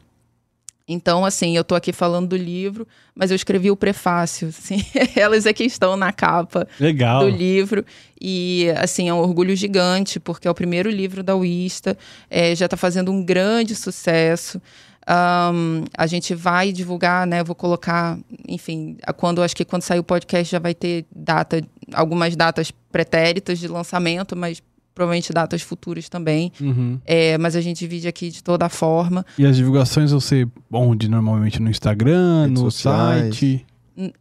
então, 0.91 1.25
assim, 1.25 1.55
eu 1.55 1.61
estou 1.61 1.75
aqui 1.75 1.93
falando 1.93 2.29
do 2.29 2.37
livro, 2.37 2.87
mas 3.15 3.31
eu 3.31 3.35
escrevi 3.35 3.71
o 3.71 3.75
prefácio, 3.75 4.49
assim, 4.49 4.83
elas 5.15 5.45
é 5.45 5.53
que 5.53 5.63
estão 5.63 5.95
na 5.95 6.11
capa 6.11 6.67
Legal. 6.79 7.21
do 7.21 7.29
livro. 7.29 7.85
E, 8.19 8.67
assim, 8.77 9.09
é 9.09 9.13
um 9.13 9.19
orgulho 9.19 9.55
gigante, 9.55 10.19
porque 10.19 10.47
é 10.47 10.51
o 10.51 10.55
primeiro 10.55 10.89
livro 10.89 11.23
da 11.23 11.35
Wista, 11.35 11.97
é, 12.29 12.55
já 12.55 12.65
está 12.65 12.77
fazendo 12.77 13.11
um 13.11 13.23
grande 13.23 13.75
sucesso. 13.75 14.61
Um, 15.07 15.83
a 15.97 16.05
gente 16.05 16.35
vai 16.35 16.71
divulgar, 16.71 17.25
né? 17.25 17.43
Vou 17.43 17.55
colocar, 17.55 18.17
enfim, 18.47 18.97
quando 19.17 19.41
acho 19.41 19.55
que 19.55 19.65
quando 19.65 19.81
sair 19.81 19.99
o 19.99 20.03
podcast 20.03 20.51
já 20.51 20.59
vai 20.59 20.75
ter 20.75 21.05
data, 21.13 21.61
algumas 21.91 22.35
datas 22.35 22.71
pretéritas 22.91 23.57
de 23.57 23.67
lançamento, 23.67 24.35
mas 24.35 24.61
provavelmente 24.93 25.31
datas 25.33 25.61
futuras 25.61 26.09
também. 26.09 26.51
Uhum. 26.59 26.99
É, 27.05 27.37
mas 27.37 27.55
a 27.55 27.61
gente 27.61 27.79
divide 27.79 28.07
aqui 28.07 28.29
de 28.29 28.43
toda 28.43 28.67
forma. 28.69 29.25
E 29.37 29.45
as 29.45 29.55
divulgações 29.55 30.11
vão 30.11 30.19
ser 30.19 30.47
onde? 30.71 31.09
Normalmente 31.09 31.61
no 31.61 31.69
Instagram, 31.69 32.43
Redes 32.43 32.61
no 32.61 32.71
sociais. 32.71 33.35
site? 33.35 33.65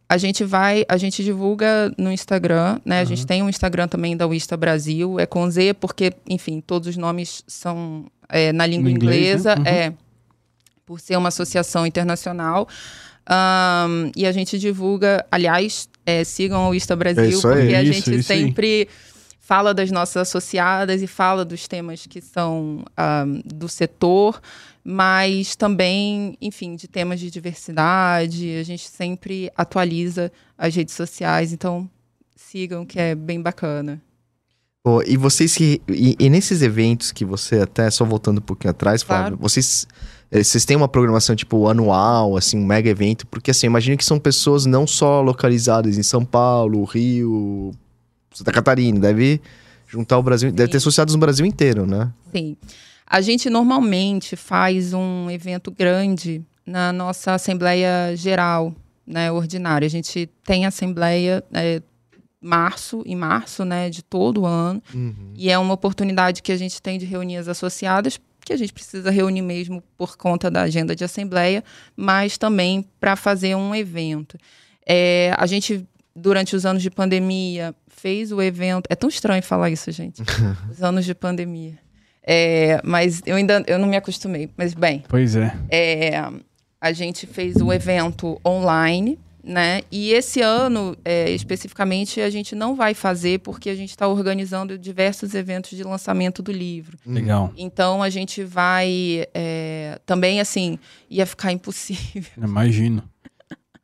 A 0.07 0.17
gente 0.17 0.43
vai, 0.43 0.85
a 0.87 0.97
gente 0.97 1.23
divulga 1.23 1.91
no 1.97 2.11
Instagram, 2.11 2.79
né? 2.85 2.97
Uhum. 2.97 3.01
A 3.01 3.05
gente 3.05 3.25
tem 3.25 3.41
um 3.41 3.49
Instagram 3.49 3.87
também 3.87 4.15
da 4.15 4.27
Wista 4.27 4.55
Brasil, 4.55 5.19
é 5.19 5.25
com 5.25 5.49
Z, 5.49 5.73
porque, 5.75 6.13
enfim, 6.29 6.61
todos 6.61 6.89
os 6.89 6.97
nomes 6.97 7.43
são 7.47 8.05
é, 8.29 8.51
na 8.51 8.65
língua 8.65 8.91
inglês, 8.91 9.41
inglesa, 9.45 9.55
né? 9.55 9.61
uhum. 9.61 9.67
é 9.67 9.93
por 10.85 10.99
ser 10.99 11.15
uma 11.15 11.29
associação 11.29 11.85
internacional. 11.85 12.67
Um, 13.29 14.11
e 14.15 14.25
a 14.25 14.31
gente 14.31 14.59
divulga, 14.59 15.25
aliás, 15.31 15.87
é, 16.05 16.23
sigam 16.23 16.67
o 16.67 16.69
Wista 16.69 16.95
Brasil, 16.95 17.37
é 17.37 17.41
porque 17.41 17.75
a 17.75 17.83
gente 17.83 18.13
isso 18.13 18.23
sempre. 18.23 18.67
Aí 18.67 19.10
fala 19.51 19.73
das 19.73 19.91
nossas 19.91 20.15
associadas 20.15 21.01
e 21.01 21.07
fala 21.07 21.43
dos 21.43 21.67
temas 21.67 22.07
que 22.07 22.21
são 22.21 22.85
um, 22.97 23.41
do 23.43 23.67
setor, 23.67 24.41
mas 24.81 25.57
também, 25.57 26.37
enfim, 26.39 26.77
de 26.77 26.87
temas 26.87 27.19
de 27.19 27.29
diversidade. 27.29 28.55
A 28.55 28.63
gente 28.63 28.87
sempre 28.87 29.51
atualiza 29.57 30.31
as 30.57 30.73
redes 30.73 30.95
sociais, 30.95 31.51
então 31.51 31.89
sigam, 32.33 32.85
que 32.85 32.97
é 32.97 33.13
bem 33.13 33.41
bacana. 33.41 34.01
Oh, 34.85 35.03
e 35.05 35.17
vocês 35.17 35.53
que. 35.53 35.81
E, 35.89 36.15
e, 36.17 36.29
nesses 36.29 36.61
eventos 36.61 37.11
que 37.11 37.25
você, 37.25 37.59
até 37.59 37.91
só 37.91 38.05
voltando 38.05 38.37
um 38.37 38.41
pouquinho 38.41 38.71
atrás, 38.71 39.03
claro. 39.03 39.21
Flávio, 39.21 39.37
vocês. 39.37 39.85
Eh, 40.31 40.41
vocês 40.41 40.63
têm 40.63 40.77
uma 40.77 40.87
programação 40.87 41.35
tipo 41.35 41.67
anual, 41.67 42.37
assim, 42.37 42.57
um 42.57 42.65
mega 42.65 42.89
evento? 42.89 43.27
Porque 43.27 43.51
assim, 43.51 43.67
imagino 43.67 43.97
que 43.97 44.05
são 44.05 44.17
pessoas 44.17 44.65
não 44.65 44.87
só 44.87 45.19
localizadas 45.19 45.97
em 45.97 46.03
São 46.03 46.23
Paulo, 46.23 46.85
Rio, 46.85 47.73
Santa 48.31 48.51
Catarina, 48.51 48.99
deve 48.99 49.41
juntar 49.87 50.17
o 50.17 50.23
Brasil, 50.23 50.49
Sim. 50.49 50.55
deve 50.55 50.71
ter 50.71 50.77
associados 50.77 51.13
no 51.13 51.19
Brasil 51.19 51.45
inteiro, 51.45 51.85
né? 51.85 52.11
Sim. 52.33 52.55
A 53.05 53.19
gente 53.19 53.49
normalmente 53.49 54.35
faz 54.35 54.93
um 54.93 55.29
evento 55.29 55.69
grande 55.69 56.41
na 56.65 56.93
nossa 56.93 57.33
Assembleia 57.33 58.15
Geral, 58.15 58.73
né, 59.05 59.31
ordinária. 59.31 59.85
A 59.85 59.89
gente 59.89 60.29
tem 60.45 60.65
Assembleia 60.65 61.43
é, 61.53 61.81
março, 62.39 63.03
em 63.05 63.15
março, 63.15 63.65
né, 63.65 63.89
de 63.89 64.01
todo 64.01 64.45
ano. 64.45 64.81
Uhum. 64.93 65.33
E 65.35 65.49
é 65.49 65.57
uma 65.59 65.73
oportunidade 65.73 66.41
que 66.41 66.53
a 66.53 66.57
gente 66.57 66.81
tem 66.81 66.97
de 66.97 67.05
reunir 67.05 67.37
as 67.37 67.49
associadas 67.49 68.17
que 68.43 68.53
a 68.53 68.57
gente 68.57 68.73
precisa 68.73 69.09
reunir 69.11 69.41
mesmo 69.41 69.83
por 69.97 70.17
conta 70.17 70.49
da 70.49 70.63
agenda 70.63 70.95
de 70.95 71.03
assembleia, 71.03 71.63
mas 71.95 72.37
também 72.37 72.85
para 72.99 73.15
fazer 73.15 73.55
um 73.55 73.73
evento. 73.75 74.37
É, 74.85 75.33
a 75.37 75.45
gente, 75.45 75.87
durante 76.15 76.55
os 76.55 76.65
anos 76.65 76.81
de 76.81 76.89
pandemia, 76.89 77.75
fez 77.87 78.31
o 78.31 78.41
evento. 78.41 78.87
É 78.89 78.95
tão 78.95 79.09
estranho 79.09 79.43
falar 79.43 79.69
isso, 79.69 79.91
gente. 79.91 80.21
os 80.69 80.81
anos 80.81 81.05
de 81.05 81.13
pandemia. 81.13 81.77
É, 82.23 82.79
mas 82.83 83.21
eu 83.25 83.35
ainda 83.35 83.63
eu 83.67 83.79
não 83.79 83.87
me 83.87 83.97
acostumei. 83.97 84.49
Mas 84.55 84.73
bem. 84.73 85.03
Pois 85.07 85.35
é. 85.35 85.55
é 85.69 86.29
a 86.79 86.91
gente 86.91 87.27
fez 87.27 87.57
o 87.57 87.71
evento 87.71 88.39
online 88.45 89.19
né? 89.43 89.81
E 89.91 90.11
esse 90.11 90.41
ano, 90.41 90.95
é, 91.03 91.29
especificamente, 91.31 92.21
a 92.21 92.29
gente 92.29 92.55
não 92.55 92.75
vai 92.75 92.93
fazer 92.93 93.39
porque 93.39 93.69
a 93.69 93.75
gente 93.75 93.89
está 93.89 94.07
organizando 94.07 94.77
diversos 94.77 95.33
eventos 95.33 95.75
de 95.75 95.83
lançamento 95.83 96.41
do 96.41 96.51
livro. 96.51 96.97
Legal. 97.05 97.51
Então 97.57 98.03
a 98.03 98.09
gente 98.09 98.43
vai 98.43 99.25
é, 99.33 99.99
também 100.05 100.39
assim 100.39 100.77
ia 101.09 101.25
ficar 101.25 101.51
impossível. 101.51 102.31
Imagino. 102.37 103.03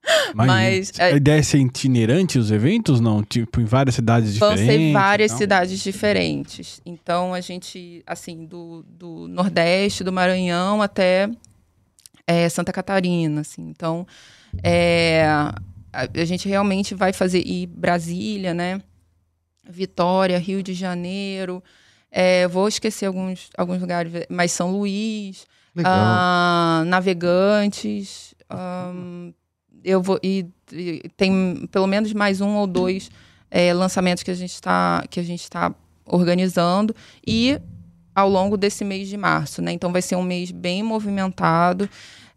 Mas 0.33 0.91
a 0.99 1.11
ideia 1.11 1.39
é 1.39 1.43
ser 1.43 1.59
itinerante 1.59 2.39
os 2.39 2.51
eventos, 2.51 2.99
não? 2.99 3.23
Tipo, 3.23 3.61
em 3.61 3.65
várias 3.65 3.95
cidades 3.95 4.33
diferentes? 4.33 4.65
Vão 4.65 4.75
ser 4.75 4.93
várias 4.93 5.31
cidades 5.33 5.79
diferentes. 5.79 6.81
Então, 6.85 7.33
a 7.33 7.41
gente, 7.41 8.03
assim, 8.05 8.45
do, 8.45 8.83
do 8.87 9.27
Nordeste, 9.27 10.03
do 10.03 10.11
Maranhão 10.11 10.81
até 10.81 11.29
é, 12.25 12.47
Santa 12.49 12.71
Catarina, 12.71 13.41
assim. 13.41 13.67
Então, 13.69 14.07
é, 14.63 15.25
a, 15.27 16.07
a, 16.13 16.25
gente 16.25 16.47
realmente 16.47 16.95
vai 16.95 17.13
fazer 17.13 17.43
e 17.45 17.65
Brasília, 17.65 18.53
né? 18.53 18.81
Vitória, 19.69 20.37
Rio 20.37 20.63
de 20.63 20.73
Janeiro. 20.73 21.63
É, 22.09 22.47
vou 22.47 22.67
esquecer 22.67 23.05
alguns, 23.05 23.49
alguns 23.57 23.81
lugares, 23.81 24.11
mas 24.29 24.51
São 24.51 24.71
Luís, 24.71 25.45
ah, 25.83 26.83
Navegantes. 26.87 28.33
Um, 28.49 29.33
eu 29.83 30.01
vou 30.01 30.19
e, 30.23 30.45
e, 30.71 31.03
tem 31.15 31.67
pelo 31.71 31.87
menos 31.87 32.13
mais 32.13 32.41
um 32.41 32.55
ou 32.55 32.67
dois 32.67 33.09
é, 33.49 33.73
lançamentos 33.73 34.23
que 34.23 34.31
a 34.31 34.35
gente 34.35 34.53
está 34.53 35.03
que 35.09 35.19
a 35.19 35.23
gente 35.23 35.43
está 35.43 35.73
organizando 36.05 36.95
e 37.25 37.59
ao 38.15 38.29
longo 38.29 38.57
desse 38.57 38.83
mês 38.83 39.07
de 39.07 39.17
março, 39.17 39.61
né? 39.61 39.71
Então 39.71 39.91
vai 39.91 40.01
ser 40.01 40.15
um 40.15 40.23
mês 40.23 40.51
bem 40.51 40.81
movimentado. 40.81 41.89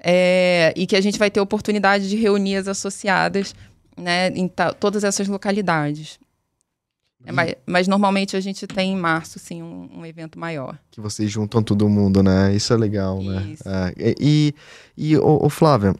É, 0.02 0.72
e 0.76 0.86
que 0.86 0.96
a 0.96 1.00
gente 1.00 1.18
vai 1.18 1.30
ter 1.30 1.40
oportunidade 1.40 2.08
de 2.08 2.16
reunir 2.16 2.56
as 2.56 2.68
associadas 2.68 3.54
né, 3.94 4.28
em 4.28 4.48
todas 4.78 5.04
essas 5.04 5.28
localidades. 5.28 6.18
É, 7.24 7.32
mas, 7.32 7.54
mas, 7.66 7.88
normalmente 7.88 8.34
a 8.34 8.40
gente 8.40 8.66
tem 8.66 8.92
em 8.92 8.96
março, 8.96 9.38
sim, 9.38 9.62
um, 9.62 9.90
um, 9.98 10.06
evento 10.06 10.38
maior. 10.38 10.78
Que 10.90 11.02
vocês 11.02 11.30
juntam 11.30 11.62
todo 11.62 11.86
mundo, 11.86 12.22
né? 12.22 12.54
Isso 12.54 12.72
é 12.72 12.76
legal, 12.76 13.22
né? 13.22 13.54
É, 13.66 14.14
e, 14.18 14.54
e 14.96 15.16
o, 15.18 15.44
o 15.44 15.50
Flávia, 15.50 15.94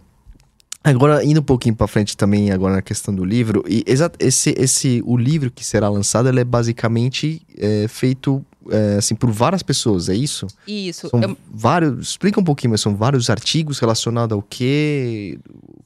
agora 0.82 1.24
indo 1.24 1.40
um 1.40 1.44
pouquinho 1.44 1.74
para 1.74 1.86
frente 1.86 2.16
também, 2.16 2.50
agora 2.50 2.76
na 2.76 2.82
questão 2.82 3.14
do 3.14 3.24
livro, 3.24 3.64
e 3.68 3.84
esse, 4.18 4.54
esse, 4.56 5.02
o 5.04 5.16
livro 5.16 5.50
que 5.50 5.64
será 5.64 5.88
lançado, 5.88 6.28
ele 6.28 6.40
é 6.40 6.44
basicamente 6.44 7.42
é, 7.56 7.86
feito 7.88 8.44
é, 8.70 8.96
assim, 8.98 9.14
por 9.14 9.30
várias 9.30 9.62
pessoas, 9.62 10.08
é 10.08 10.14
isso? 10.14 10.46
Isso. 10.66 11.08
São 11.08 11.20
eu... 11.20 11.36
vários. 11.50 12.10
Explica 12.10 12.40
um 12.40 12.44
pouquinho, 12.44 12.72
mas 12.72 12.80
são 12.80 12.94
vários 12.94 13.30
artigos 13.30 13.78
relacionados 13.78 14.34
ao 14.34 14.42
quê? 14.42 15.38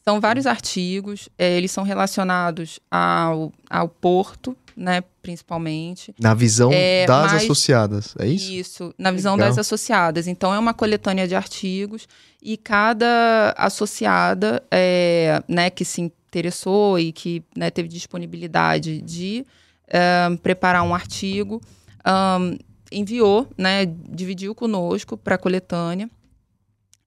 São 0.04 0.20
vários 0.20 0.46
artigos, 0.46 1.28
é, 1.38 1.56
eles 1.56 1.70
são 1.70 1.82
relacionados 1.82 2.78
ao, 2.90 3.52
ao 3.70 3.88
porto, 3.88 4.56
né, 4.76 5.02
principalmente. 5.22 6.14
Na 6.18 6.34
visão 6.34 6.70
é, 6.72 7.06
das 7.06 7.32
mas, 7.32 7.44
associadas, 7.44 8.14
é 8.18 8.26
isso? 8.26 8.52
Isso, 8.52 8.94
na 8.98 9.10
visão 9.10 9.34
Legal. 9.34 9.48
das 9.48 9.58
associadas. 9.58 10.26
Então, 10.26 10.52
é 10.54 10.58
uma 10.58 10.74
coletânea 10.74 11.26
de 11.26 11.34
artigos 11.34 12.08
e 12.42 12.56
cada 12.56 13.54
associada 13.56 14.62
é, 14.70 15.42
né, 15.48 15.70
que 15.70 15.84
se 15.84 16.00
interessou 16.00 16.98
e 16.98 17.12
que 17.12 17.42
né, 17.56 17.70
teve 17.70 17.88
disponibilidade 17.88 19.00
de 19.00 19.46
é, 19.88 20.28
preparar 20.42 20.82
um 20.82 20.94
artigo 20.94 21.60
um, 22.06 22.58
enviou, 22.92 23.48
né, 23.56 23.86
dividiu 23.86 24.54
conosco 24.54 25.16
para 25.16 25.36
a 25.36 25.38
coletânea. 25.38 26.08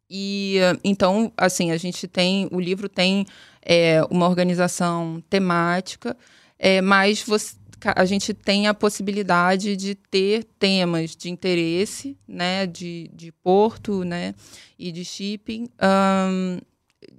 E 0.09 0.57
então, 0.83 1.31
assim, 1.37 1.71
a 1.71 1.77
gente 1.77 2.07
tem, 2.07 2.47
o 2.51 2.59
livro 2.59 2.87
tem 2.87 3.25
é, 3.61 4.01
uma 4.09 4.27
organização 4.27 5.21
temática, 5.29 6.15
é, 6.59 6.81
mas 6.81 7.21
você, 7.23 7.55
a 7.83 8.05
gente 8.05 8.33
tem 8.33 8.67
a 8.67 8.73
possibilidade 8.73 9.75
de 9.75 9.95
ter 9.95 10.43
temas 10.59 11.15
de 11.15 11.29
interesse, 11.29 12.17
né, 12.27 12.65
de, 12.65 13.09
de 13.13 13.31
porto, 13.31 14.03
né, 14.03 14.33
e 14.77 14.91
de 14.91 15.05
shipping, 15.05 15.69
um, 15.81 16.59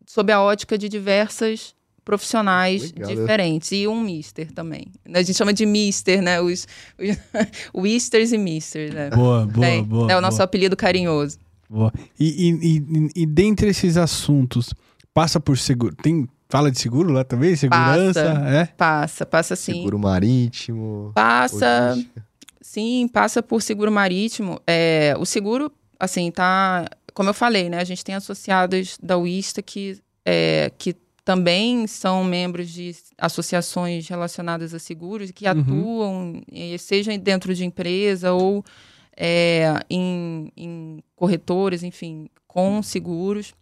sob 0.06 0.32
a 0.32 0.40
ótica 0.40 0.76
de 0.76 0.88
diversas 0.88 1.74
profissionais 2.08 2.90
Legal. 2.92 3.14
diferentes. 3.14 3.70
E 3.70 3.86
um 3.86 4.00
mister 4.00 4.50
também. 4.50 4.86
A 5.12 5.22
gente 5.22 5.36
chama 5.36 5.52
de 5.52 5.66
mister, 5.66 6.22
né? 6.22 6.40
Os, 6.40 6.66
os 6.98 7.16
Wisters 7.76 8.32
e 8.32 8.38
misters, 8.38 8.94
né? 8.94 9.10
Boa, 9.10 9.44
boa, 9.44 9.66
é, 9.66 9.82
boa. 9.82 10.10
É 10.10 10.16
o 10.16 10.20
nosso 10.22 10.38
boa. 10.38 10.44
apelido 10.44 10.74
carinhoso. 10.74 11.38
Boa. 11.68 11.92
E, 12.18 12.48
e, 12.48 12.78
e, 12.78 13.10
e 13.14 13.26
dentre 13.26 13.68
esses 13.68 13.98
assuntos, 13.98 14.72
passa 15.12 15.38
por 15.38 15.58
seguro. 15.58 15.94
Tem, 15.96 16.26
fala 16.48 16.70
de 16.70 16.78
seguro 16.78 17.12
lá 17.12 17.24
também? 17.24 17.54
Segurança? 17.54 18.24
Passa, 18.24 18.48
é? 18.48 18.66
passa, 18.66 19.26
passa 19.26 19.56
sim. 19.56 19.74
Seguro 19.74 19.98
marítimo. 19.98 21.12
Passa. 21.14 21.90
Política. 21.92 22.26
Sim, 22.60 23.08
passa 23.08 23.42
por 23.42 23.62
seguro 23.62 23.90
marítimo. 23.90 24.60
É, 24.66 25.14
o 25.18 25.24
seguro, 25.24 25.72
assim, 25.98 26.30
tá. 26.30 26.86
Como 27.14 27.30
eu 27.30 27.34
falei, 27.34 27.68
né? 27.68 27.78
A 27.78 27.84
gente 27.84 28.04
tem 28.04 28.14
associados 28.14 28.98
da 29.02 29.16
UISTA 29.16 29.62
que, 29.62 29.98
é, 30.24 30.70
que 30.76 30.94
também 31.24 31.86
são 31.86 32.24
membros 32.24 32.70
de 32.70 32.94
associações 33.18 34.08
relacionadas 34.08 34.72
a 34.72 34.78
seguros 34.78 35.30
que 35.30 35.44
uhum. 35.44 35.50
atuam, 35.50 36.42
seja 36.78 37.16
dentro 37.18 37.54
de 37.54 37.64
empresa 37.64 38.32
ou 38.32 38.64
é, 39.16 39.74
em, 39.90 40.50
em 40.56 41.02
corretores, 41.16 41.82
enfim, 41.82 42.30
com 42.46 42.82
seguros, 42.82 43.52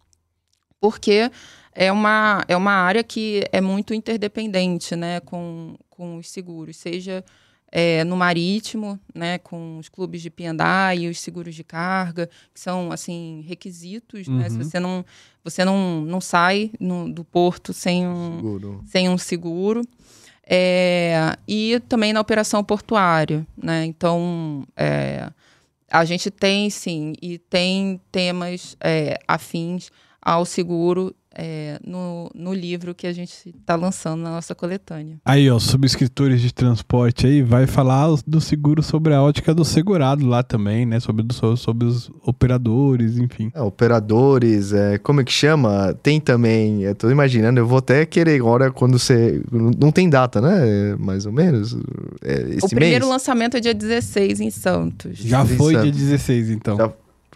porque 0.79 1.31
é 1.79 1.91
uma, 1.91 2.43
é 2.47 2.57
uma 2.57 2.71
área 2.71 3.03
que 3.03 3.43
é 3.51 3.61
muito 3.61 3.93
interdependente 3.93 4.95
né, 4.95 5.19
com, 5.19 5.75
com 5.91 6.17
os 6.17 6.27
seguros, 6.27 6.75
seja 6.75 7.23
é, 7.71 8.03
no 8.03 8.17
marítimo, 8.17 8.99
né, 9.13 9.37
com 9.37 9.77
os 9.77 9.87
clubes 9.87 10.23
de 10.23 10.33
e 10.97 11.07
os 11.07 11.19
seguros 11.19 11.53
de 11.53 11.63
carga, 11.63 12.27
que 12.51 12.59
são 12.59 12.91
assim 12.91 13.45
requisitos, 13.47 14.27
uhum. 14.27 14.37
né? 14.37 14.49
Se 14.49 14.57
uhum. 14.57 14.63
você 14.63 14.79
não 14.79 15.05
você 15.43 15.63
não, 15.63 16.01
não 16.01 16.19
sai 16.19 16.71
no, 16.79 17.13
do 17.13 17.23
porto 17.23 17.71
sem 17.73 18.07
um 18.07 18.37
seguro. 18.37 18.83
sem 18.87 19.09
um 19.09 19.17
seguro. 19.17 19.81
É, 20.49 21.37
e 21.47 21.79
também 21.87 22.11
na 22.11 22.21
operação 22.21 22.63
portuária, 22.63 23.45
né? 23.55 23.85
Então 23.85 24.65
é, 24.75 25.29
a 25.91 26.03
gente 26.05 26.31
tem 26.31 26.71
sim 26.71 27.13
e 27.21 27.37
tem 27.37 28.01
temas 28.11 28.75
é, 28.79 29.19
afins 29.27 29.91
ao 30.19 30.43
seguro 30.43 31.15
é, 31.37 31.79
no, 31.85 32.31
no 32.33 32.51
livro 32.51 32.95
que 32.95 33.05
a 33.05 33.13
gente 33.13 33.49
está 33.49 33.75
lançando 33.75 34.23
na 34.23 34.31
nossa 34.31 34.55
coletânea. 34.55 35.17
Aí, 35.23 35.49
ó, 35.51 35.59
subscritores 35.59 36.41
de 36.41 36.51
transporte 36.51 37.27
aí, 37.27 37.43
vai 37.43 37.67
falar 37.67 38.07
do 38.25 38.41
seguro 38.41 38.81
sobre 38.81 39.13
a 39.13 39.21
ótica 39.21 39.53
do 39.53 39.63
segurado 39.63 40.25
lá 40.25 40.41
também, 40.41 40.85
né? 40.85 40.99
Sobre, 40.99 41.21
do, 41.21 41.55
sobre 41.55 41.85
os 41.85 42.09
operadores, 42.23 43.19
enfim. 43.19 43.51
É, 43.53 43.61
operadores, 43.61 44.73
é, 44.73 44.97
como 44.97 45.21
é 45.21 45.23
que 45.23 45.31
chama? 45.31 45.93
Tem 46.01 46.19
também, 46.19 46.81
eu 46.81 46.95
tô 46.95 47.11
imaginando, 47.11 47.59
eu 47.59 47.67
vou 47.67 47.77
até 47.77 48.03
querer 48.05 48.35
agora 48.35 48.71
quando 48.71 48.97
você. 48.97 49.39
Não 49.51 49.91
tem 49.91 50.09
data, 50.09 50.41
né? 50.41 50.95
Mais 50.97 51.27
ou 51.27 51.31
menos. 51.31 51.77
É, 52.23 52.57
o 52.63 52.67
primeiro 52.67 53.05
mês. 53.05 53.11
lançamento 53.11 53.57
é 53.57 53.59
dia 53.59 53.75
16 53.75 54.39
em 54.39 54.49
Santos. 54.49 55.19
Já 55.19 55.45
foi 55.45 55.75
dia 55.75 55.91
16 55.91 56.49
então. 56.49 56.77
Já 56.77 56.91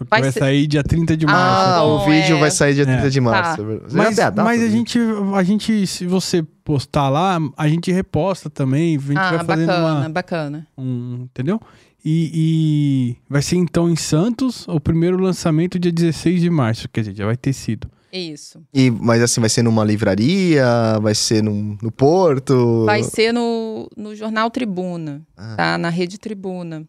porque 0.05 0.09
vai, 0.09 0.21
vai 0.21 0.31
ser... 0.31 0.39
sair 0.39 0.67
dia 0.67 0.83
30 0.83 1.15
de 1.15 1.25
março. 1.25 1.79
Ah, 1.79 1.83
o 1.83 2.05
vídeo 2.05 2.37
é... 2.37 2.39
vai 2.39 2.51
sair 2.51 2.73
dia 2.73 2.85
30 2.85 3.05
é. 3.05 3.09
de 3.09 3.21
março. 3.21 3.63
Tá. 3.63 3.87
Mas, 3.91 4.19
a, 4.19 4.29
data, 4.29 4.43
mas 4.43 4.61
a 4.61 4.67
gente, 4.67 4.99
a 5.35 5.43
gente, 5.43 5.87
se 5.87 6.05
você 6.05 6.43
postar 6.63 7.09
lá, 7.09 7.39
a 7.57 7.67
gente 7.67 7.91
reposta 7.91 8.49
também. 8.49 8.97
A 8.97 8.99
gente 8.99 9.17
ah, 9.17 9.29
vai 9.37 9.45
fazendo 9.45 9.67
bacana, 9.67 9.99
uma, 9.99 10.09
bacana. 10.09 10.67
Um, 10.77 11.21
entendeu? 11.23 11.59
E, 12.03 12.31
e, 12.33 13.17
vai 13.29 13.41
ser 13.41 13.57
então 13.57 13.89
em 13.89 13.95
Santos 13.95 14.67
o 14.67 14.79
primeiro 14.79 15.17
lançamento 15.17 15.77
dia 15.77 15.91
16 15.91 16.41
de 16.41 16.49
março. 16.49 16.89
Quer 16.89 17.01
dizer, 17.01 17.15
já 17.15 17.25
vai 17.25 17.37
ter 17.37 17.53
sido. 17.53 17.87
Isso. 18.11 18.59
E, 18.73 18.91
mas 18.91 19.21
assim, 19.21 19.39
vai 19.39 19.49
ser 19.49 19.63
numa 19.63 19.83
livraria? 19.83 20.65
Vai 21.01 21.15
ser 21.15 21.41
num, 21.41 21.77
no 21.81 21.91
Porto? 21.91 22.85
Vai 22.85 23.03
ser 23.03 23.31
no, 23.31 23.89
no 23.95 24.15
Jornal 24.15 24.49
Tribuna, 24.49 25.21
ah. 25.37 25.55
tá? 25.55 25.77
Na 25.77 25.89
Rede 25.89 26.17
Tribuna. 26.17 26.85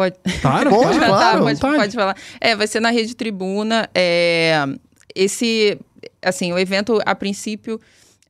Pode. 0.00 0.16
Claro, 0.40 0.70
pode, 0.70 0.98
tá, 0.98 1.06
claro, 1.06 1.42
pode, 1.42 1.60
pode, 1.60 1.94
falar. 1.94 2.16
É, 2.40 2.56
vai 2.56 2.66
ser 2.66 2.80
na 2.80 2.90
Rede 2.90 3.14
Tribuna. 3.14 3.86
É, 3.94 4.64
esse, 5.14 5.78
assim, 6.22 6.54
o 6.54 6.58
evento, 6.58 6.98
a 7.04 7.14
princípio, 7.14 7.78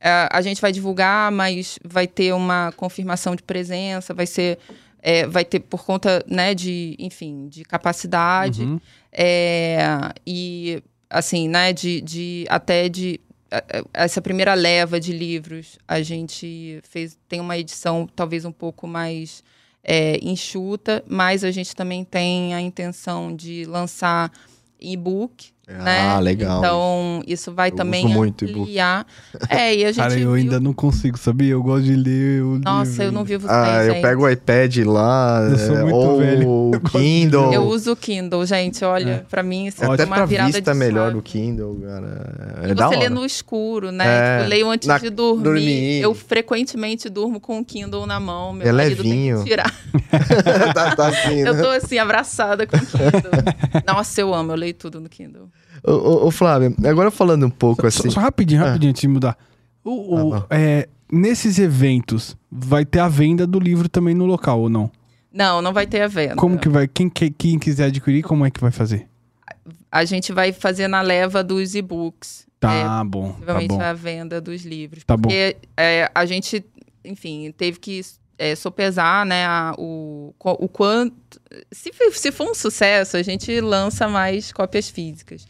a, 0.01 0.09
é, 0.09 0.29
a 0.29 0.41
gente 0.41 0.59
vai 0.59 0.73
divulgar, 0.73 1.31
mas 1.31 1.79
vai 1.81 2.07
ter 2.07 2.33
uma 2.33 2.73
confirmação 2.75 3.37
de 3.37 3.43
presença, 3.43 4.13
vai 4.13 4.27
ser 4.27 4.59
é, 5.01 5.25
vai 5.25 5.45
ter 5.45 5.61
por 5.61 5.85
conta, 5.85 6.21
né, 6.27 6.53
de, 6.53 6.95
enfim, 6.99 7.47
de 7.47 7.63
capacidade. 7.63 8.63
Uhum. 8.63 8.79
É, 9.09 9.79
e 10.27 10.83
assim, 11.09 11.47
né, 11.47 11.71
de, 11.71 12.01
de 12.01 12.45
até 12.49 12.89
de 12.89 13.17
essa 13.93 14.21
primeira 14.21 14.53
leva 14.53 14.99
de 14.99 15.13
livros, 15.13 15.77
a 15.87 16.01
gente 16.01 16.81
fez 16.83 17.17
tem 17.29 17.39
uma 17.39 17.57
edição 17.57 18.09
talvez 18.13 18.43
um 18.43 18.51
pouco 18.51 18.87
mais 18.87 19.41
é, 19.83 20.19
enxuta, 20.21 21.03
mas 21.07 21.43
a 21.43 21.51
gente 21.51 21.75
também 21.75 22.03
tem 22.03 22.53
a 22.53 22.61
intenção 22.61 23.35
de 23.35 23.65
lançar 23.65 24.31
e-book, 24.79 25.51
né? 25.67 25.99
Ah, 26.01 26.19
legal. 26.19 26.57
Então 26.59 27.23
isso 27.25 27.51
vai 27.53 27.69
Eu 27.69 27.75
também 27.75 28.05
uso 28.05 28.13
muito 28.13 28.45
ampliar. 28.45 29.05
É, 29.49 29.73
e 29.75 29.85
a 29.85 29.87
gente 29.93 29.97
Cara, 30.03 30.13
eu 30.13 30.19
viu- 30.19 30.33
ainda 30.33 30.59
não 30.59 30.73
consigo, 30.73 31.17
sabia? 31.17 31.51
Eu 31.51 31.63
gosto 31.63 31.83
de 31.85 31.95
ler 31.95 32.43
o 32.43 32.59
Nossa, 32.59 32.89
livro. 32.91 33.03
eu 33.05 33.11
não 33.11 33.23
vivo 33.23 33.47
Ah, 33.49 33.65
sem, 33.79 33.87
eu 33.87 33.93
gente. 33.93 34.01
pego 34.01 34.23
o 34.23 34.29
iPad 34.29 34.77
lá, 34.85 35.47
Eu 35.49 35.57
sou 35.57 35.75
é, 35.77 35.81
muito 35.83 35.95
ou 35.95 36.17
velho. 36.17 36.49
o 36.49 36.71
Kindle. 36.91 37.53
Eu 37.53 37.63
uso 37.63 37.93
o 37.93 37.95
Kindle, 37.95 38.45
gente. 38.45 38.83
Olha, 38.83 39.25
pra 39.29 39.41
mim 39.43 39.67
isso 39.67 39.83
é 39.83 39.87
Até 39.87 40.03
uma 40.05 40.15
pra 40.17 40.25
virada 40.25 40.51
vista 40.51 40.73
de 40.73 40.77
melhor 40.77 41.11
do 41.13 41.21
Kindle, 41.21 41.79
cara. 41.85 42.57
É 42.63 42.71
E 42.71 42.73
da 42.73 42.87
você 42.89 42.95
lê 42.97 43.07
no 43.09 43.25
escuro, 43.25 43.91
né? 43.91 44.05
É, 44.05 44.31
Tipo, 44.33 44.43
eu 44.45 44.49
leio 44.49 44.69
antes 44.69 44.87
na- 44.87 44.97
de 44.97 45.09
dormir. 45.09 45.43
dormir. 45.43 46.01
Eu 46.01 46.13
frequentemente 46.13 47.07
durmo 47.09 47.39
com 47.39 47.59
o 47.59 47.63
Kindle 47.65 48.05
na 48.05 48.19
mão. 48.19 48.51
Meu 48.51 48.67
É 48.67 48.71
marido 48.73 49.03
levinho. 49.03 49.35
tem 49.37 49.43
que 49.45 49.49
tirar. 49.51 49.73
tá, 50.73 50.95
tá 50.95 51.07
assim, 51.07 51.39
Eu 51.39 51.53
né? 51.53 51.61
tô 51.63 51.69
assim, 51.69 51.97
abraçada 51.97 52.67
com 52.67 52.75
o 52.75 52.79
Kindle. 52.79 53.31
Nossa, 53.87 54.19
eu 54.21 54.33
amo, 54.33 54.51
eu 54.51 54.55
leio 54.55 54.73
tudo 54.73 54.99
no 54.99 55.07
Kindle. 55.07 55.49
Ô, 55.83 55.91
ô, 55.91 56.27
ô, 56.27 56.31
Flávio, 56.31 56.75
agora 56.85 57.09
falando 57.09 57.45
um 57.45 57.49
pouco 57.49 57.81
Só, 57.83 57.87
assim. 57.87 58.09
só 58.09 58.19
rapidinho, 58.19 58.61
Ah. 58.61 58.67
rapidinho, 58.67 58.91
antes 58.91 59.01
de 59.01 59.07
mudar. 59.07 59.37
O, 59.83 60.15
o- 60.15 60.33
Ah, 60.35 60.39
bom. 60.41 60.45
é, 60.49 60.87
nesses 61.11 61.57
eventos, 61.57 62.37
vai 62.51 62.85
ter 62.85 62.99
a 62.99 63.07
venda 63.07 63.47
do 63.47 63.59
livro 63.59 63.89
também 63.89 64.13
no 64.13 64.25
local, 64.25 64.59
ou 64.61 64.69
não? 64.69 64.91
Não, 65.33 65.61
não 65.61 65.73
vai 65.73 65.87
ter 65.87 66.01
a 66.01 66.07
venda. 66.07 66.35
Como 66.35 66.59
que 66.59 66.69
vai? 66.69 66.87
Quem, 66.87 67.09
que- 67.09 67.31
quem 67.31 67.57
quiser 67.57 67.85
adquirir, 67.85 68.21
como 68.21 68.45
é 68.45 68.51
que 68.51 68.59
vai 68.59 68.71
fazer? 68.71 69.07
A 69.91 70.05
gente 70.05 70.31
vai 70.31 70.51
fazer 70.51 70.87
na 70.87 71.01
leva 71.01 71.43
dos 71.43 71.73
e-books. 71.75 72.45
É, 72.63 72.67
Tá 72.67 73.03
bom, 73.03 73.29
tá 73.29 73.33
possivelmente 73.33 73.67
bom. 73.69 73.81
a 73.81 73.93
venda 73.93 74.39
dos 74.39 74.63
livros. 74.63 75.03
Tá 75.03 75.17
bom. 75.17 75.29
Porque 75.29 75.57
é, 75.75 76.11
a 76.13 76.25
gente, 76.27 76.63
enfim, 77.03 77.51
teve 77.57 77.79
que 77.79 77.99
é, 78.41 78.55
sopesar, 78.55 79.25
né, 79.25 79.45
a- 79.45 79.75
o, 79.77 80.33
o 80.39 80.67
quanto... 80.67 81.15
Se, 81.71 81.91
se 82.13 82.31
for 82.31 82.49
um 82.49 82.55
sucesso, 82.55 83.15
a 83.17 83.21
gente 83.21 83.61
lança 83.61 84.07
mais 84.07 84.51
cópias 84.51 84.89
físicas. 84.89 85.45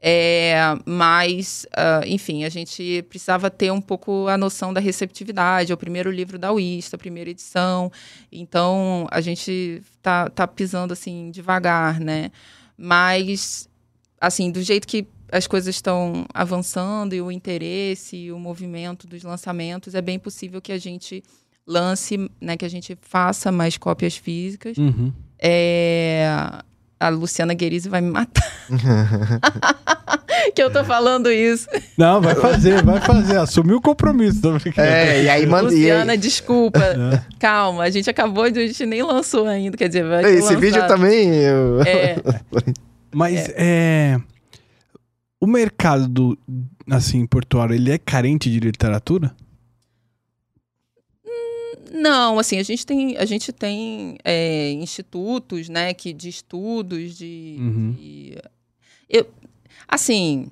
É, 0.00 0.54
mas, 0.84 1.66
ah, 1.72 2.02
enfim, 2.06 2.44
a 2.44 2.48
gente 2.48 3.04
precisava 3.08 3.50
ter 3.50 3.72
um 3.72 3.80
pouco 3.80 4.28
a 4.28 4.36
noção 4.38 4.72
da 4.72 4.80
receptividade. 4.80 5.72
É 5.72 5.74
o 5.74 5.78
primeiro 5.78 6.10
livro 6.10 6.38
da 6.38 6.52
Wista, 6.52 6.94
a 6.94 6.98
primeira 6.98 7.30
edição. 7.30 7.90
Então, 8.30 9.08
a 9.10 9.20
gente 9.20 9.82
tá, 10.00 10.28
tá 10.30 10.46
pisando, 10.46 10.92
assim, 10.92 11.30
devagar, 11.32 11.98
né? 11.98 12.30
Mas, 12.78 13.68
assim, 14.20 14.52
do 14.52 14.62
jeito 14.62 14.86
que 14.86 15.06
as 15.32 15.48
coisas 15.48 15.74
estão 15.74 16.24
avançando 16.32 17.12
e 17.14 17.20
o 17.20 17.32
interesse 17.32 18.16
e 18.16 18.32
o 18.32 18.38
movimento 18.38 19.08
dos 19.08 19.24
lançamentos, 19.24 19.94
é 19.94 20.02
bem 20.02 20.18
possível 20.20 20.60
que 20.60 20.70
a 20.70 20.78
gente 20.78 21.24
lance, 21.66 22.30
né, 22.40 22.56
que 22.56 22.64
a 22.64 22.70
gente 22.70 22.96
faça 23.00 23.50
mais 23.50 23.76
cópias 23.76 24.16
físicas. 24.16 24.76
Uhum. 24.78 25.12
É, 25.38 26.28
A 26.98 27.08
Luciana 27.08 27.52
Guerizzi 27.54 27.88
vai 27.88 28.00
me 28.00 28.10
matar. 28.10 28.42
que 30.54 30.62
eu 30.62 30.70
tô 30.70 30.84
falando 30.84 31.30
isso. 31.30 31.66
Não, 31.98 32.20
vai 32.20 32.34
fazer, 32.34 32.82
vai 32.82 33.00
fazer. 33.00 33.36
Assumiu 33.38 33.76
o 33.76 33.80
compromisso. 33.82 34.40
Tô. 34.40 34.56
É, 34.80 35.24
e 35.24 35.28
aí 35.28 35.46
manda. 35.46 35.70
e 35.72 35.74
aí- 35.76 35.80
Luciana, 35.82 36.16
desculpa. 36.16 36.80
Calma, 37.38 37.82
a 37.84 37.90
gente 37.90 38.08
acabou 38.08 38.50
de. 38.50 38.60
A 38.60 38.66
gente 38.66 38.86
nem 38.86 39.02
lançou 39.02 39.46
ainda. 39.46 39.76
Quer 39.76 39.88
dizer, 39.88 40.04
vai 40.08 40.24
Esse 40.24 40.56
vídeo 40.56 40.86
também. 40.86 41.34
eu- 41.34 41.82
É, 41.82 42.16
Mas 43.14 43.48
é. 43.56 44.18
O 45.40 45.46
mercado 45.46 46.08
do, 46.08 46.38
assim, 46.90 47.26
portuário, 47.26 47.74
ele 47.74 47.90
é 47.92 47.98
carente 47.98 48.50
de 48.50 48.58
literatura? 48.58 49.34
Não, 51.96 52.38
assim, 52.38 52.58
a 52.58 52.62
gente 52.62 52.84
tem, 52.86 53.16
a 53.16 53.24
gente 53.24 53.52
tem 53.52 54.16
é, 54.24 54.72
institutos, 54.72 55.68
né, 55.68 55.94
que, 55.94 56.12
de 56.12 56.28
estudos, 56.28 57.16
de, 57.16 57.56
Uhum. 57.58 57.92
de- 57.92 58.38
eu, 59.08 59.26
assim, 59.88 60.48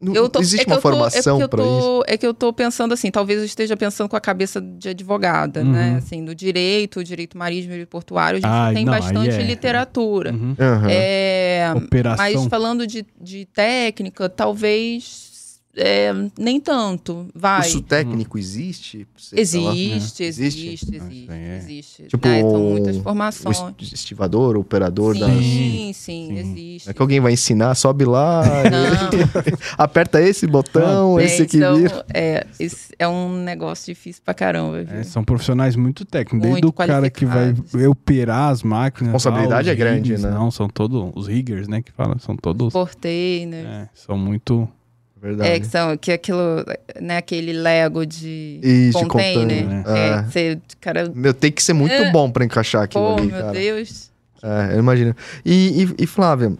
Não 0.00 0.12
eu 0.16 0.28
tô, 0.28 0.40
existe 0.40 0.62
é 0.62 0.64
que 0.64 0.70
uma 0.70 0.78
eu 0.78 0.82
tô- 0.82 0.88
formação 0.90 1.40
é 1.40 1.44
eu 1.44 1.78
isso? 1.78 2.04
É 2.08 2.16
que 2.16 2.26
eu 2.26 2.34
tô 2.34 2.52
pensando 2.52 2.92
assim, 2.92 3.08
talvez 3.08 3.38
eu 3.38 3.44
esteja 3.44 3.76
pensando 3.76 4.08
com 4.08 4.16
a 4.16 4.20
cabeça 4.20 4.60
de 4.60 4.88
advogada, 4.88 5.60
Uhum. 5.62 5.70
né, 5.70 5.94
assim, 5.98 6.24
do 6.24 6.34
direito, 6.34 6.98
o 6.98 7.04
direito 7.04 7.38
marítimo 7.38 7.72
e 7.74 7.86
portuário, 7.86 8.38
a 8.38 8.40
gente 8.40 8.50
Ah, 8.50 8.72
tem 8.74 8.84
não, 8.84 8.92
bastante 8.92 9.30
é- 9.30 9.42
literatura. 9.44 10.32
Uhum. 10.32 10.56
É, 10.90 11.72
Operação. 11.76 12.16
mas 12.26 12.46
falando 12.46 12.84
de, 12.84 13.06
de 13.20 13.44
técnica, 13.46 14.28
talvez 14.28 15.21
é, 15.76 16.12
nem 16.38 16.60
tanto, 16.60 17.26
vai. 17.34 17.62
Curso 17.62 17.80
técnico 17.82 18.38
existe? 18.38 19.06
Falar? 19.16 19.40
Existe, 19.40 20.22
É. 20.22 20.26
existe, 20.26 20.66
Existe? 20.66 20.68
existe, 20.68 21.00
Ah, 21.00 21.12
isso 21.12 21.32
aí 21.32 21.38
é. 21.44 21.56
existe. 21.56 22.02
Tipo, 22.04 22.28
né? 22.28 22.40
São 22.42 22.60
muitas 22.60 22.96
O 22.96 23.02
formações. 23.02 23.58
est- 23.80 23.92
estivador, 23.94 24.56
operador 24.56 25.18
das. 25.18 25.30
Sim, 25.30 25.92
sim, 25.94 26.28
Sim. 26.28 26.38
existe. 26.38 26.90
É 26.90 26.92
que 26.92 27.00
alguém 27.00 27.20
vai 27.20 27.32
ensinar, 27.32 27.74
sobe 27.74 28.04
lá, 28.04 28.42
aperta 29.78 30.20
esse 30.20 30.46
botão, 30.46 31.18
é, 31.18 31.24
esse 31.24 31.42
aqui 31.42 31.56
então, 31.56 31.76
vira. 31.76 32.04
é, 32.12 32.46
esse 32.58 32.92
é 32.98 33.08
um 33.08 33.42
negócio 33.42 33.92
difícil 33.92 34.22
pra 34.24 34.34
caramba. 34.34 34.82
viu? 34.82 34.98
É, 34.98 35.02
são 35.04 35.24
profissionais 35.24 35.76
muito 35.76 36.04
técnicos. 36.04 36.40
Desde 36.42 36.52
Muito 36.62 36.68
o 36.68 36.72
cara 36.72 37.08
que 37.10 37.24
vai 37.24 37.54
operar 37.88 38.50
as 38.50 38.62
máquinas. 38.62 39.12
Responsabilidade 39.12 39.52
lá, 39.54 39.60
os 39.60 39.68
é 39.68 39.74
grande, 39.74 40.10
rigs, 40.10 40.22
né? 40.24 40.30
Não, 40.30 40.50
são 40.50 40.68
todos 40.68 41.10
os 41.14 41.26
riggers, 41.26 41.68
né? 41.68 41.82
Que 41.82 41.92
falam, 41.92 42.18
são 42.18 42.36
todos. 42.36 42.72
Portei, 42.72 43.46
né? 43.46 43.86
é, 43.86 43.88
são 43.94 44.16
muito. 44.18 44.68
Verdade. 45.22 45.50
É, 45.50 45.60
que 45.60 45.66
são 45.68 45.96
que 45.96 46.10
aquilo, 46.10 46.40
né, 47.00 47.16
aquele 47.18 47.52
Lego 47.52 48.04
de 48.04 48.58
Isso, 48.60 48.98
de 48.98 49.06
container. 49.06 49.64
container, 49.64 49.84
É, 49.86 50.08
é. 50.08 50.22
você, 50.24 50.58
cara, 50.80 51.12
Meu, 51.14 51.32
tem 51.32 51.52
que 51.52 51.62
ser 51.62 51.72
muito 51.74 51.94
É. 51.94 52.10
bom 52.10 52.28
pra 52.28 52.44
encaixar 52.44 52.82
aquilo 52.82 53.04
pô, 53.14 53.22
ali, 53.22 53.26
meu 53.30 53.40
cara. 53.40 53.52
Deus. 53.52 54.10
É, 54.42 54.74
eu 54.74 54.80
imagino. 54.80 55.14
E, 55.44 55.84
e, 55.84 56.02
e, 56.02 56.06
Flávia, 56.08 56.52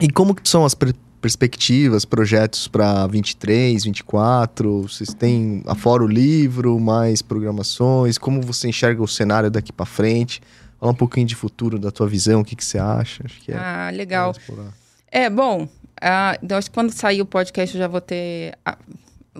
e 0.00 0.10
como 0.10 0.34
que 0.34 0.48
são 0.48 0.64
as 0.64 0.74
per- 0.74 0.92
perspectivas, 1.20 2.04
projetos 2.04 2.66
para 2.66 3.06
23, 3.06 3.84
24? 3.84 4.82
Vocês 4.82 5.14
têm, 5.14 5.62
afora 5.64 6.02
o 6.02 6.08
livro, 6.08 6.78
mais 6.80 7.22
programações? 7.22 8.18
Como 8.18 8.42
você 8.42 8.68
enxerga 8.68 9.00
o 9.00 9.06
cenário 9.08 9.50
daqui 9.50 9.72
pra 9.72 9.86
frente? 9.86 10.42
Fala 10.80 10.90
um 10.90 10.94
pouquinho 10.96 11.26
de 11.26 11.34
futuro, 11.36 11.78
da 11.78 11.90
tua 11.92 12.08
visão, 12.08 12.40
o 12.40 12.44
que, 12.44 12.56
que 12.56 12.64
você 12.64 12.78
acha? 12.78 13.22
Acho 13.24 13.40
que 13.40 13.52
é. 13.52 13.56
Ah, 13.56 13.90
legal. 13.92 14.34
legal. 14.50 14.66
É, 15.10 15.30
bom, 15.30 15.68
ah, 16.00 16.38
eu 16.48 16.56
acho 16.56 16.70
que 16.70 16.74
quando 16.74 16.92
sair 16.92 17.22
o 17.22 17.26
podcast 17.26 17.74
eu 17.74 17.78
já 17.78 17.88
vou 17.88 18.00
ter 18.00 18.56
ah, 18.64 18.78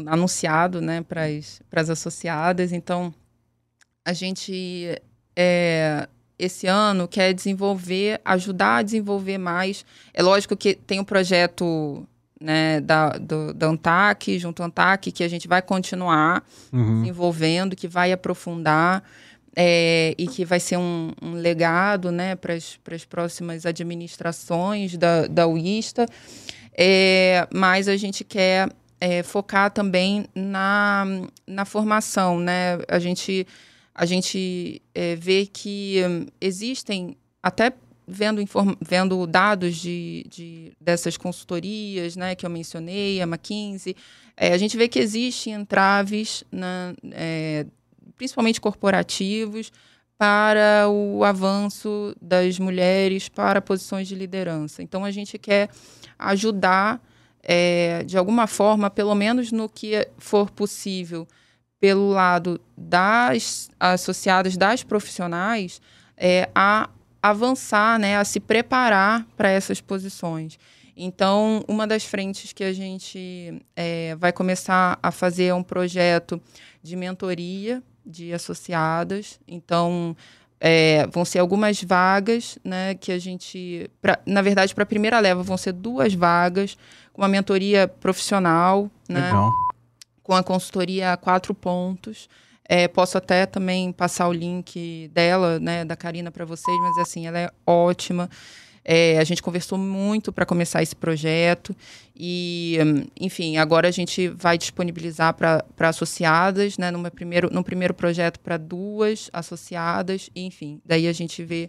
anunciado, 0.07 0.81
né, 0.81 1.03
para 1.03 1.27
as 1.81 1.91
associadas. 1.91 2.73
Então, 2.73 3.15
a 4.05 4.13
gente, 4.13 5.01
é, 5.37 6.09
esse 6.39 6.67
ano, 6.67 7.09
quer 7.09 7.33
desenvolver, 7.33 8.21
ajudar 8.25 8.77
a 8.77 8.83
desenvolver 8.83 9.39
mais. 9.39 9.85
É 10.13 10.23
lógico 10.23 10.57
que 10.57 10.75
tem 10.75 11.01
o 11.01 11.05
projeto 11.05 12.07
né, 12.41 12.81
da, 12.81 13.11
do, 13.11 13.55
da 13.55 13.69
ANTAC, 13.69 14.39
junto 14.39 14.63
à 14.63 14.67
ANTAC, 14.67 15.13
que 15.13 15.25
a 15.25 15.29
gente 15.29 15.49
vai 15.49 15.63
continuar 15.63 16.45
Uhum. 16.73 17.01
desenvolvendo, 17.03 17.77
que 17.77 17.89
vai 17.89 18.13
aprofundar 18.13 19.03
é, 19.57 20.15
e 20.19 20.27
que 20.27 20.45
vai 20.45 20.59
ser 20.59 20.77
um, 20.77 21.13
um 21.23 21.33
legado 21.35 22.11
né, 22.11 22.35
para 22.35 22.55
as 22.55 23.05
próximas 23.09 23.65
administrações 23.65 24.97
da, 24.97 25.27
da 25.27 25.47
UISTA. 25.47 26.07
É, 26.77 27.47
mas 27.53 27.89
a 27.89 27.97
gente 27.97 28.25
quer 28.25 28.69
é, 29.01 29.23
focar 29.23 29.71
também 29.71 30.27
na, 30.35 31.05
na 31.47 31.65
formação. 31.65 32.41
Né? 32.41 32.79
A 32.89 32.99
gente, 32.99 33.47
a 33.95 34.05
gente 34.05 34.83
é, 34.95 35.15
vê 35.15 35.47
que 35.47 36.01
existem, 36.41 37.17
até 37.43 37.73
vendo, 38.07 38.41
inform- 38.41 38.77
vendo 38.81 39.27
dados 39.27 39.77
de, 39.77 40.27
de, 40.29 40.73
dessas 40.81 41.17
consultorias 41.17 42.17
né, 42.17 42.35
que 42.35 42.45
eu 42.45 42.51
mencionei, 42.51 43.21
a 43.21 43.25
McKinsey, 43.25 43.97
é, 44.37 44.53
a 44.53 44.59
gente 44.59 44.77
vê 44.77 44.89
que 44.89 44.99
existem 44.99 45.55
entraves, 45.55 46.45
na, 46.51 46.95
é, 47.13 47.67
principalmente 48.17 48.61
corporativos, 48.61 49.71
para 50.17 50.89
o 50.89 51.25
avanço 51.25 52.15
das 52.21 52.59
mulheres 52.59 53.29
para 53.29 53.61
posições 53.61 54.07
de 54.07 54.15
liderança. 54.15 54.83
Então, 54.83 55.05
a 55.05 55.11
gente 55.11 55.39
quer 55.39 55.69
ajudar, 56.19 57.01
é, 57.43 58.03
de 58.05 58.17
alguma 58.17 58.47
forma, 58.47 58.91
pelo 58.91 59.15
menos 59.15 59.53
no 59.53 59.69
que 59.69 60.09
for 60.19 60.51
possível, 60.51 61.27
pelo 61.81 62.09
lado 62.11 62.61
das 62.77 63.69
associadas, 63.79 64.57
das 64.57 64.83
profissionais, 64.83 65.81
é, 66.17 66.49
a 66.55 66.89
avançar, 67.23 67.99
né, 67.99 68.17
a 68.17 68.25
se 68.25 68.41
preparar 68.41 69.27
para 69.37 69.49
essas 69.49 69.81
posições. 69.81 70.59
Então, 70.97 71.65
uma 71.67 71.87
das 71.87 72.05
frentes 72.05 72.53
que 72.53 72.63
a 72.63 72.73
gente 72.73 73.61
é, 73.75 74.15
vai 74.17 74.33
começar 74.33 74.99
a 75.03 75.11
fazer 75.11 75.47
é 75.47 75.55
um 75.55 75.63
projeto 75.63 76.41
de 76.83 76.95
mentoria 76.95 77.83
de 78.07 78.33
associadas. 78.33 79.41
Então, 79.49 80.17
é, 80.67 81.07
vão 81.09 81.27
ser 81.27 81.41
algumas 81.41 81.83
vagas, 81.83 82.59
né, 82.65 82.95
que 82.95 83.13
a 83.13 83.19
gente, 83.19 83.91
pra, 84.01 84.19
na 84.25 84.41
verdade, 84.41 84.75
para 84.75 84.83
a 84.83 84.87
primeira 84.87 85.21
leva 85.21 85.43
vão 85.43 85.59
ser 85.59 85.73
duas 85.73 86.15
vagas 86.15 86.75
com 87.13 87.21
uma 87.21 87.29
mentoria 87.29 87.87
profissional, 87.87 88.91
né, 89.07 89.27
Legal. 89.27 89.53
com 90.23 90.33
a 90.33 90.43
consultoria 90.43 91.13
a 91.13 91.19
quatro 91.19 91.53
pontos. 91.53 92.31
É, 92.67 92.89
posso 92.89 93.19
até 93.19 93.45
também 93.45 93.93
passar 93.93 94.27
o 94.27 94.33
link 94.33 95.11
dela, 95.13 95.61
né, 95.61 95.85
da 95.85 95.95
Karina 95.95 96.31
para 96.31 96.47
vocês, 96.47 96.79
mas 96.81 96.97
assim, 96.97 97.27
ela 97.27 97.39
é 97.39 97.51
ótima. 97.67 98.31
É, 98.85 99.19
a 99.19 99.25
gente 99.25 99.43
conversou 99.43 99.79
muito 99.79 100.33
para 100.33 100.45
começar 100.45 100.83
esse 100.83 100.95
projeto 100.95 101.75
e, 102.15 102.79
enfim, 103.19 103.57
agora 103.57 103.89
a 103.89 103.91
gente 103.91 104.29
vai 104.29 104.59
disponibilizar 104.59 105.35
para 105.35 105.89
associadas, 105.89 106.77
né, 106.77 106.91
numa 106.91 107.11
primeiro, 107.11 107.49
num 107.51 107.63
primeiro 107.63 107.95
projeto 107.95 108.39
para 108.41 108.57
duas 108.59 109.31
associadas, 109.33 110.29
e, 110.35 110.45
enfim, 110.45 110.83
daí 110.85 111.09
a 111.09 111.13
gente 111.13 111.43
vê 111.43 111.69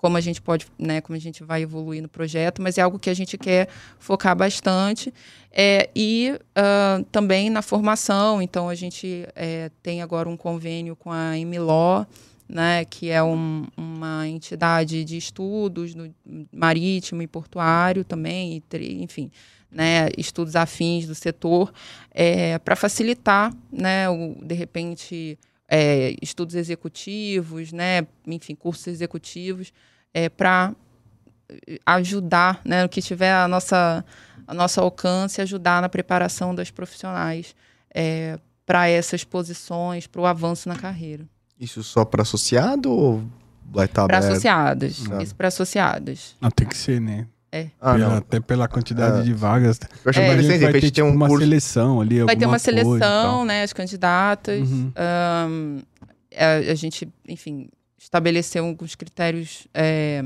como 0.00 0.16
a 0.16 0.20
gente 0.20 0.40
pode, 0.40 0.66
né, 0.78 1.00
como 1.02 1.14
a 1.14 1.20
gente 1.20 1.44
vai 1.44 1.62
evoluir 1.62 2.00
no 2.00 2.08
projeto, 2.08 2.62
mas 2.62 2.78
é 2.78 2.82
algo 2.82 2.98
que 2.98 3.10
a 3.10 3.14
gente 3.14 3.36
quer 3.36 3.68
focar 3.98 4.34
bastante. 4.34 5.12
É, 5.52 5.90
e 5.94 6.32
uh, 6.32 7.04
também 7.12 7.50
na 7.50 7.60
formação, 7.60 8.40
então 8.40 8.68
a 8.68 8.74
gente 8.74 9.26
é, 9.36 9.70
tem 9.82 10.00
agora 10.00 10.26
um 10.26 10.38
convênio 10.38 10.96
com 10.96 11.12
a 11.12 11.38
Emiló, 11.38 12.06
né, 12.50 12.84
que 12.84 13.10
é 13.10 13.22
um, 13.22 13.64
uma 13.76 14.26
entidade 14.26 15.04
de 15.04 15.16
estudos 15.16 15.94
no 15.94 16.12
marítimo 16.52 17.22
e 17.22 17.26
portuário 17.26 18.04
também, 18.04 18.60
e, 18.72 19.02
enfim, 19.02 19.30
né, 19.70 20.08
estudos 20.18 20.56
afins 20.56 21.06
do 21.06 21.14
setor, 21.14 21.72
é, 22.10 22.58
para 22.58 22.74
facilitar, 22.74 23.54
né, 23.72 24.10
o, 24.10 24.34
de 24.44 24.54
repente, 24.54 25.38
é, 25.68 26.16
estudos 26.20 26.56
executivos, 26.56 27.72
né, 27.72 28.04
enfim, 28.26 28.56
cursos 28.56 28.88
executivos, 28.88 29.72
é, 30.12 30.28
para 30.28 30.74
ajudar, 31.86 32.60
né, 32.64 32.82
no 32.82 32.88
que 32.88 33.00
tiver 33.00 33.32
a 33.32 33.46
nossa, 33.46 34.04
a 34.44 34.52
nosso 34.52 34.80
alcance, 34.80 35.40
ajudar 35.40 35.80
na 35.80 35.88
preparação 35.88 36.52
das 36.52 36.70
profissionais 36.70 37.54
para 38.64 38.88
essas 38.88 39.24
posições, 39.24 40.06
para 40.06 40.20
o 40.20 40.26
avanço 40.26 40.68
na 40.68 40.76
carreira. 40.76 41.26
Isso 41.60 41.82
só 41.82 42.04
para 42.04 42.22
associado 42.22 42.90
ou 42.90 43.22
vai 43.70 43.84
estar 43.84 44.06
Para 44.06 44.16
aberto? 44.18 44.32
associadas. 44.32 45.04
Ah. 45.12 45.22
Isso 45.22 45.34
para 45.34 45.48
associadas. 45.48 46.34
Não, 46.40 46.50
tem 46.50 46.66
que 46.66 46.76
ser, 46.76 47.00
né? 47.00 47.26
Ah, 47.80 47.94
Pela- 47.94 48.08
não. 48.08 48.16
até 48.18 48.38
pela 48.40 48.68
quantidade 48.68 49.20
É. 49.20 49.22
de 49.22 49.32
vagas. 49.34 49.78
Eu 50.04 50.10
acho 50.10 50.20
É. 50.20 50.22
que 50.22 50.28
vai 50.28 50.66
repente 50.66 50.80
ter 50.82 50.90
tipo, 50.92 51.06
um 51.08 51.12
uma 51.12 51.26
curso. 51.26 51.42
seleção 51.44 52.00
ali, 52.00 52.22
Vai 52.22 52.36
ter 52.36 52.46
uma 52.46 52.58
seleção, 52.60 53.44
né? 53.44 53.62
As 53.64 53.72
candidatas. 53.72 54.70
Uhum. 54.70 54.92
Ahn, 54.96 55.78
a, 56.36 56.70
a 56.70 56.74
gente, 56.76 57.08
enfim, 57.28 57.68
estabeleceu 57.98 58.64
alguns 58.64 58.94
critérios 58.94 59.66
é, 59.74 60.24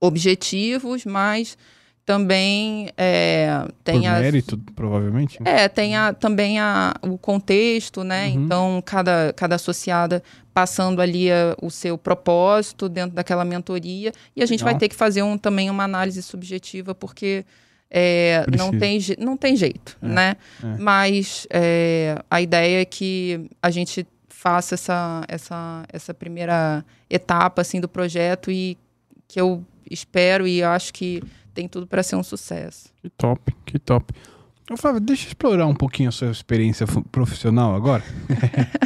objetivos, 0.00 1.04
mas 1.04 1.56
também 2.04 2.90
é, 2.96 3.66
tem 3.84 4.02
Por 4.02 4.10
mérito, 4.10 4.58
provavelmente. 4.74 5.38
É, 5.44 5.68
tem 5.68 5.96
a- 5.96 6.12
também 6.12 6.58
a, 6.58 6.94
o 7.02 7.16
contexto, 7.16 8.02
né? 8.02 8.26
Uhum. 8.28 8.44
Então, 8.44 8.82
cada, 8.84 9.32
cada 9.34 9.54
associada 9.54 10.22
passando 10.52 11.00
ali 11.00 11.30
a- 11.30 11.56
o 11.62 11.70
seu 11.70 11.96
propósito 11.96 12.88
dentro 12.88 13.14
daquela 13.14 13.44
mentoria. 13.44 14.12
E 14.34 14.42
a 14.42 14.46
gente 14.46 14.64
vai 14.64 14.72
Legal. 14.72 14.80
ter 14.80 14.88
que 14.88 14.96
fazer 14.96 15.22
um, 15.22 15.38
também 15.38 15.70
uma 15.70 15.84
análise 15.84 16.20
subjetiva, 16.22 16.94
porque 16.94 17.44
é, 17.88 18.44
não, 18.56 18.70
tem, 18.76 18.98
não 19.18 19.36
tem 19.36 19.54
jeito, 19.54 19.96
É, 20.02 20.06
né? 20.08 20.36
é. 20.62 20.66
Mas 20.78 21.46
é, 21.50 22.18
a 22.30 22.40
ideia 22.40 22.80
é 22.80 22.84
que 22.84 23.48
a 23.62 23.70
gente 23.70 24.06
faça 24.28 24.74
essa, 24.74 25.22
essa, 25.28 25.84
essa 25.92 26.12
primeira 26.12 26.84
etapa 27.08 27.62
assim, 27.62 27.80
do 27.80 27.88
projeto 27.88 28.50
e 28.50 28.76
que 29.28 29.40
eu 29.40 29.64
espero 29.90 30.48
e 30.48 30.62
acho 30.64 30.92
que 30.92 31.22
tem 31.54 31.68
tudo 31.68 31.86
para 31.86 32.02
ser 32.02 32.16
um 32.16 32.22
sucesso. 32.22 32.88
Que 33.00 33.08
top, 33.10 33.54
que 33.66 33.78
top. 33.78 34.12
Ô, 34.70 34.76
Flávio, 34.76 35.00
deixa 35.00 35.24
eu 35.24 35.28
explorar 35.28 35.66
um 35.66 35.74
pouquinho 35.74 36.08
a 36.08 36.12
sua 36.12 36.30
experiência 36.30 36.86
profissional 37.10 37.74
agora. 37.74 38.02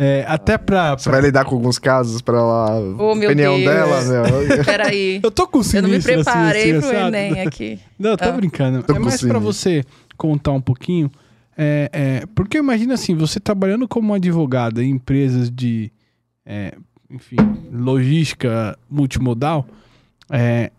É, 0.00 0.24
até 0.26 0.58
pra. 0.58 0.98
Você 0.98 1.04
pra- 1.04 1.12
vai 1.12 1.20
lidar 1.28 1.44
com 1.44 1.54
alguns 1.54 1.78
casos 1.78 2.20
para 2.20 2.36
a 2.36 2.80
Oh, 2.98 3.14
meu 3.14 3.30
opinião 3.30 3.54
Deus. 3.60 3.64
dela, 3.64 4.02
meu. 4.02 4.64
Peraí. 4.66 5.20
Eu 5.22 5.30
tô 5.30 5.46
com 5.46 5.58
Eu 5.60 5.82
não 5.82 5.88
me 5.88 6.02
sinistro, 6.02 6.14
assim, 6.14 6.24
preparei 6.24 6.70
assim, 6.72 6.80
pro 6.80 6.90
assado. 6.98 7.16
Enem 7.16 7.40
aqui. 7.42 7.78
Não, 7.96 8.16
tô 8.16 8.24
Ah. 8.28 8.32
brincando. 8.32 8.82
Tô 8.82 8.96
é 8.96 8.98
mais 8.98 9.14
pra 9.14 9.18
sinistro. 9.18 9.40
você 9.40 9.84
contar 10.16 10.50
um 10.50 10.60
pouquinho. 10.60 11.08
É, 11.56 11.90
é, 11.92 12.26
porque 12.34 12.58
imagina 12.58 12.94
assim, 12.94 13.14
você 13.14 13.38
trabalhando 13.38 13.86
como 13.86 14.12
advogada 14.14 14.82
em 14.82 14.90
empresas 14.90 15.48
de, 15.48 15.92
é, 16.44 16.74
enfim, 17.08 17.36
logística 17.72 18.76
multimodal, 18.90 19.64
é, 20.28 20.72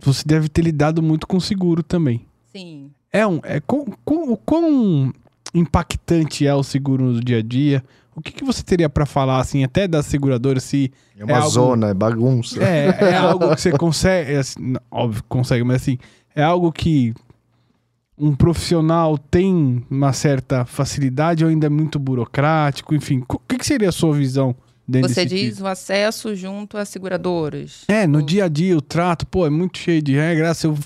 você 0.00 0.22
deve 0.26 0.48
ter 0.48 0.62
lidado 0.62 1.02
muito 1.02 1.26
com 1.26 1.38
seguro 1.40 1.82
também. 1.82 2.24
Sim. 2.54 2.90
É 3.12 3.26
um, 3.26 3.40
é 3.42 3.60
com, 3.60 3.84
com, 4.04 4.32
o 4.32 4.36
quão 4.36 5.12
impactante 5.54 6.46
é 6.46 6.54
o 6.54 6.62
seguro 6.62 7.04
no 7.04 7.20
dia 7.22 7.38
a 7.38 7.42
dia? 7.42 7.84
O 8.14 8.20
que, 8.20 8.30
que 8.32 8.44
você 8.44 8.62
teria 8.62 8.88
pra 8.90 9.06
falar 9.06 9.38
assim, 9.38 9.64
até 9.64 9.88
das 9.88 10.06
seguradoras, 10.06 10.62
se 10.64 10.92
É 11.16 11.24
uma 11.24 11.32
É 11.32 11.36
algo- 11.36 11.50
zona, 11.50 11.88
é 11.88 11.94
bagunça. 11.94 12.62
é, 12.62 12.88
é 13.10 13.16
algo 13.16 13.54
que 13.54 13.60
você 13.60 13.72
consegue, 13.72 14.32
é 14.32 14.36
assim, 14.38 14.74
óbvio 14.90 15.22
que 15.22 15.28
consegue, 15.28 15.64
mas 15.64 15.82
assim, 15.82 15.98
é 16.34 16.42
algo 16.42 16.70
que 16.72 17.14
um 18.18 18.34
profissional 18.34 19.16
tem 19.16 19.82
uma 19.90 20.12
certa 20.12 20.64
facilidade 20.66 21.42
ou 21.44 21.50
ainda 21.50 21.66
é 21.66 21.70
muito 21.70 21.98
burocrático, 21.98 22.94
enfim, 22.94 23.22
o 23.28 23.38
que, 23.48 23.56
que 23.58 23.66
seria 23.66 23.88
a 23.88 23.92
sua 23.92 24.14
visão 24.14 24.54
dentro 24.86 25.08
Você 25.08 25.24
diz 25.26 25.60
o 25.60 25.66
acesso 25.66 26.34
junto 26.34 26.76
às 26.76 26.88
seguradoras. 26.88 27.84
É, 27.88 28.06
no 28.06 28.18
O- 28.18 28.22
dia 28.22 28.44
a 28.44 28.48
dia, 28.48 28.76
o 28.76 28.80
trato, 28.82 29.26
pô, 29.26 29.46
é 29.46 29.50
muito 29.50 29.78
cheio 29.78 30.02
de 30.02 30.14
regras. 30.14 30.58
Se 30.58 30.66
eu, 30.66 30.76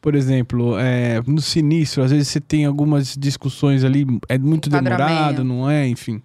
por 0.00 0.14
exemplo, 0.14 0.78
é, 0.78 1.20
no 1.26 1.40
sinistro, 1.40 2.02
às 2.02 2.10
vezes 2.10 2.28
você 2.28 2.40
tem 2.40 2.64
algumas 2.64 3.16
discussões 3.16 3.82
ali, 3.84 4.06
é 4.28 4.38
muito 4.38 4.68
demorado, 4.70 5.42
não 5.44 5.68
é? 5.70 5.86
Enfim. 5.88 6.22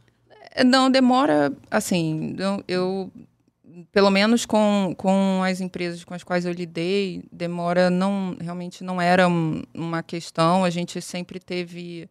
É, 0.54 0.64
Não, 0.64 0.89
demora, 0.92 1.52
assim, 1.70 2.36
eu, 2.38 2.64
eu- 2.68 3.12
pelo 3.92 4.10
menos 4.12 4.46
com, 4.46 4.94
com 4.98 5.42
as 5.44 5.62
empresas 5.62 6.04
com 6.04 6.14
as 6.14 6.24
quais 6.24 6.46
eu 6.46 6.52
lidei, 6.52 7.24
demora 7.32 7.89
não, 7.89 8.36
realmente 8.39 8.84
não 8.84 9.02
era 9.02 9.28
um- 9.28 9.64
uma 9.74 10.04
questão, 10.04 10.64
a 10.64 10.70
gente 10.70 11.02
sempre 11.02 11.39
teve 11.39 12.08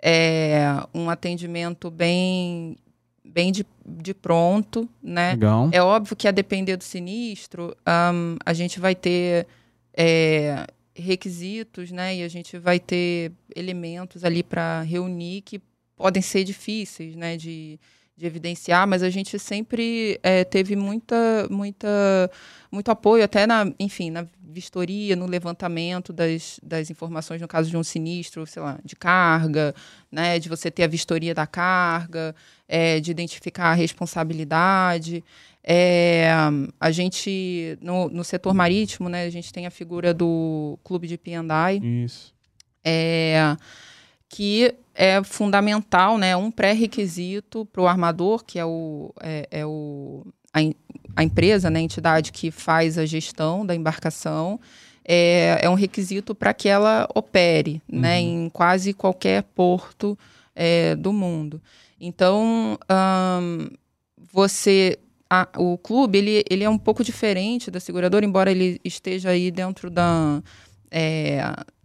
é, 0.00 0.62
um 0.94 1.10
atendimento 1.10 1.90
bem, 1.90 2.76
bem 3.28 3.52
de, 3.52 3.64
de 3.84 4.14
pronto, 4.14 4.88
né? 5.02 5.32
Legal. 5.32 5.68
É 5.72 5.82
óbvio 5.82 6.16
que 6.16 6.26
a 6.26 6.30
depender 6.30 6.76
do 6.76 6.84
sinistro, 6.84 7.76
ahn, 7.86 8.36
a 8.44 8.52
gente 8.52 8.80
vai 8.80 8.94
ter 8.94 9.46
é, 9.96 10.66
requisitos, 10.94 11.90
né? 11.90 12.16
E 12.16 12.22
a 12.22 12.28
gente 12.28 12.58
vai 12.58 12.80
ter 12.80 13.32
elementos 13.54 14.24
ali 14.24 14.42
para 14.42 14.82
reunir 14.82 15.42
que 15.42 15.60
podem 15.96 16.22
ser 16.22 16.44
difíceis, 16.44 17.14
né? 17.14 17.36
De, 17.36 17.78
de 18.16 18.26
evidenciar, 18.26 18.86
mas 18.86 19.02
a 19.02 19.10
gente 19.10 19.38
sempre 19.38 20.18
é, 20.22 20.42
teve 20.44 20.74
muita, 20.74 21.46
muita, 21.50 21.88
muito 22.70 22.90
apoio, 22.90 23.22
até 23.22 23.46
na, 23.46 23.72
enfim, 23.78 24.10
na 24.10 24.26
vistoria, 24.58 25.14
no 25.14 25.26
levantamento 25.26 26.12
das, 26.12 26.58
das 26.62 26.90
informações, 26.90 27.40
no 27.40 27.46
caso 27.46 27.70
de 27.70 27.76
um 27.76 27.84
sinistro, 27.84 28.44
sei 28.46 28.60
lá, 28.60 28.78
de 28.84 28.96
carga, 28.96 29.72
né? 30.10 30.38
De 30.38 30.48
você 30.48 30.70
ter 30.70 30.82
a 30.82 30.88
vistoria 30.88 31.32
da 31.32 31.46
carga, 31.46 32.34
é, 32.66 32.98
de 32.98 33.10
identificar 33.10 33.70
a 33.70 33.74
responsabilidade. 33.74 35.22
É, 35.62 36.30
a 36.80 36.90
gente, 36.90 37.78
no, 37.80 38.08
no 38.08 38.24
setor 38.24 38.54
marítimo, 38.54 39.08
né, 39.08 39.24
a 39.24 39.30
gente 39.30 39.52
tem 39.52 39.66
a 39.66 39.70
figura 39.70 40.14
do 40.14 40.78
clube 40.82 41.06
de 41.06 41.18
P&I, 41.18 42.04
Isso. 42.04 42.34
é, 42.82 43.54
que 44.28 44.74
é 44.94 45.22
fundamental, 45.22 46.16
né, 46.16 46.34
um 46.34 46.50
pré-requisito 46.50 47.66
para 47.66 47.82
o 47.82 47.86
armador, 47.86 48.44
que 48.44 48.58
é, 48.58 48.64
o, 48.64 49.12
é, 49.20 49.46
é 49.50 49.66
o, 49.66 50.26
a, 50.54 50.60
a 51.16 51.22
empresa, 51.24 51.68
né, 51.70 51.78
a 51.80 51.82
entidade 51.82 52.32
que 52.32 52.50
faz 52.50 52.96
a 52.98 53.04
gestão 53.06 53.64
da 53.66 53.74
embarcação, 53.74 54.60
é, 55.04 55.58
é 55.62 55.70
um 55.70 55.74
requisito 55.74 56.34
para 56.34 56.52
que 56.52 56.68
ela 56.68 57.08
opere 57.14 57.80
né, 57.88 58.20
em 58.20 58.48
quase 58.50 58.92
qualquer 58.92 59.42
porto 59.42 60.18
é, 60.54 60.94
do 60.96 61.12
mundo. 61.12 61.60
Então, 62.00 62.78
ahn, 62.88 63.68
você 64.32 64.98
a- 65.30 65.48
o 65.56 65.76
clube 65.76 66.18
ele, 66.18 66.44
ele 66.48 66.64
é 66.64 66.70
um 66.70 66.78
pouco 66.78 67.04
diferente 67.04 67.70
da 67.70 67.80
seguradora, 67.80 68.24
embora 68.24 68.50
ele 68.50 68.80
esteja 68.84 69.30
aí 69.30 69.50
dentro 69.50 69.90
da 69.90 70.42
é, 70.90 71.40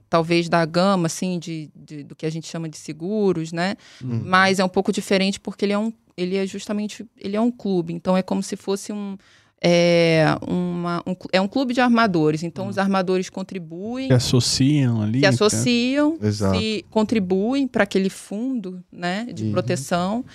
talvez 0.10 0.48
da 0.48 0.64
gama 0.66 1.08
assim 1.08 1.40
de, 1.40 1.70
de- 1.76 2.04
do 2.04 2.16
que 2.16 2.26
a 2.26 2.30
gente 2.30 2.48
chama 2.48 2.70
de 2.70 2.78
seguros, 2.78 3.52
né? 3.52 3.76
Hum. 4.04 4.22
Mas 4.24 4.60
é 4.60 4.64
um 4.64 4.70
pouco 4.70 4.92
diferente 4.94 5.40
porque 5.40 5.66
ele 5.66 5.74
é 5.74 5.78
um 5.78 5.92
ele 6.18 6.36
é 6.38 6.46
justamente 6.46 7.06
ele 7.18 7.36
é 7.36 7.42
um 7.42 7.52
clube, 7.52 7.94
então 7.94 8.16
é 8.18 8.22
como 8.22 8.42
se 8.44 8.56
fosse 8.56 8.92
um 8.94 9.18
é, 9.66 10.26
uma, 10.46 11.02
um, 11.08 11.16
é 11.32 11.40
um 11.40 11.48
clube 11.48 11.74
de 11.74 11.80
armadores. 11.80 12.44
Então 12.44 12.68
os 12.68 12.78
armadores 12.78 13.30
contribuem 13.30 14.08
Se 14.10 14.14
associam 14.14 15.02
ali. 15.02 15.20
se 15.22 15.26
então. 15.26 15.30
associam, 15.30 16.18
Exato. 16.22 16.60
se 16.60 16.86
contribuem 16.90 17.66
para 17.66 17.84
aquele 17.84 18.10
fundo 18.10 18.84
né, 18.92 19.26
de 19.34 19.46
Uhum. 19.46 19.52
proteção. 19.54 20.26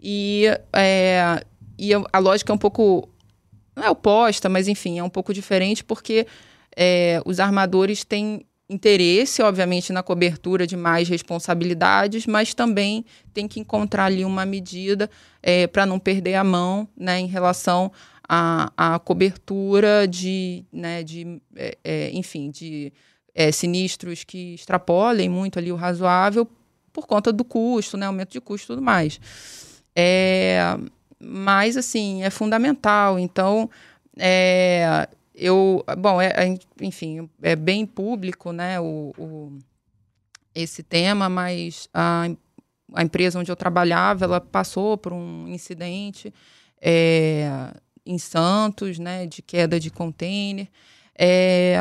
E 0.00 0.44
é, 0.72 1.42
e 1.76 1.90
a 2.12 2.18
lógica 2.20 2.52
é 2.52 2.54
um 2.54 2.58
pouco. 2.58 3.08
Não 3.74 3.82
é 3.82 3.90
oposta, 3.90 4.48
mas 4.48 4.68
enfim, 4.68 4.98
é 4.98 5.02
um 5.02 5.10
pouco 5.10 5.34
diferente, 5.34 5.82
porque 5.84 6.26
é, 6.76 7.20
os 7.26 7.40
armadores 7.40 8.04
têm 8.04 8.46
interesse, 8.68 9.42
obviamente, 9.42 9.92
na 9.92 10.02
cobertura 10.02 10.66
de 10.66 10.76
mais 10.76 11.08
responsabilidades, 11.08 12.26
mas 12.26 12.52
também 12.52 13.04
tem 13.32 13.46
que 13.46 13.60
encontrar 13.60 14.06
ali 14.06 14.24
uma 14.24 14.44
medida 14.44 15.08
é, 15.42 15.66
para 15.66 15.86
não 15.86 15.98
perder 15.98 16.34
a 16.34 16.44
mão 16.44 16.88
né, 16.96 17.20
em 17.20 17.26
relação 17.26 17.92
à, 18.28 19.00
cobertura 19.04 20.06
de, 20.08 20.64
né, 20.72 21.02
de 21.04 21.40
é, 21.54 21.78
é, 21.84 22.10
enfim, 22.12 22.50
de 22.50 22.92
é, 23.34 23.52
sinistros 23.52 24.24
que 24.24 24.54
extrapolem 24.54 25.28
muito 25.28 25.58
ali 25.58 25.70
o 25.70 25.76
razoável 25.76 26.48
por 26.92 27.06
conta 27.06 27.32
do 27.32 27.44
custo, 27.44 27.96
né, 27.96 28.06
aumento 28.06 28.32
de 28.32 28.40
custo 28.40 28.64
e 28.64 28.74
tudo 28.74 28.82
mais. 28.82 29.20
É, 29.94 30.76
mas, 31.20 31.76
assim, 31.76 32.22
é 32.22 32.30
fundamental. 32.30 33.18
Então, 33.18 33.70
é, 34.18 35.08
eu, 35.36 35.84
bom, 35.98 36.20
é, 36.20 36.28
é, 36.28 36.58
enfim, 36.80 37.28
é 37.42 37.54
bem 37.54 37.84
público, 37.84 38.52
né, 38.52 38.80
o, 38.80 39.12
o, 39.18 39.58
esse 40.54 40.82
tema, 40.82 41.28
mas 41.28 41.88
a, 41.92 42.28
a 42.94 43.02
empresa 43.02 43.38
onde 43.38 43.52
eu 43.52 43.56
trabalhava, 43.56 44.24
ela 44.24 44.40
passou 44.40 44.96
por 44.96 45.12
um 45.12 45.46
incidente 45.46 46.32
é, 46.80 47.70
em 48.04 48.16
Santos, 48.16 48.98
né, 48.98 49.26
de 49.26 49.42
queda 49.42 49.78
de 49.78 49.90
container, 49.90 50.68
é, 51.18 51.76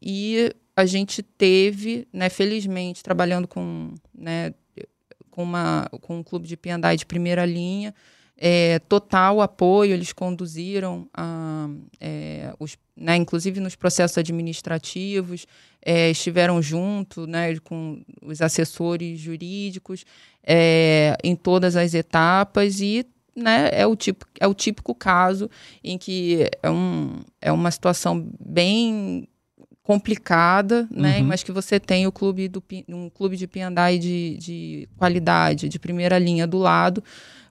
e 0.00 0.50
a 0.74 0.86
gente 0.86 1.22
teve, 1.22 2.08
né, 2.10 2.30
felizmente, 2.30 3.02
trabalhando 3.02 3.46
com, 3.46 3.94
né, 4.14 4.54
com, 5.30 5.42
uma, 5.42 5.88
com 6.00 6.18
um 6.18 6.22
clube 6.22 6.48
de 6.48 6.56
P&I 6.56 6.96
de 6.96 7.04
primeira 7.04 7.44
linha, 7.44 7.94
é, 8.36 8.78
total 8.80 9.40
apoio, 9.40 9.92
eles 9.92 10.12
conduziram, 10.12 11.08
a, 11.14 11.68
é, 12.00 12.52
os, 12.58 12.76
né, 12.96 13.16
inclusive 13.16 13.60
nos 13.60 13.76
processos 13.76 14.18
administrativos, 14.18 15.46
é, 15.84 16.10
estiveram 16.10 16.60
junto 16.60 17.26
né, 17.26 17.56
com 17.60 18.02
os 18.22 18.40
assessores 18.40 19.20
jurídicos 19.20 20.04
é, 20.42 21.16
em 21.22 21.36
todas 21.36 21.76
as 21.76 21.94
etapas 21.94 22.80
e 22.80 23.06
né, 23.36 23.68
é, 23.72 23.86
o 23.86 23.96
tipo, 23.96 24.26
é 24.38 24.46
o 24.46 24.54
típico 24.54 24.94
caso 24.94 25.50
em 25.82 25.98
que 25.98 26.48
é, 26.62 26.70
um, 26.70 27.20
é 27.40 27.52
uma 27.52 27.70
situação 27.70 28.28
bem 28.40 29.28
complicada, 29.82 30.88
né, 30.90 31.18
uhum. 31.18 31.26
mas 31.26 31.42
que 31.42 31.52
você 31.52 31.78
tem 31.78 32.06
o 32.06 32.12
clube 32.12 32.48
do, 32.48 32.62
um 32.88 33.10
clube 33.10 33.36
de 33.36 33.46
Piandai 33.46 33.98
de, 33.98 34.38
de 34.38 34.88
qualidade, 34.96 35.68
de 35.68 35.78
primeira 35.78 36.18
linha 36.18 36.46
do 36.46 36.56
lado, 36.56 37.04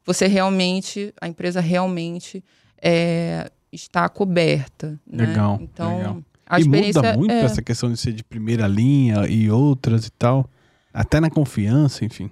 você 0.05 0.27
realmente, 0.27 1.13
a 1.19 1.27
empresa 1.27 1.59
realmente 1.61 2.43
é, 2.81 3.49
está 3.71 4.07
coberta. 4.09 4.99
Né? 5.07 5.25
Legal. 5.25 5.59
Então, 5.61 5.97
legal. 5.97 6.17
a 6.45 6.59
e 6.59 6.63
muda 6.65 7.17
muito 7.17 7.31
é... 7.31 7.41
essa 7.43 7.61
questão 7.61 7.91
de 7.91 7.97
ser 7.97 8.13
de 8.13 8.23
primeira 8.23 8.67
linha 8.67 9.25
e 9.27 9.49
outras 9.49 10.05
e 10.05 10.11
tal, 10.11 10.49
até 10.93 11.19
na 11.19 11.29
confiança, 11.29 12.03
enfim. 12.03 12.29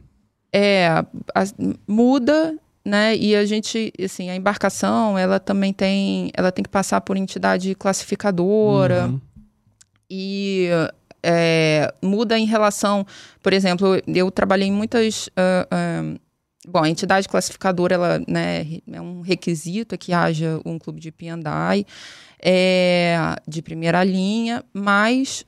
É, 0.54 0.88
a, 0.88 1.06
muda, 1.88 2.58
né? 2.84 3.16
E 3.16 3.36
a 3.36 3.46
gente, 3.46 3.94
assim, 4.04 4.30
a 4.30 4.36
embarcação, 4.36 5.18
ela 5.18 5.40
também 5.40 5.72
tem, 5.72 6.30
ela 6.34 6.52
tem 6.52 6.64
que 6.64 6.70
passar 6.70 7.00
por 7.02 7.16
entidade 7.16 7.74
classificadora 7.76 9.08
uhum. 9.08 9.22
e 10.10 10.68
é, 11.24 11.94
muda 12.02 12.38
em 12.38 12.46
relação, 12.46 13.06
por 13.42 13.54
exemplo, 13.54 14.02
eu 14.08 14.30
trabalhei 14.32 14.68
em 14.68 14.72
muitas 14.72 15.28
uh, 15.28 16.12
uh, 16.16 16.20
Bom, 16.68 16.84
a 16.84 16.90
entidade 16.90 17.28
classificadora 17.28 17.96
ela, 17.96 18.22
né, 18.28 18.80
é 18.92 19.02
um 19.02 19.22
requisito 19.22 19.98
que 19.98 20.14
haja 20.14 20.62
um 20.64 20.78
clube 20.78 21.00
de 21.00 21.12
P&I 21.12 21.86
é, 22.40 23.36
de 23.48 23.62
primeira 23.64 24.04
linha, 24.04 24.64
mas 24.72 25.44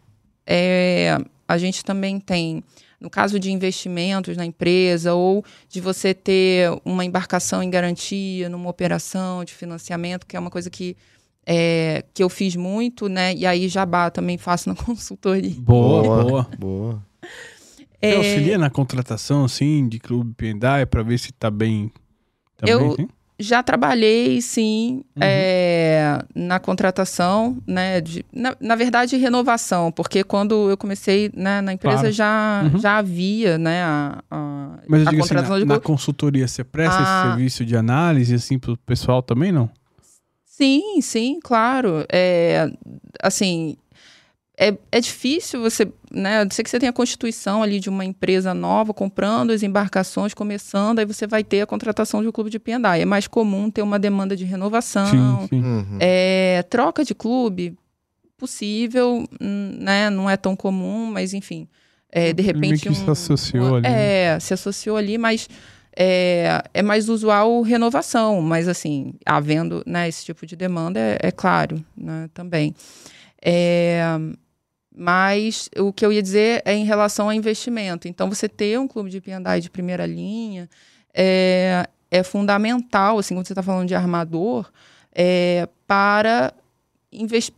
é, 0.45 1.17
a 1.47 1.57
gente 1.57 1.85
também 1.85 2.19
tem, 2.19 2.63
no 2.99 3.11
caso 3.11 3.39
de 3.39 3.51
investimentos 3.51 4.35
na 4.35 4.45
empresa 4.45 5.13
ou 5.13 5.45
de 5.69 5.79
você 5.79 6.15
ter 6.15 6.71
uma 6.83 7.05
embarcação 7.05 7.61
em 7.61 7.69
garantia 7.69 8.49
numa 8.49 8.69
operação 8.69 9.43
de 9.43 9.53
financiamento, 9.53 10.25
que 10.25 10.35
é 10.35 10.39
uma 10.39 10.49
coisa 10.49 10.69
que 10.69 10.97
é, 11.45 12.05
que 12.13 12.23
eu 12.23 12.29
fiz 12.29 12.55
muito, 12.55 13.09
né? 13.09 13.35
E 13.35 13.45
aí 13.45 13.67
Jabá 13.67 14.09
também 14.09 14.37
faço 14.37 14.69
na 14.69 14.75
consultoria. 14.81 15.53
Boa, 15.57 16.23
boa, 16.23 16.49
boa. 16.57 17.03
É... 18.03 18.17
auxilia 18.17 18.57
na 18.57 18.69
contratação, 18.69 19.45
assim, 19.45 19.87
de 19.87 19.99
clube 19.99 20.33
Pendai 20.35 20.85
para 20.85 21.01
ver 21.03 21.17
se 21.17 21.29
está 21.29 21.49
bem 21.49 21.91
também, 22.57 22.75
eu 22.75 22.95
sim? 22.95 23.07
já 23.39 23.63
trabalhei, 23.63 24.41
sim, 24.41 25.03
uhum. 25.15 25.21
é, 25.21 26.19
na 26.35 26.59
contratação, 26.59 27.57
né? 27.65 27.99
De, 27.99 28.25
na, 28.31 28.55
na, 28.59 28.75
verdade, 28.75 29.17
renovação, 29.17 29.91
porque 29.91 30.23
quando 30.23 30.69
eu 30.69 30.77
comecei 30.77 31.31
né, 31.35 31.61
na 31.61 31.73
empresa 31.73 32.01
claro. 32.01 32.11
já, 32.11 32.69
uhum. 32.71 32.79
já 32.79 32.97
havia, 32.97 33.57
né? 33.57 33.83
A, 33.83 34.23
a, 34.29 34.69
Mas 34.87 35.01
eu 35.01 35.07
a 35.07 35.11
digo 35.11 35.21
contratação 35.23 35.55
assim, 35.55 35.65
na, 35.65 35.73
na 35.75 35.79
consultoria, 35.79 36.47
você 36.47 36.63
presta 36.63 37.01
esse 37.01 37.09
ah. 37.09 37.23
serviço 37.29 37.65
de 37.65 37.75
análise, 37.75 38.35
assim, 38.35 38.59
para 38.59 38.71
o 38.71 38.77
pessoal 38.77 39.21
também, 39.21 39.51
não? 39.51 39.69
Sim, 40.45 41.01
sim, 41.01 41.39
claro. 41.43 42.05
É, 42.11 42.71
assim, 43.21 43.75
é, 44.57 44.77
é 44.91 44.99
difícil 44.99 45.61
você, 45.61 45.91
né? 46.11 46.41
A 46.41 46.45
não 46.45 46.51
ser 46.51 46.63
que 46.63 46.69
você 46.69 46.79
tenha 46.79 46.91
a 46.91 46.93
constituição 46.93 47.63
ali 47.63 47.79
de 47.79 47.89
uma 47.89 48.05
empresa 48.05 48.53
nova, 48.53 48.93
comprando 48.93 49.51
as 49.51 49.63
embarcações, 49.63 50.33
começando, 50.33 50.99
aí 50.99 51.05
você 51.05 51.25
vai 51.25 51.43
ter 51.43 51.61
a 51.61 51.65
contratação 51.65 52.21
de 52.21 52.27
um 52.27 52.31
clube 52.31 52.49
de 52.49 52.59
P&I. 52.59 53.01
É 53.01 53.05
mais 53.05 53.27
comum 53.27 53.71
ter 53.71 53.81
uma 53.81 53.97
demanda 53.97 54.35
de 54.35 54.45
renovação, 54.45 55.07
sim, 55.07 55.47
sim. 55.49 55.63
Uhum. 55.63 55.97
É, 55.99 56.63
troca 56.69 57.03
de 57.03 57.15
clube, 57.15 57.75
possível, 58.37 59.27
né? 59.39 60.09
Não 60.09 60.29
é 60.29 60.37
tão 60.37 60.55
comum, 60.55 61.09
mas 61.11 61.33
enfim. 61.33 61.67
É, 62.11 62.31
de 62.31 62.43
repente. 62.43 62.87
Um, 62.87 62.93
se 62.93 63.09
associou 63.09 63.71
um, 63.71 63.75
ali. 63.75 63.87
É, 63.87 64.37
se 64.39 64.53
associou 64.53 64.97
ali, 64.97 65.17
mas 65.17 65.49
é, 65.97 66.63
é 66.75 66.83
mais 66.83 67.09
usual 67.09 67.59
renovação, 67.63 68.39
mas 68.39 68.67
assim, 68.67 69.15
havendo 69.25 69.81
né, 69.85 70.07
esse 70.07 70.23
tipo 70.23 70.45
de 70.45 70.55
demanda, 70.55 70.99
é, 70.99 71.17
é 71.23 71.31
claro, 71.31 71.83
né, 71.97 72.29
também. 72.35 72.75
É, 73.43 74.03
mas 74.95 75.69
o 75.77 75.91
que 75.91 76.05
eu 76.05 76.11
ia 76.11 76.21
dizer 76.21 76.61
é 76.65 76.73
em 76.73 76.85
relação 76.85 77.29
a 77.29 77.35
investimento. 77.35 78.07
Então, 78.07 78.29
você 78.29 78.47
ter 78.47 78.79
um 78.79 78.87
clube 78.87 79.09
de 79.09 79.19
P&I 79.19 79.61
de 79.61 79.69
primeira 79.69 80.05
linha 80.05 80.69
é, 81.13 81.87
é 82.11 82.23
fundamental, 82.23 83.17
assim, 83.17 83.35
quando 83.35 83.47
você 83.47 83.53
está 83.53 83.63
falando 83.63 83.87
de 83.87 83.95
armador, 83.95 84.71
é, 85.13 85.67
para, 85.87 86.53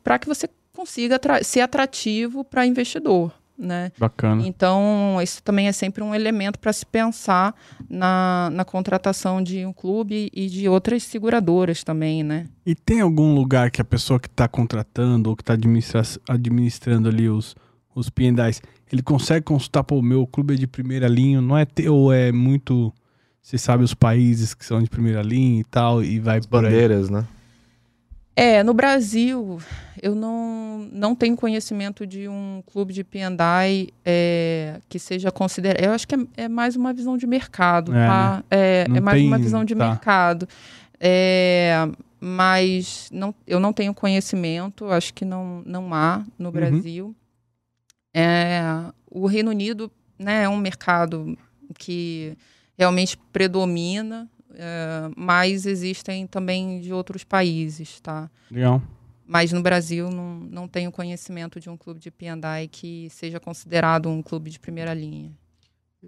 para 0.03 0.19
que 0.19 0.27
você 0.27 0.49
consiga 0.73 1.19
ser 1.43 1.61
atrativo 1.61 2.43
para 2.43 2.65
investidor 2.65 3.33
né? 3.57 3.91
Bacana. 3.97 4.45
Então, 4.45 5.17
isso 5.21 5.41
também 5.41 5.67
é 5.67 5.71
sempre 5.71 6.03
um 6.03 6.13
elemento 6.13 6.59
para 6.59 6.73
se 6.73 6.85
pensar 6.85 7.55
na, 7.89 8.49
na 8.51 8.65
contratação 8.65 9.41
de 9.41 9.65
um 9.65 9.73
clube 9.73 10.29
e 10.33 10.47
de 10.47 10.67
outras 10.67 11.03
seguradoras 11.03 11.83
também, 11.83 12.23
né? 12.23 12.47
E 12.65 12.75
tem 12.75 13.01
algum 13.01 13.33
lugar 13.33 13.71
que 13.71 13.81
a 13.81 13.85
pessoa 13.85 14.19
que 14.19 14.27
está 14.27 14.47
contratando 14.47 15.29
ou 15.29 15.35
que 15.35 15.41
está 15.41 15.53
administra 15.53 16.01
administrando 16.27 17.09
ali 17.09 17.29
os, 17.29 17.55
os 17.93 18.09
P&Is, 18.09 18.61
ele 18.91 19.01
consegue 19.01 19.45
consultar, 19.45 19.83
pô, 19.83 20.01
meu 20.01 20.27
clube 20.27 20.53
é 20.53 20.57
de 20.57 20.67
primeira 20.67 21.07
linha, 21.07 21.41
não 21.41 21.57
é 21.57 21.65
teu, 21.65 21.95
ou 21.95 22.13
é 22.13 22.31
muito... 22.31 22.93
Você 23.41 23.59
sabe 23.59 23.83
os 23.83 23.93
países 23.93 24.55
que 24.55 24.65
são 24.65 24.81
de 24.81 24.89
primeira 24.89 25.21
linha 25.21 25.61
e 25.61 25.63
tal, 25.63 26.03
e 26.03 26.19
vai 26.19 26.39
As 26.39 26.47
bandeiras, 26.47 27.11
né? 27.11 27.25
É, 28.35 28.61
no 28.63 28.73
Brasil, 28.73 29.59
eu 30.01 30.13
não, 30.13 30.89
não 30.91 31.15
tenho 31.15 31.37
conhecimento 31.37 32.05
de 32.05 32.27
um 32.27 32.61
clube 32.65 32.93
de 32.93 33.01
P&I 33.01 33.93
é, 34.03 34.81
que 34.89 34.99
seja 34.99 35.31
considerado. 35.31 35.81
Eu 35.81 35.91
acho 35.93 36.05
que 36.05 36.15
é, 36.15 36.19
é, 36.37 36.49
mais 36.49 36.75
uma 36.75 36.91
visão 36.91 37.17
de 37.17 37.25
mercado, 37.25 37.95
é, 37.95 38.05
tá? 38.05 38.35
Né? 38.37 38.43
É, 38.51 38.85
é 38.93 38.99
mais 38.99 39.19
tem... 39.19 39.27
uma 39.27 39.37
visão 39.37 39.63
de 39.63 39.73
tá. 39.73 39.87
mercado. 39.87 40.49
É, 40.99 41.87
mas 42.19 43.09
não, 43.11 43.33
eu 43.47 43.59
não 43.59 43.71
tenho 43.71 43.93
conhecimento, 43.93 44.85
acho 44.85 45.13
que 45.13 45.23
não, 45.23 45.61
não 45.65 45.93
há 45.93 46.25
no 46.37 46.47
uhum. 46.47 46.51
Brasil. 46.51 47.15
É, 48.13 48.61
o 49.09 49.27
Reino 49.27 49.51
Unido 49.51 49.89
né, 50.19 50.43
é 50.43 50.49
um 50.49 50.57
mercado 50.57 51.37
que 51.77 52.37
realmente 52.77 53.17
predomina 53.31 54.29
é, 54.57 55.09
mas 55.15 55.65
existem 55.65 56.25
também 56.25 56.79
de 56.79 56.93
outros 56.93 57.23
países, 57.23 57.99
tá? 57.99 58.29
Legal. 58.49 58.81
Mas 59.27 59.51
no 59.51 59.61
Brasil 59.61 60.09
não, 60.09 60.39
não 60.39 60.67
tenho 60.67 60.91
conhecimento 60.91 61.59
de 61.59 61.69
um 61.69 61.75
clube 61.75 61.99
de 61.99 62.11
P&I 62.11 62.67
que 62.71 63.09
seja 63.09 63.39
considerado 63.39 64.07
um 64.07 64.21
clube 64.21 64.49
de 64.49 64.59
primeira 64.59 64.93
linha. 64.93 65.31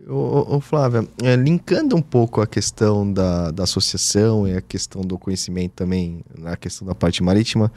Ô, 0.08 0.58
ô 0.58 0.62
Flávia, 0.62 1.08
é, 1.24 1.36
linkando 1.36 1.96
um 1.96 2.02
pouco 2.02 2.40
a 2.40 2.48
questão 2.48 3.12
da, 3.12 3.50
da 3.50 3.64
associação 3.64 4.48
e 4.48 4.56
a 4.56 4.62
questão 4.62 5.02
do 5.02 5.18
conhecimento 5.18 5.72
também, 5.72 6.24
na 6.38 6.56
questão 6.56 6.88
da 6.88 6.94
parte 6.94 7.24
marítima, 7.24 7.72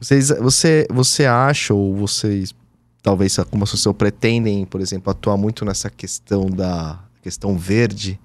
vocês, 0.00 0.30
você, 0.30 0.86
você 0.90 1.26
acha 1.26 1.74
ou 1.74 1.94
vocês, 1.94 2.54
talvez 3.02 3.36
como 3.50 3.64
associação, 3.64 3.92
pretendem, 3.92 4.64
por 4.64 4.80
exemplo, 4.80 5.10
atuar 5.10 5.36
muito 5.36 5.64
nessa 5.64 5.90
questão 5.90 6.46
da 6.46 6.98
questão 7.22 7.56
verde 7.58 8.18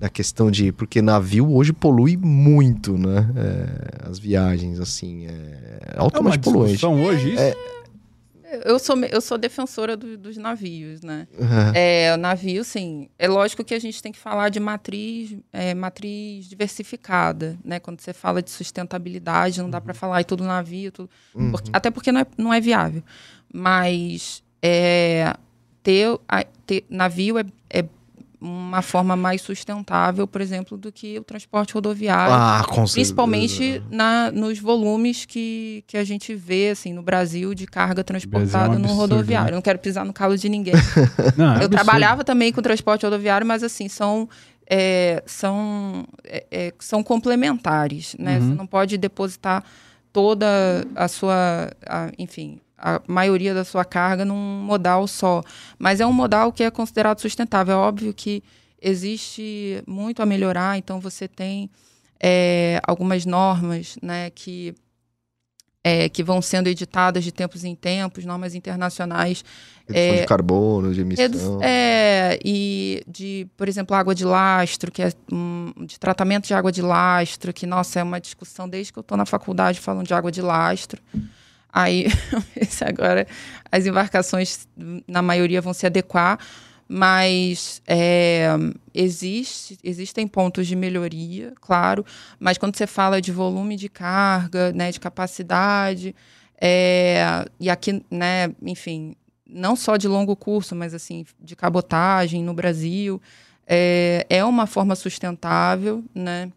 Na 0.00 0.08
questão 0.08 0.50
de. 0.50 0.70
Porque 0.72 1.02
navio 1.02 1.52
hoje 1.52 1.72
polui 1.72 2.16
muito, 2.16 2.96
né? 2.96 3.28
É, 3.36 4.08
as 4.08 4.18
viagens, 4.18 4.78
assim. 4.78 5.26
É, 5.26 5.80
É 5.88 5.94
uma 5.96 6.02
altamente 6.04 6.38
poluente. 6.38 6.72
discussão 6.72 7.02
hoje 7.02 7.34
isso? 7.34 7.42
Eu 8.64 8.78
sou, 8.78 8.96
eu 9.04 9.20
sou 9.20 9.36
defensora 9.36 9.94
do- 9.94 10.16
dos 10.16 10.38
navios, 10.38 11.02
né? 11.02 11.28
Uhum. 11.38 11.72
É, 11.74 12.14
o 12.14 12.16
navio, 12.16 12.64
sim. 12.64 13.08
É 13.18 13.28
lógico 13.28 13.62
que 13.62 13.74
a 13.74 13.78
gente 13.78 14.00
tem 14.02 14.10
que 14.10 14.18
falar 14.18 14.48
de 14.48 14.58
matriz, 14.58 15.36
é, 15.52 15.74
matriz 15.74 16.46
diversificada, 16.48 17.58
né? 17.62 17.78
Quando 17.78 18.00
você 18.00 18.14
fala 18.14 18.40
de 18.40 18.50
sustentabilidade, 18.50 19.60
não 19.60 19.68
dá 19.68 19.82
para 19.82 19.92
falar 19.92 20.22
e 20.22 20.24
tudo 20.24 20.44
navio, 20.44 20.90
tudo, 20.90 21.10
Uhum. 21.34 21.50
porque- 21.50 21.70
até 21.74 21.90
porque 21.90 22.10
não 22.10 22.20
é, 22.20 22.26
não 22.38 22.54
é 22.54 22.58
viável. 22.60 23.02
Mas 23.52 24.42
é, 24.62 25.34
ter, 25.82 26.18
a- 26.26 26.44
ter 26.64 26.86
navio 26.88 27.38
é, 27.38 27.44
é 27.68 27.84
uma 28.40 28.82
forma 28.82 29.16
mais 29.16 29.42
sustentável, 29.42 30.26
por 30.26 30.40
exemplo, 30.40 30.76
do 30.78 30.92
que 30.92 31.18
o 31.18 31.24
transporte 31.24 31.74
rodoviário. 31.74 32.32
Ah, 32.34 32.62
com 32.64 32.86
certeza. 32.86 32.92
Principalmente 32.94 33.82
na, 33.90 34.30
nos 34.30 34.58
volumes 34.60 35.24
que, 35.24 35.82
que 35.86 35.96
a 35.96 36.04
gente 36.04 36.34
vê 36.34 36.70
assim, 36.70 36.92
no 36.92 37.02
Brasil 37.02 37.52
de 37.54 37.66
carga 37.66 38.04
transportada 38.04 38.78
no 38.78 38.84
absurdo, 38.86 38.94
rodoviário. 39.14 39.50
né? 39.50 39.54
Não 39.56 39.62
quero 39.62 39.78
pisar 39.80 40.04
no 40.04 40.12
calo 40.12 40.36
de 40.38 40.48
ninguém. 40.48 40.74
Não, 41.36 41.46
é 41.46 41.48
Eu 41.48 41.52
absurdo. 41.54 41.70
trabalhava 41.70 42.22
também 42.24 42.52
com 42.52 42.62
transporte 42.62 43.04
rodoviário, 43.04 43.46
mas 43.46 43.62
assim, 43.64 43.88
são, 43.88 44.28
é, 44.70 45.22
são, 45.26 46.06
é, 46.24 46.46
é, 46.50 46.74
são 46.78 47.02
complementares, 47.02 48.14
né? 48.18 48.38
Uhum. 48.38 48.48
Você 48.50 48.54
não 48.54 48.66
pode 48.66 48.96
depositar 48.98 49.64
toda 50.12 50.46
a 50.94 51.08
sua, 51.08 51.70
a- 51.88 52.10
enfim, 52.18 52.60
a 52.78 53.00
maioria 53.06 53.52
da 53.52 53.64
sua 53.64 53.84
carga 53.84 54.24
num 54.24 54.62
modal 54.62 55.06
só. 55.06 55.42
Mas 55.78 56.00
é 56.00 56.06
um 56.06 56.12
modal 56.12 56.52
que 56.52 56.62
é 56.62 56.70
considerado 56.70 57.20
sustentável. 57.20 57.74
É 57.74 57.78
óbvio 57.78 58.14
que 58.14 58.42
existe 58.80 59.82
muito 59.86 60.22
a 60.22 60.26
melhorar, 60.26 60.78
então 60.78 61.00
você 61.00 61.26
tem 61.26 61.68
é, 62.20 62.80
algumas 62.86 63.26
normas, 63.26 63.96
né, 64.02 64.30
que 64.30 64.74
é, 65.82 66.08
que 66.08 66.22
vão 66.22 66.42
sendo 66.42 66.66
editadas 66.66 67.24
de 67.24 67.32
tempos 67.32 67.64
em 67.64 67.74
tempos, 67.74 68.24
normas 68.24 68.54
internacionais 68.54 69.44
Redução 69.88 70.14
é, 70.14 70.20
de 70.20 70.26
carbono, 70.26 70.92
de 70.92 71.00
emissão. 71.00 71.62
É, 71.62 72.38
e 72.44 73.02
de, 73.08 73.46
por 73.56 73.68
exemplo, 73.68 73.96
água 73.96 74.14
de 74.14 74.24
lastro, 74.24 74.92
que 74.92 75.02
é 75.02 75.10
um, 75.32 75.72
de 75.86 75.98
tratamento 75.98 76.46
de 76.46 76.52
água 76.52 76.70
de 76.70 76.82
lastro, 76.82 77.52
que, 77.54 77.66
nossa, 77.66 78.00
é 78.00 78.02
uma 78.02 78.20
discussão 78.20 78.68
desde 78.68 78.92
que 78.92 78.98
eu 78.98 79.02
estou 79.02 79.16
na 79.16 79.24
faculdade 79.24 79.80
falando 79.80 80.06
de 80.06 80.12
água 80.12 80.30
de 80.30 80.42
lastro. 80.42 81.00
Aí, 81.72 82.06
agora, 82.84 83.26
as 83.70 83.86
embarcações, 83.86 84.66
na 85.06 85.22
maioria, 85.22 85.60
vão 85.60 85.72
se 85.74 85.86
adequar, 85.86 86.38
mas 86.88 87.82
é, 87.86 88.48
existe, 88.94 89.78
existem 89.84 90.26
pontos 90.26 90.66
de 90.66 90.74
melhoria, 90.74 91.52
claro, 91.60 92.04
mas 92.40 92.56
quando 92.56 92.76
você 92.76 92.86
fala 92.86 93.20
de 93.20 93.30
volume 93.30 93.76
de 93.76 93.90
carga, 93.90 94.72
né, 94.72 94.90
de 94.90 94.98
capacidade, 94.98 96.16
é, 96.58 97.44
e 97.60 97.68
aqui, 97.68 98.02
né, 98.10 98.50
enfim, 98.62 99.14
não 99.46 99.76
só 99.76 99.98
de 99.98 100.08
longo 100.08 100.34
curso, 100.34 100.74
mas 100.74 100.94
assim, 100.94 101.26
de 101.38 101.54
cabotagem 101.54 102.42
no 102.42 102.54
Brasil, 102.54 103.20
é, 103.66 104.26
é 104.30 104.42
uma 104.42 104.66
forma 104.66 104.96
sustentável, 104.96 106.02
né, 106.14 106.50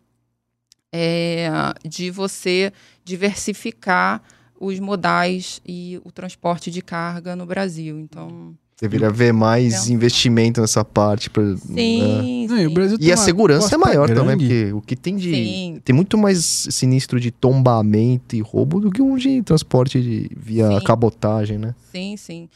é, 0.93 1.49
de 1.86 2.09
você 2.09 2.72
diversificar 3.03 4.22
os 4.62 4.80
modais 4.80 5.59
e 5.68 5.99
o 6.05 6.12
transporte 6.12 6.70
de 6.70 6.82
carga 6.84 7.36
no 7.36 7.45
Brasil. 7.47 7.99
Então, 7.99 8.53
Deveria 8.80 9.09
haver 9.09 9.32
mais 9.32 9.88
Não. 9.88 9.93
investimento 9.95 10.59
nessa 10.59 10.84
parte. 10.84 11.30
Pra, 11.30 11.43
né? 11.43 11.55
sim, 11.57 12.47
Não, 12.47 12.57
e 12.59 12.66
o 12.66 12.70
sim. 12.70 12.74
Brasil 12.74 12.95
E 12.99 13.03
tem 13.05 13.12
a 13.12 13.18
segurança 13.18 13.76
é 13.76 13.78
maior 13.78 14.07
também, 14.07 14.36
grande. 14.38 14.43
porque 14.45 14.74
o 14.74 14.82
que 14.82 14.95
tem 14.95 15.16
de. 15.18 15.32
Sim. 15.32 15.82
Tem 15.86 15.95
muito 15.95 16.18
mais 16.18 16.68
sinistro 16.72 17.20
de 17.20 17.30
tombamento 17.30 18.36
e 18.36 18.39
roubo 18.41 18.80
do 18.80 18.89
que 18.91 18.99
um 19.01 19.18
de 19.18 19.41
transporte 19.43 20.01
de, 20.01 20.32
via 20.36 20.68
Sim. 20.80 20.84
cabotagem, 20.84 21.59
né? 21.59 21.76
Sim, 21.91 22.18
sim. 22.18 22.49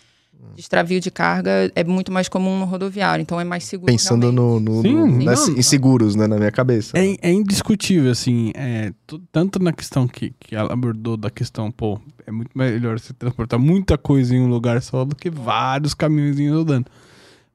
Extravio 0.58 1.02
de 1.02 1.12
carga 1.12 1.70
é 1.76 1.84
muito 1.84 2.12
mais 2.14 2.30
comum 2.30 2.58
no 2.58 2.64
rodoviário, 2.66 3.22
então 3.22 3.40
é 3.40 3.44
mais 3.44 3.66
seguro. 3.66 3.92
Pensando 3.92 4.32
no, 4.32 4.58
no, 4.60 4.82
Sim, 4.82 4.94
no- 4.96 5.20
sim. 5.20 5.26
nas- 5.26 5.48
Não. 5.50 5.58
em 5.58 5.62
seguros, 5.62 6.16
né, 6.16 6.28
na 6.28 6.38
minha 6.38 6.52
cabeça. 6.52 6.98
É, 6.98 7.18
é 7.22 7.32
indiscutível, 7.32 8.10
assim, 8.10 8.52
é, 8.56 8.94
tanto 9.34 9.62
na 9.62 9.74
questão 9.74 10.08
que, 10.08 10.34
que 10.40 10.56
ela 10.56 10.72
abordou 10.72 11.18
da 11.18 11.30
questão, 11.30 11.70
pô, 11.70 12.00
é 12.26 12.32
muito 12.32 12.52
melhor 12.58 12.98
você 12.98 13.12
transportar 13.14 13.60
muita 13.60 13.98
coisa 13.98 14.34
em 14.34 14.40
um 14.40 14.48
lugar 14.48 14.82
só 14.82 15.04
do 15.04 15.14
que 15.14 15.30
vários 15.30 15.94
caminhões 15.94 16.40
rodando. 16.50 16.86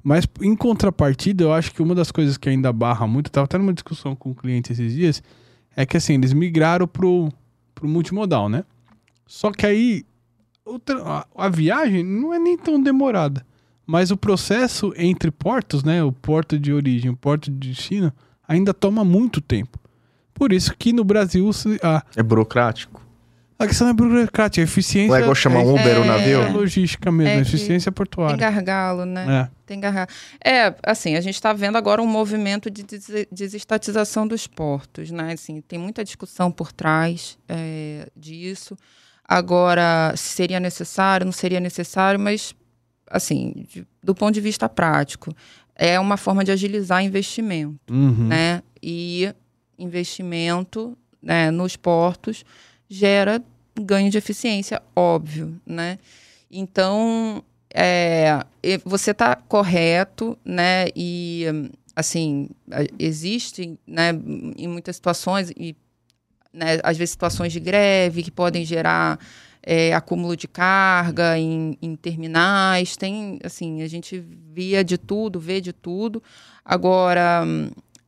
Mas 0.03 0.27
em 0.43 0.55
contrapartida, 0.55 1.45
eu 1.45 1.53
acho 1.55 1.73
que 1.73 1.83
uma 1.83 1.95
das 1.95 2.11
coisas 2.11 2.37
que 2.37 2.49
ainda 2.51 2.71
barra 2.73 3.07
muito, 3.07 3.29
eu 3.29 3.33
tava 3.33 3.47
até 3.47 3.57
numa 3.57 3.73
discussão 3.73 4.15
com 4.15 4.31
um 4.31 4.35
cliente 4.35 4.73
esses 4.73 4.93
dias, 4.93 5.23
é 5.75 5.87
que 5.87 5.97
assim, 5.97 6.15
eles 6.15 6.35
migraram 6.35 6.87
pro, 6.87 7.31
pro 7.75 7.89
multimodal, 7.89 8.49
né? 8.49 8.63
Só 9.27 9.51
que 9.53 9.65
aí 9.65 10.03
o 10.03 10.10
a, 11.05 11.27
a 11.37 11.49
viagem 11.49 12.05
não 12.05 12.33
é 12.35 12.39
nem 12.39 12.57
tão 12.59 12.83
demorada. 12.83 13.45
Mas 13.87 14.11
o 14.11 14.17
processo 14.17 14.93
entre 14.97 15.31
portos, 15.31 15.83
né? 15.83 16.03
O 16.05 16.13
porto 16.13 16.59
de 16.59 16.73
origem, 16.73 17.11
o 17.11 17.17
porto 17.17 17.51
de 17.51 17.69
destino, 17.71 18.13
ainda 18.47 18.73
toma 18.73 19.05
muito 19.05 19.41
tempo. 19.41 19.79
Por 20.33 20.53
isso 20.53 20.75
que 20.79 20.93
no 20.93 21.03
Brasil 21.05 21.51
a, 21.83 22.03
É 22.17 22.23
burocrático. 22.23 23.05
a 23.59 23.67
questão 23.67 23.89
é 23.89 23.93
burocrática, 23.93 24.63
a 24.63 24.65
eficiência. 24.65 25.09
Não 25.09 25.17
é 25.17 25.21
igual 25.21 25.35
chamar 25.35 25.61
um 25.65 25.71
Uber 25.75 25.87
É, 25.97 25.99
o 25.99 26.05
navio? 26.05 26.41
é 26.41 26.49
logística 26.51 27.11
mesmo, 27.11 27.33
É 27.39 27.41
eficiência 27.41 27.91
Tem 27.91 27.97
portuária. 27.97 28.37
gargalo, 28.37 29.05
né? 29.05 29.49
É. 29.53 29.61
Tem 29.67 29.81
gargalo. 29.81 30.07
É, 30.45 30.73
assim, 30.85 31.17
a 31.17 31.21
gente 31.21 31.35
está 31.35 31.53
vendo 31.53 31.77
agora 31.77 32.01
um 32.01 32.07
movimento 32.07 32.71
de 32.71 32.85
des- 32.85 33.27
desestatização 33.31 34.27
dos 34.27 34.47
portos, 34.47 35.11
né? 35.11 35.33
Assim, 35.33 35.61
tem 35.61 35.79
muita 35.81 36.05
discussão 36.05 36.51
por 36.53 36.71
trás 36.73 37.37
é, 37.49 38.09
disso. 38.17 38.77
Agora, 39.33 40.13
se 40.17 40.31
seria 40.31 40.59
necessário, 40.59 41.25
não 41.25 41.33
seria 41.33 41.61
necessário, 41.61 42.19
mas, 42.19 42.53
assim, 43.09 43.65
de- 43.69 43.87
do 44.03 44.13
ponto 44.13 44.35
de 44.35 44.41
vista 44.41 44.69
prático, 44.69 45.33
é 45.77 46.01
uma 46.01 46.17
forma 46.17 46.43
de 46.43 46.51
agilizar 46.51 47.01
investimento. 47.05 47.79
Uhum. 47.89 48.27
né? 48.27 48.61
E 48.83 49.33
investimento 49.79 50.99
né, 51.23 51.51
nos 51.53 51.77
portos 51.77 52.45
gera 52.89 53.41
ganho 53.81 54.11
de 54.11 54.19
eficiência, 54.19 54.83
óbvio, 54.97 55.61
né? 55.65 55.97
Então, 56.51 57.45
é, 57.73 58.45
você 58.85 59.13
está 59.13 59.37
correto, 59.37 60.37
né? 60.45 60.87
E, 60.97 61.45
assim, 61.95 62.49
existe, 62.99 63.79
né, 63.87 64.11
em 64.57 64.67
muitas 64.67 64.97
situações, 64.97 65.51
e, 65.57 65.77
né, 66.53 66.79
às 66.83 66.97
vezes 66.97 67.13
situações 67.13 67.53
de 67.53 67.61
greve 67.61 68.23
que 68.23 68.31
podem 68.31 68.65
gerar 68.65 69.19
é, 69.63 69.93
acúmulo 69.95 70.37
de 70.37 70.49
carga 70.49 71.39
em, 71.39 71.77
em 71.83 71.95
terminais, 71.95 72.97
tem, 72.97 73.39
assim, 73.45 73.83
a 73.83 73.89
gente 73.89 74.19
via 74.53 74.83
de 74.83 74.97
tudo, 74.97 75.39
vê 75.39 75.61
de 75.61 75.73
tudo. 75.73 76.23
Agora, 76.65 77.43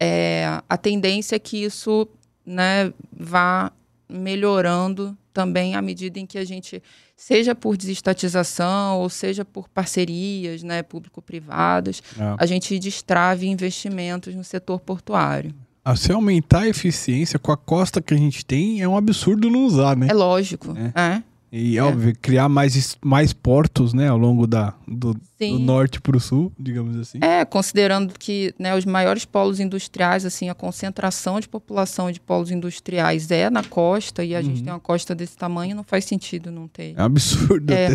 é, 0.00 0.60
a 0.68 0.76
tendência 0.76 1.36
é 1.36 1.38
que 1.38 1.62
isso 1.62 2.08
né, 2.44 2.92
vá 3.12 3.70
melhorando 4.08 5.16
também 5.32 5.74
à 5.74 5.80
medida 5.80 6.18
em 6.18 6.26
que 6.26 6.36
a 6.36 6.44
gente, 6.44 6.82
seja 7.16 7.54
por 7.54 7.76
desestatização 7.76 8.98
ou 9.00 9.08
seja 9.08 9.44
por 9.44 9.68
parcerias 9.68 10.62
né, 10.62 10.82
público-privadas, 10.82 12.02
É. 12.18 12.34
a 12.38 12.46
gente 12.46 12.78
destrave 12.78 13.46
investimentos 13.46 14.34
no 14.34 14.44
setor 14.44 14.80
portuário. 14.80 15.54
Ah, 15.84 15.96
Se 15.96 16.12
aumentar 16.12 16.60
a 16.60 16.68
eficiência 16.68 17.38
com 17.38 17.50
a 17.52 17.56
costa 17.56 18.00
que 18.00 18.14
a 18.14 18.16
gente 18.16 18.44
tem, 18.44 18.80
é 18.80 18.88
um 18.88 18.96
absurdo 18.96 19.50
não 19.50 19.64
usar, 19.64 19.96
né? 19.96 20.06
É 20.10 20.14
lógico. 20.14 20.74
É. 20.94 21.22
E 21.54 21.76
É. 21.76 21.82
óbvio, 21.82 22.14
criar 22.22 22.48
mais, 22.48 22.96
mais 23.04 23.34
portos, 23.34 23.92
né, 23.92 24.08
ao 24.08 24.16
longo 24.16 24.46
da, 24.46 24.72
do, 24.88 25.12
do 25.12 25.58
norte 25.58 26.00
para 26.00 26.16
o 26.16 26.20
sul, 26.20 26.50
digamos 26.58 26.96
assim. 26.96 27.18
É, 27.20 27.44
considerando 27.44 28.14
que 28.18 28.54
né, 28.58 28.74
os 28.74 28.86
maiores 28.86 29.26
polos 29.26 29.60
industriais, 29.60 30.24
assim, 30.24 30.48
a 30.48 30.54
concentração 30.54 31.38
de 31.40 31.46
população 31.48 32.10
de 32.10 32.18
polos 32.20 32.50
industriais 32.50 33.30
é 33.30 33.50
na 33.50 33.62
costa 33.62 34.24
e 34.24 34.34
a 34.34 34.40
gente 34.40 34.58
Uhum. 34.60 34.64
tem 34.64 34.72
uma 34.72 34.80
costa 34.80 35.14
desse 35.14 35.36
tamanho, 35.36 35.76
não 35.76 35.84
faz 35.84 36.06
sentido 36.06 36.50
não 36.50 36.66
ter. 36.68 36.94
É 36.96 37.02
um 37.02 37.04
absurdo. 37.04 37.70
É, 37.70 37.88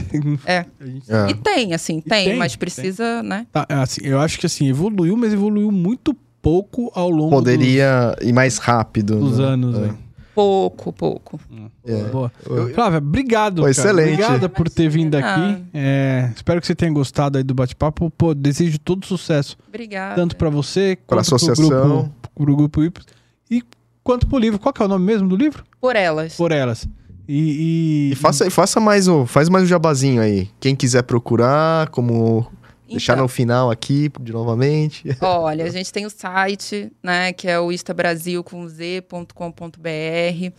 é. 0.46 0.66
Gente- 0.86 1.12
É. 1.12 1.30
E 1.30 1.34
tem, 1.34 1.74
assim, 1.74 2.00
tem, 2.00 2.26
tem, 2.26 2.38
mas 2.38 2.52
tem. 2.52 2.60
precisa, 2.60 3.24
né? 3.24 3.48
Tá, 3.52 3.66
assim, 3.70 4.02
eu 4.04 4.20
acho 4.20 4.38
que 4.38 4.46
assim, 4.46 4.68
evoluiu, 4.68 5.18
mas 5.18 5.34
evoluiu 5.34 5.72
muito 5.72 6.16
pouco 6.48 6.90
ao 6.96 7.10
longo 7.10 7.30
Poderia 7.32 8.16
ir 8.22 8.32
mais 8.32 8.58
rápido. 8.58 9.16
dos, 9.20 9.32
dos 9.32 9.40
né? 9.40 9.46
anos. 9.46 9.76
É. 9.76 9.82
velho. 9.82 9.98
Pouco, 10.34 10.94
pouco. 10.94 11.40
É. 11.84 12.04
Boa. 12.06 12.32
Eu- 12.46 12.74
Flávia, 12.74 13.00
obrigado. 13.00 13.62
Cara. 13.64 13.72
excelente. 13.72 14.14
Obrigada 14.14 14.48
por 14.48 14.70
ter 14.70 14.88
vindo 14.88 15.16
aqui. 15.16 15.64
É, 15.74 16.32
espero 16.36 16.62
que 16.62 16.68
você 16.68 16.76
tenha 16.76 16.92
gostado 16.94 17.38
aí 17.38 17.44
do 17.44 17.54
bate-papo. 17.54 18.10
Pô, 18.12 18.34
desejo 18.34 18.80
todo 18.80 19.06
sucesso, 19.06 19.58
Obrigada. 19.68 20.16
tanto 20.16 20.36
para 20.38 20.50
você 20.50 20.96
quanto 21.08 21.26
pro 21.28 21.36
associação. 21.36 21.68
grupo, 21.70 22.12
pro 22.36 22.56
grupo 22.56 22.84
Ips, 22.84 23.06
e 23.52 23.64
quanto 24.04 24.28
pro 24.28 24.38
livro. 24.38 24.60
Qual 24.60 24.72
que 24.72 24.82
é 24.82 24.86
o 24.86 24.88
nome 24.88 25.04
mesmo 25.06 25.28
do 25.28 25.36
livro? 25.36 25.64
Por 25.82 25.96
elas. 25.96 26.36
Por 26.36 26.52
elas. 26.52 26.88
E, 27.28 28.10
e- 28.10 28.12
E 28.14 28.16
faça, 28.16 28.50
faça 28.50 28.80
mais 28.80 29.08
o, 29.10 29.26
faz 29.26 29.50
mais 29.50 29.64
um 29.66 29.68
jabazinho 29.68 30.22
aí. 30.22 30.50
Quem 30.62 30.76
quiser 30.76 31.02
procurar, 31.04 31.90
como 31.90 32.46
Deixar 32.90 33.14
Então. 33.14 33.24
no 33.24 33.28
final 33.28 33.70
aqui, 33.70 34.12
de 34.22 34.32
novamente. 34.32 35.04
Olha, 35.22 35.66
a 35.66 35.70
gente 35.70 35.92
tem 35.92 36.06
o 36.06 36.10
site, 36.10 36.92
né, 37.04 37.34
que 37.34 37.48
é 37.48 37.60
o 37.60 37.72
istabrasil 37.72 38.44
com 38.44 38.68
z.com.br. 38.68 40.54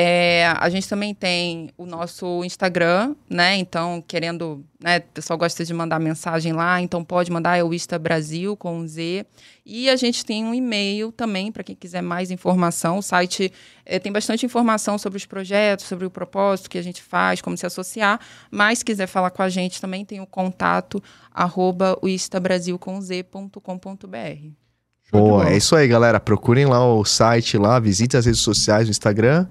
É, 0.00 0.46
a 0.56 0.68
gente 0.68 0.88
também 0.88 1.12
tem 1.12 1.70
o 1.76 1.84
nosso 1.84 2.44
Instagram, 2.44 3.16
né? 3.28 3.56
Então, 3.56 4.00
querendo, 4.06 4.64
né? 4.78 4.98
O 4.98 5.02
pessoal 5.12 5.36
gosta 5.36 5.64
de 5.64 5.74
mandar 5.74 5.98
mensagem 5.98 6.52
lá, 6.52 6.80
então 6.80 7.02
pode 7.04 7.32
mandar 7.32 7.56
é 7.56 7.64
o 7.64 7.74
Insta 7.74 7.98
Brasil 7.98 8.56
com 8.56 8.86
Z. 8.86 9.26
E 9.66 9.90
a 9.90 9.96
gente 9.96 10.24
tem 10.24 10.44
um 10.44 10.54
e-mail 10.54 11.10
também 11.10 11.50
para 11.50 11.64
quem 11.64 11.74
quiser 11.74 12.00
mais 12.00 12.30
informação. 12.30 12.98
O 12.98 13.02
site 13.02 13.52
eh, 13.84 13.98
tem 13.98 14.12
bastante 14.12 14.46
informação 14.46 14.98
sobre 14.98 15.16
os 15.16 15.26
projetos, 15.26 15.86
sobre 15.86 16.06
o 16.06 16.10
propósito 16.10 16.70
que 16.70 16.78
a 16.78 16.82
gente 16.82 17.02
faz, 17.02 17.40
como 17.40 17.56
se 17.56 17.66
associar. 17.66 18.20
Mas 18.52 18.78
se 18.78 18.84
quiser 18.84 19.08
falar 19.08 19.32
com 19.32 19.42
a 19.42 19.48
gente 19.48 19.80
também 19.80 20.04
tem 20.04 20.20
o 20.20 20.26
contato 20.26 21.02
arroba 21.32 21.98
o 22.00 22.06
instabrasil 22.06 22.78
com 22.78 23.00
z.com.br. 23.00 24.67
Boa, 25.10 25.48
é 25.48 25.56
isso 25.56 25.74
aí, 25.74 25.88
galera. 25.88 26.20
Procurem 26.20 26.66
lá 26.66 26.84
o 26.86 27.04
site 27.04 27.56
lá, 27.56 27.78
visitem 27.80 28.18
as 28.18 28.26
redes 28.26 28.40
sociais, 28.40 28.88
o 28.88 28.90
Instagram. 28.90 29.46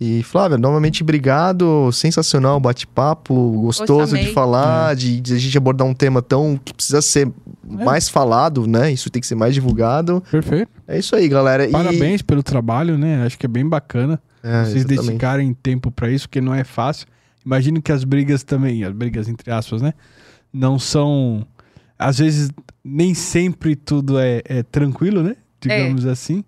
E, 0.00 0.22
Flávia, 0.22 0.56
novamente, 0.56 1.02
obrigado. 1.02 1.90
Sensacional 1.92 2.56
o 2.56 2.60
bate-papo, 2.60 3.34
gostoso 3.60 4.16
de 4.16 4.32
falar, 4.32 4.96
de, 4.96 5.20
de 5.20 5.34
a 5.34 5.38
gente 5.38 5.58
abordar 5.58 5.86
um 5.86 5.92
tema 5.92 6.22
tão 6.22 6.58
que 6.64 6.72
precisa 6.72 7.02
ser 7.02 7.30
mais 7.68 8.08
falado, 8.08 8.66
né? 8.66 8.90
Isso 8.90 9.10
tem 9.10 9.20
que 9.20 9.26
ser 9.26 9.34
mais 9.34 9.52
divulgado. 9.52 10.22
Perfeito. 10.30 10.70
É 10.88 10.98
isso 10.98 11.14
aí, 11.14 11.28
galera. 11.28 11.66
E- 11.66 11.70
Parabéns 11.70 12.22
pelo 12.22 12.42
trabalho, 12.42 12.96
né? 12.96 13.24
Acho 13.26 13.38
que 13.38 13.44
é 13.44 13.48
bem 13.48 13.68
bacana 13.68 14.18
É, 14.42 14.64
vocês 14.64 14.76
exatamente. 14.76 15.06
dedicarem 15.06 15.52
tempo 15.54 15.90
pra 15.90 16.08
isso, 16.10 16.26
porque 16.28 16.40
não 16.40 16.54
é 16.54 16.64
fácil. 16.64 17.06
Imagino 17.44 17.82
que 17.82 17.92
as 17.92 18.02
brigas 18.02 18.42
também, 18.42 18.82
as 18.84 18.92
brigas 18.92 19.28
entre 19.28 19.50
aspas, 19.50 19.82
né? 19.82 19.92
Não 20.52 20.78
são. 20.78 21.46
Às 22.00 22.18
vezes, 22.18 22.50
nem 22.82 23.12
sempre 23.12 23.76
tudo 23.76 24.18
é, 24.18 24.40
é 24.46 24.62
tranquilo, 24.62 25.22
né? 25.22 25.36
Digamos 25.60 26.06
assim. 26.06 26.42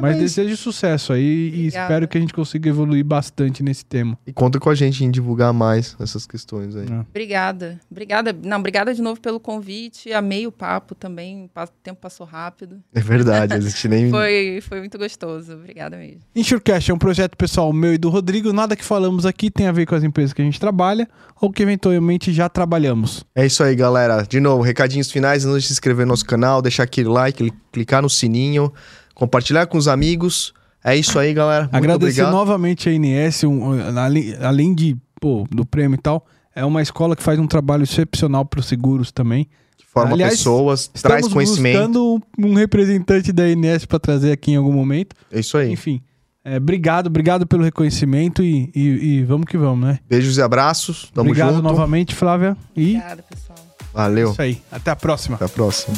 Mas, 0.00 0.12
mas- 0.12 0.18
desejo 0.18 0.56
sucesso 0.56 1.12
aí 1.12 1.22
e 1.24 1.48
Obrigada. 1.48 1.84
espero 1.84 2.08
que 2.08 2.18
a 2.18 2.20
gente 2.20 2.32
consiga 2.34 2.68
evoluir 2.68 3.04
bastante 3.04 3.62
nesse 3.62 3.84
tema. 3.84 4.18
E 4.26 4.32
conta 4.32 4.58
com 4.60 4.68
a 4.70 4.74
gente 4.74 5.04
em 5.04 5.10
divulgar 5.10 5.52
mais 5.52 5.96
essas 6.00 6.26
questões 6.26 6.74
aí. 6.76 6.88
né? 6.88 7.04
Obrigada. 7.08 7.80
Obrigada. 7.90 8.36
Não, 8.44 8.58
obrigada 8.58 8.94
de 8.94 9.02
novo 9.02 9.20
pelo 9.20 9.40
convite. 9.40 10.12
Amei 10.12 10.46
o 10.46 10.52
papo 10.52 10.94
também. 10.94 11.50
O 11.54 11.66
tempo 11.82 12.00
passou 12.00 12.26
rápido. 12.26 12.80
É 12.94 13.00
verdade, 13.00 13.54
a 13.54 13.60
gente 13.60 13.88
nem. 13.88 14.10
Foi, 14.16 14.60
foi 14.62 14.78
muito 14.80 14.96
gostoso. 14.98 15.54
Obrigada 15.54 15.96
mesmo. 15.96 16.20
Insurecast 16.34 16.90
é 16.90 16.94
um 16.94 16.98
projeto 16.98 17.36
pessoal 17.36 17.72
meu 17.72 17.94
e 17.94 17.98
do 17.98 18.08
Rodrigo. 18.08 18.52
Nada 18.52 18.76
que 18.76 18.84
falamos 18.84 19.26
aqui 19.26 19.50
tem 19.50 19.66
a 19.66 19.72
ver 19.72 19.86
com 19.86 19.94
as 19.94 20.02
empresas 20.04 20.32
que 20.32 20.40
a 20.42 20.44
gente 20.44 20.60
trabalha 20.60 21.08
ou 21.40 21.50
que 21.52 21.62
eventualmente 21.62 22.32
já 22.32 22.48
trabalhamos. 22.48 23.24
É 23.34 23.44
isso 23.44 23.62
aí, 23.62 23.74
galera. 23.74 24.22
De 24.22 24.40
novo, 24.40 24.62
recadinhos 24.62 25.10
finais. 25.10 25.44
Não 25.44 25.52
deixe 25.52 25.64
de 25.64 25.68
se 25.68 25.72
inscrever 25.74 26.06
no 26.06 26.10
nosso 26.10 26.24
canal, 26.24 26.62
deixar 26.62 26.84
aquele 26.84 27.08
like, 27.08 27.38
cli- 27.38 27.52
clicar 27.72 28.02
no 28.02 28.08
sininho, 28.10 28.72
compartilhar 29.16 29.66
com 29.66 29.76
os 29.76 29.88
amigos. 29.88 30.52
É 30.84 30.94
isso 30.94 31.18
aí, 31.18 31.34
galera. 31.34 31.62
Muito 31.64 31.74
Agradecer 31.76 32.20
obrigado. 32.22 32.32
novamente 32.32 32.88
a 32.88 32.92
INS, 32.92 33.42
um, 33.42 33.98
além, 33.98 34.36
além 34.40 34.72
de, 34.74 34.96
pô, 35.20 35.44
do 35.50 35.66
prêmio 35.66 35.96
e 35.96 36.00
tal, 36.00 36.24
é 36.54 36.64
uma 36.64 36.80
escola 36.80 37.16
que 37.16 37.22
faz 37.24 37.38
um 37.40 37.46
trabalho 37.48 37.82
excepcional 37.82 38.44
para 38.44 38.60
os 38.60 38.66
seguros 38.66 39.10
também. 39.10 39.48
Forma 39.92 40.12
Aliás, 40.12 40.34
pessoas, 40.36 40.86
traz 40.88 41.24
Estamos 41.24 41.32
conhecimento. 41.32 41.78
buscando 41.78 42.22
um, 42.38 42.50
um 42.50 42.54
representante 42.54 43.32
da 43.32 43.48
INS 43.48 43.86
para 43.86 43.98
trazer 43.98 44.30
aqui 44.30 44.52
em 44.52 44.56
algum 44.56 44.72
momento. 44.72 45.16
É 45.32 45.40
isso 45.40 45.56
aí. 45.56 45.72
Enfim, 45.72 46.02
é, 46.44 46.58
obrigado, 46.58 47.06
obrigado 47.06 47.46
pelo 47.46 47.64
reconhecimento 47.64 48.44
e, 48.44 48.70
e- 48.74 48.80
e 49.20 49.24
vamos 49.24 49.46
que 49.46 49.56
vamos, 49.56 49.84
né? 49.88 49.98
Beijos 50.08 50.36
e 50.36 50.42
abraços. 50.42 51.10
Tamo 51.14 51.30
obrigado 51.30 51.54
junto. 51.54 51.62
novamente, 51.62 52.14
Flávia. 52.14 52.54
E 52.76 52.90
Obrigada, 52.96 53.24
pessoal. 53.28 53.58
Valeu. 53.94 54.30
isso 54.32 54.42
aí. 54.42 54.60
Até 54.70 54.90
a 54.90 54.96
próxima. 54.96 55.36
Até 55.36 55.46
a 55.46 55.48
próxima. 55.48 55.96